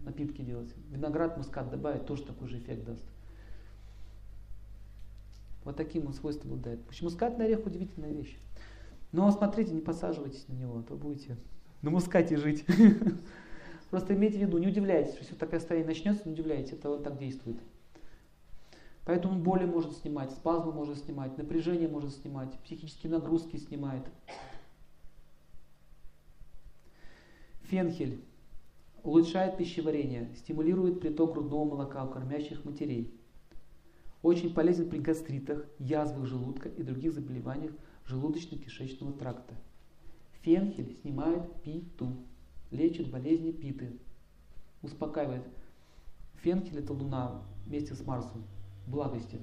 Напитки 0.03 0.43
делать. 0.43 0.71
Виноград, 0.91 1.37
мускат 1.37 1.71
добавить, 1.71 2.05
тоже 2.05 2.21
такой 2.21 2.49
же 2.49 2.59
эффект 2.59 2.85
даст. 2.85 3.12
Вот 5.63 5.77
таким 5.77 6.07
он 6.07 6.13
свойством 6.13 6.51
обладает. 6.51 6.85
Почему 6.85 7.09
мускатный 7.09 7.45
орех 7.45 7.65
удивительная 7.65 8.11
вещь. 8.11 8.37
Но 9.11 9.31
смотрите, 9.31 9.71
не 9.71 9.81
посаживайтесь 9.81 10.47
на 10.47 10.53
него, 10.53 10.79
а 10.79 10.83
то 10.83 10.95
будете 10.95 11.37
на 11.81 11.91
мускате 11.91 12.37
жить. 12.37 12.65
Просто 13.89 14.15
имейте 14.15 14.39
в 14.39 14.41
виду, 14.41 14.57
не 14.57 14.67
удивляйтесь, 14.67 15.15
если 15.19 15.35
такая 15.35 15.59
состояние 15.59 15.87
начнется, 15.87 16.23
не 16.25 16.33
удивляйтесь, 16.33 16.73
это 16.73 16.89
вот 16.89 17.03
так 17.03 17.19
действует. 17.19 17.57
Поэтому 19.05 19.35
он 19.35 19.43
боли 19.43 19.65
может 19.65 19.95
снимать, 19.97 20.31
спазмы 20.31 20.71
может 20.71 20.97
снимать, 20.97 21.37
напряжение 21.37 21.87
может 21.87 22.13
снимать, 22.15 22.57
психические 22.63 23.11
нагрузки 23.11 23.57
снимает. 23.57 24.03
Фенхель 27.65 28.23
улучшает 29.03 29.57
пищеварение, 29.57 30.33
стимулирует 30.37 30.99
приток 31.01 31.33
грудного 31.33 31.65
молока 31.65 32.03
у 32.03 32.09
кормящих 32.09 32.65
матерей. 32.65 33.13
Очень 34.23 34.53
полезен 34.53 34.89
при 34.89 34.99
гастритах, 34.99 35.65
язвах 35.79 36.25
желудка 36.25 36.69
и 36.69 36.81
других 36.81 37.11
заболеваниях 37.11 37.73
желудочно-кишечного 38.07 39.17
тракта. 39.17 39.53
Фенхель 40.41 40.95
снимает 41.01 41.61
питу, 41.61 42.15
лечит 42.71 43.11
болезни 43.11 43.51
питы, 43.51 43.91
успокаивает. 44.81 45.43
Фенхель 46.35 46.79
это 46.79 46.93
луна 46.93 47.41
вместе 47.65 47.95
с 47.95 48.05
Марсом, 48.05 48.45
благости. 48.87 49.39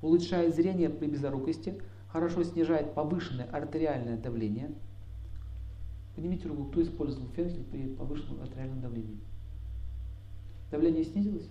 Улучшает 0.00 0.54
зрение 0.54 0.88
при 0.88 1.08
безорукости, 1.08 1.82
хорошо 2.08 2.44
снижает 2.44 2.94
повышенное 2.94 3.46
артериальное 3.46 4.18
давление. 4.18 4.72
Поднимите 6.14 6.46
руку, 6.46 6.66
кто 6.66 6.80
использовал 6.80 7.28
фенхель 7.30 7.64
при 7.64 7.88
повышенном 7.88 8.40
артериальном 8.40 8.80
давлении. 8.80 9.18
Давление 10.70 11.04
снизилось? 11.04 11.48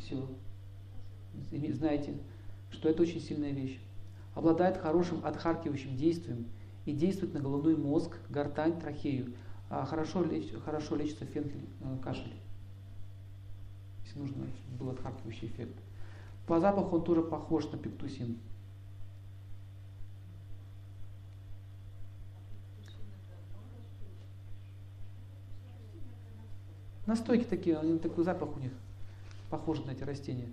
Все. 0.00 0.26
Знаете, 1.50 2.14
что 2.70 2.88
это 2.88 3.02
очень 3.02 3.20
сильная 3.20 3.52
вещь. 3.52 3.78
Обладает 4.34 4.78
хорошим 4.78 5.24
отхаркивающим 5.24 5.96
действием 5.96 6.46
и 6.86 6.92
действует 6.92 7.34
на 7.34 7.40
головной 7.40 7.76
мозг, 7.76 8.16
гортань, 8.28 8.80
трахею. 8.80 9.34
А 9.68 9.84
хорошо, 9.84 10.24
леч, 10.24 10.52
хорошо 10.64 10.96
лечится 10.96 11.24
фенхель, 11.26 11.68
э, 11.80 11.98
кашель. 12.02 12.34
Если 14.04 14.18
нужно, 14.18 14.46
был 14.78 14.90
отхаркивающий 14.90 15.46
эффект. 15.48 15.76
По 16.46 16.58
запаху 16.58 16.96
он 16.96 17.04
тоже 17.04 17.22
похож 17.22 17.70
на 17.70 17.78
пектусин. 17.78 18.38
Настойки 27.06 27.44
такие, 27.44 27.76
такой 27.98 28.24
запах 28.24 28.56
у 28.56 28.60
них 28.60 28.72
похожи 29.50 29.82
на 29.84 29.90
эти 29.90 30.04
растения. 30.04 30.48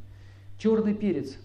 Черный 0.58 0.94
перец. 0.94 1.38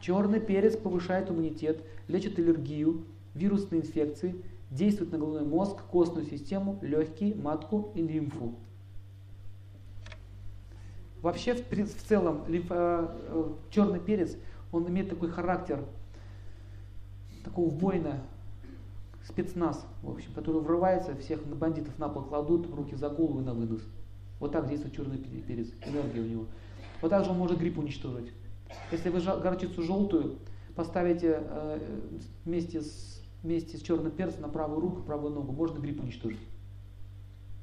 Черный 0.00 0.40
перец 0.40 0.76
повышает 0.76 1.30
иммунитет, 1.30 1.82
лечит 2.08 2.38
аллергию, 2.38 3.04
вирусные 3.34 3.82
инфекции, 3.82 4.34
действует 4.70 5.12
на 5.12 5.18
головной 5.18 5.44
мозг, 5.44 5.76
костную 5.90 6.26
систему, 6.26 6.78
легкие, 6.82 7.34
матку 7.34 7.92
и 7.94 8.02
лимфу. 8.02 8.54
Вообще, 11.20 11.54
в, 11.54 11.70
в 11.70 12.02
целом, 12.08 12.42
лимфо, 12.48 12.74
э, 12.74 13.52
черный 13.70 14.00
перец, 14.00 14.36
он 14.72 14.88
имеет 14.88 15.08
такой 15.08 15.30
характер 15.30 15.84
такого 17.44 17.70
воина, 17.70 18.20
спецназ, 19.28 19.84
в 20.02 20.10
общем, 20.10 20.32
который 20.34 20.60
врывается, 20.60 21.14
всех 21.16 21.44
бандитов 21.46 21.96
на 21.98 22.08
пол 22.08 22.24
кладут, 22.24 22.68
руки 22.74 22.96
за 22.96 23.08
голову 23.08 23.40
и 23.40 23.44
на 23.44 23.54
вынос. 23.54 23.82
Вот 24.40 24.50
так 24.50 24.68
действует 24.68 24.96
черный 24.96 25.18
перец, 25.18 25.68
энергия 25.86 26.20
у 26.20 26.26
него. 26.26 26.46
Вот 27.02 27.10
так 27.10 27.24
же 27.24 27.30
он 27.30 27.38
может 27.38 27.58
грипп 27.58 27.78
уничтожить. 27.78 28.32
Если 28.90 29.10
вы 29.10 29.20
горчицу 29.20 29.82
желтую 29.82 30.38
поставите 30.76 31.42
э, 31.42 31.80
вместе, 32.44 32.80
с, 32.80 33.20
вместе 33.42 33.76
с 33.76 33.82
черным 33.82 34.12
перцем 34.12 34.42
на 34.42 34.48
правую 34.48 34.80
руку, 34.80 35.02
правую 35.02 35.34
ногу, 35.34 35.52
можно 35.52 35.78
грипп 35.78 36.00
уничтожить. 36.00 36.38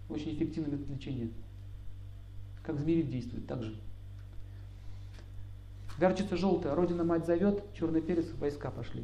Очень 0.09 0.35
эффективный 0.35 0.71
метод 0.71 0.89
лечения. 0.89 1.29
Как 2.63 2.77
змеевик 2.79 3.09
действует, 3.09 3.47
так 3.47 3.63
же. 3.63 3.75
Горчица 5.97 6.37
желтая, 6.37 6.75
Родина 6.75 7.03
мать 7.03 7.25
зовет, 7.25 7.63
черный 7.73 8.01
перец, 8.01 8.27
войска 8.39 8.69
пошли. 8.69 9.03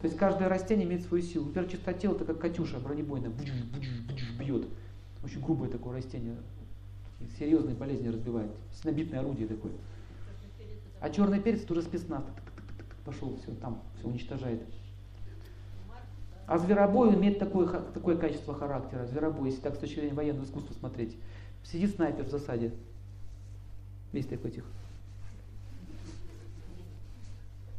То 0.00 0.06
есть 0.06 0.16
каждое 0.16 0.48
растение 0.48 0.86
имеет 0.86 1.02
свою 1.02 1.22
силу. 1.22 1.46
Например, 1.46 1.70
чистотел 1.70 2.12
это 2.12 2.24
как 2.24 2.40
катюша 2.40 2.78
бронебойная, 2.80 3.32
бьет. 4.38 4.66
Очень 5.22 5.42
грубое 5.42 5.68
такое 5.68 5.96
растение 5.96 6.36
серьезные 7.38 7.74
болезни 7.74 8.08
разбивает. 8.08 8.50
Снобитное 8.72 9.20
орудие 9.20 9.48
такое. 9.48 9.72
А 11.00 11.10
черный 11.10 11.40
перец 11.40 11.62
тоже 11.62 11.82
спецназ. 11.82 12.24
Пошел, 13.04 13.36
все, 13.42 13.52
там, 13.54 13.82
все 13.98 14.08
уничтожает. 14.08 14.62
А 16.46 16.58
зверобой 16.58 17.14
имеет 17.14 17.38
такое, 17.38 17.66
такое 17.66 18.16
качество 18.16 18.54
характера. 18.54 19.06
Зверобой, 19.06 19.50
если 19.50 19.60
так 19.62 19.76
с 19.76 19.78
точки 19.78 19.96
зрения 19.96 20.14
военного 20.14 20.44
искусства 20.44 20.74
смотреть. 20.74 21.16
Сидит 21.64 21.94
снайпер 21.94 22.24
в 22.24 22.30
засаде. 22.30 22.72
Весь 24.12 24.26
такой 24.26 24.50
тихо. 24.50 24.66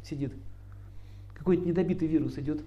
Сидит. 0.02 0.32
Какой-то 1.34 1.66
недобитый 1.66 2.08
вирус 2.08 2.38
идет. 2.38 2.62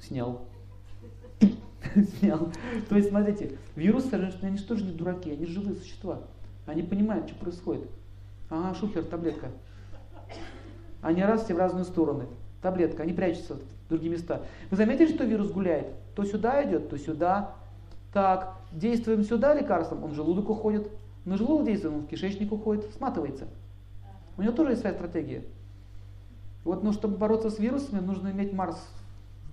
Снял. 0.00 0.46
Снял. 2.18 2.50
То 2.88 2.96
есть, 2.96 3.08
смотрите, 3.08 3.56
вирусы, 3.74 4.12
они 4.42 4.58
же 4.58 4.64
тоже 4.64 4.84
не 4.84 4.92
дураки, 4.92 5.30
они 5.30 5.46
живые 5.46 5.76
существа. 5.76 6.20
Они 6.66 6.82
понимают, 6.82 7.28
что 7.28 7.38
происходит. 7.38 7.88
Ага, 8.50 8.74
шухер, 8.74 9.04
таблетка. 9.04 9.50
Они 11.00 11.22
раз 11.22 11.44
все 11.44 11.54
в 11.54 11.58
разные 11.58 11.84
стороны. 11.84 12.26
Таблетка, 12.60 13.02
они 13.02 13.12
прячутся 13.12 13.54
в 13.54 13.88
другие 13.88 14.12
места. 14.12 14.42
Вы 14.70 14.76
заметили, 14.76 15.14
что 15.14 15.24
вирус 15.24 15.50
гуляет? 15.50 15.86
То 16.14 16.24
сюда 16.24 16.62
идет, 16.68 16.90
то 16.90 16.98
сюда. 16.98 17.54
Так, 18.12 18.56
действуем 18.72 19.22
сюда 19.22 19.54
лекарством, 19.54 20.04
он 20.04 20.10
в 20.10 20.14
желудок 20.14 20.48
уходит. 20.48 20.88
На 21.24 21.36
желудок 21.36 21.66
действуем, 21.66 21.96
он 21.96 22.00
в 22.02 22.06
кишечник 22.06 22.52
уходит, 22.52 22.86
сматывается. 22.96 23.46
У 24.36 24.42
него 24.42 24.52
тоже 24.52 24.70
есть 24.70 24.80
своя 24.80 24.94
стратегия. 24.94 25.44
Вот, 26.64 26.82
ну, 26.82 26.92
чтобы 26.92 27.16
бороться 27.16 27.50
с 27.50 27.58
вирусами, 27.58 28.00
нужно 28.00 28.30
иметь 28.30 28.52
Марс 28.52 28.78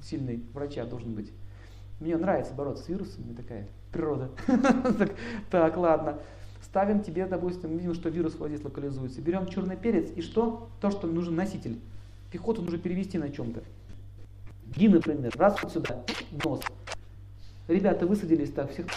сильный, 0.02 0.44
врача 0.54 0.86
должен 0.86 1.14
быть. 1.14 1.32
Мне 2.00 2.18
нравится 2.18 2.54
бороться 2.54 2.84
с 2.84 2.89
вирусами, 2.89 3.34
такая 3.34 3.68
природа. 3.91 4.30
Так, 5.50 5.78
ладно. 5.78 6.20
Ставим 6.62 7.02
тебе, 7.02 7.26
допустим, 7.28 7.78
видим, 7.78 7.94
что 7.94 8.10
вирус 8.10 8.36
вот 8.39 8.50
здесь 8.50 8.64
локализуется. 8.64 9.22
Берем 9.22 9.46
черный 9.48 9.78
перец 9.78 10.10
и 10.16 10.22
что? 10.22 10.70
То, 10.82 10.89
что 10.89 11.08
нужен 11.08 11.36
носитель. 11.36 11.80
Пехоту 12.32 12.64
нужно 12.64 12.80
перевести 12.80 13.18
на 13.18 13.30
чем-то. 13.30 13.62
Ги, 14.76 14.88
например, 14.88 15.32
раз 15.38 15.62
вот 15.62 15.72
сюда, 15.72 16.04
нос. 16.44 16.62
Ребята 17.68 18.08
высадились 18.08 18.52
так, 18.52 18.72
всех 18.72 18.88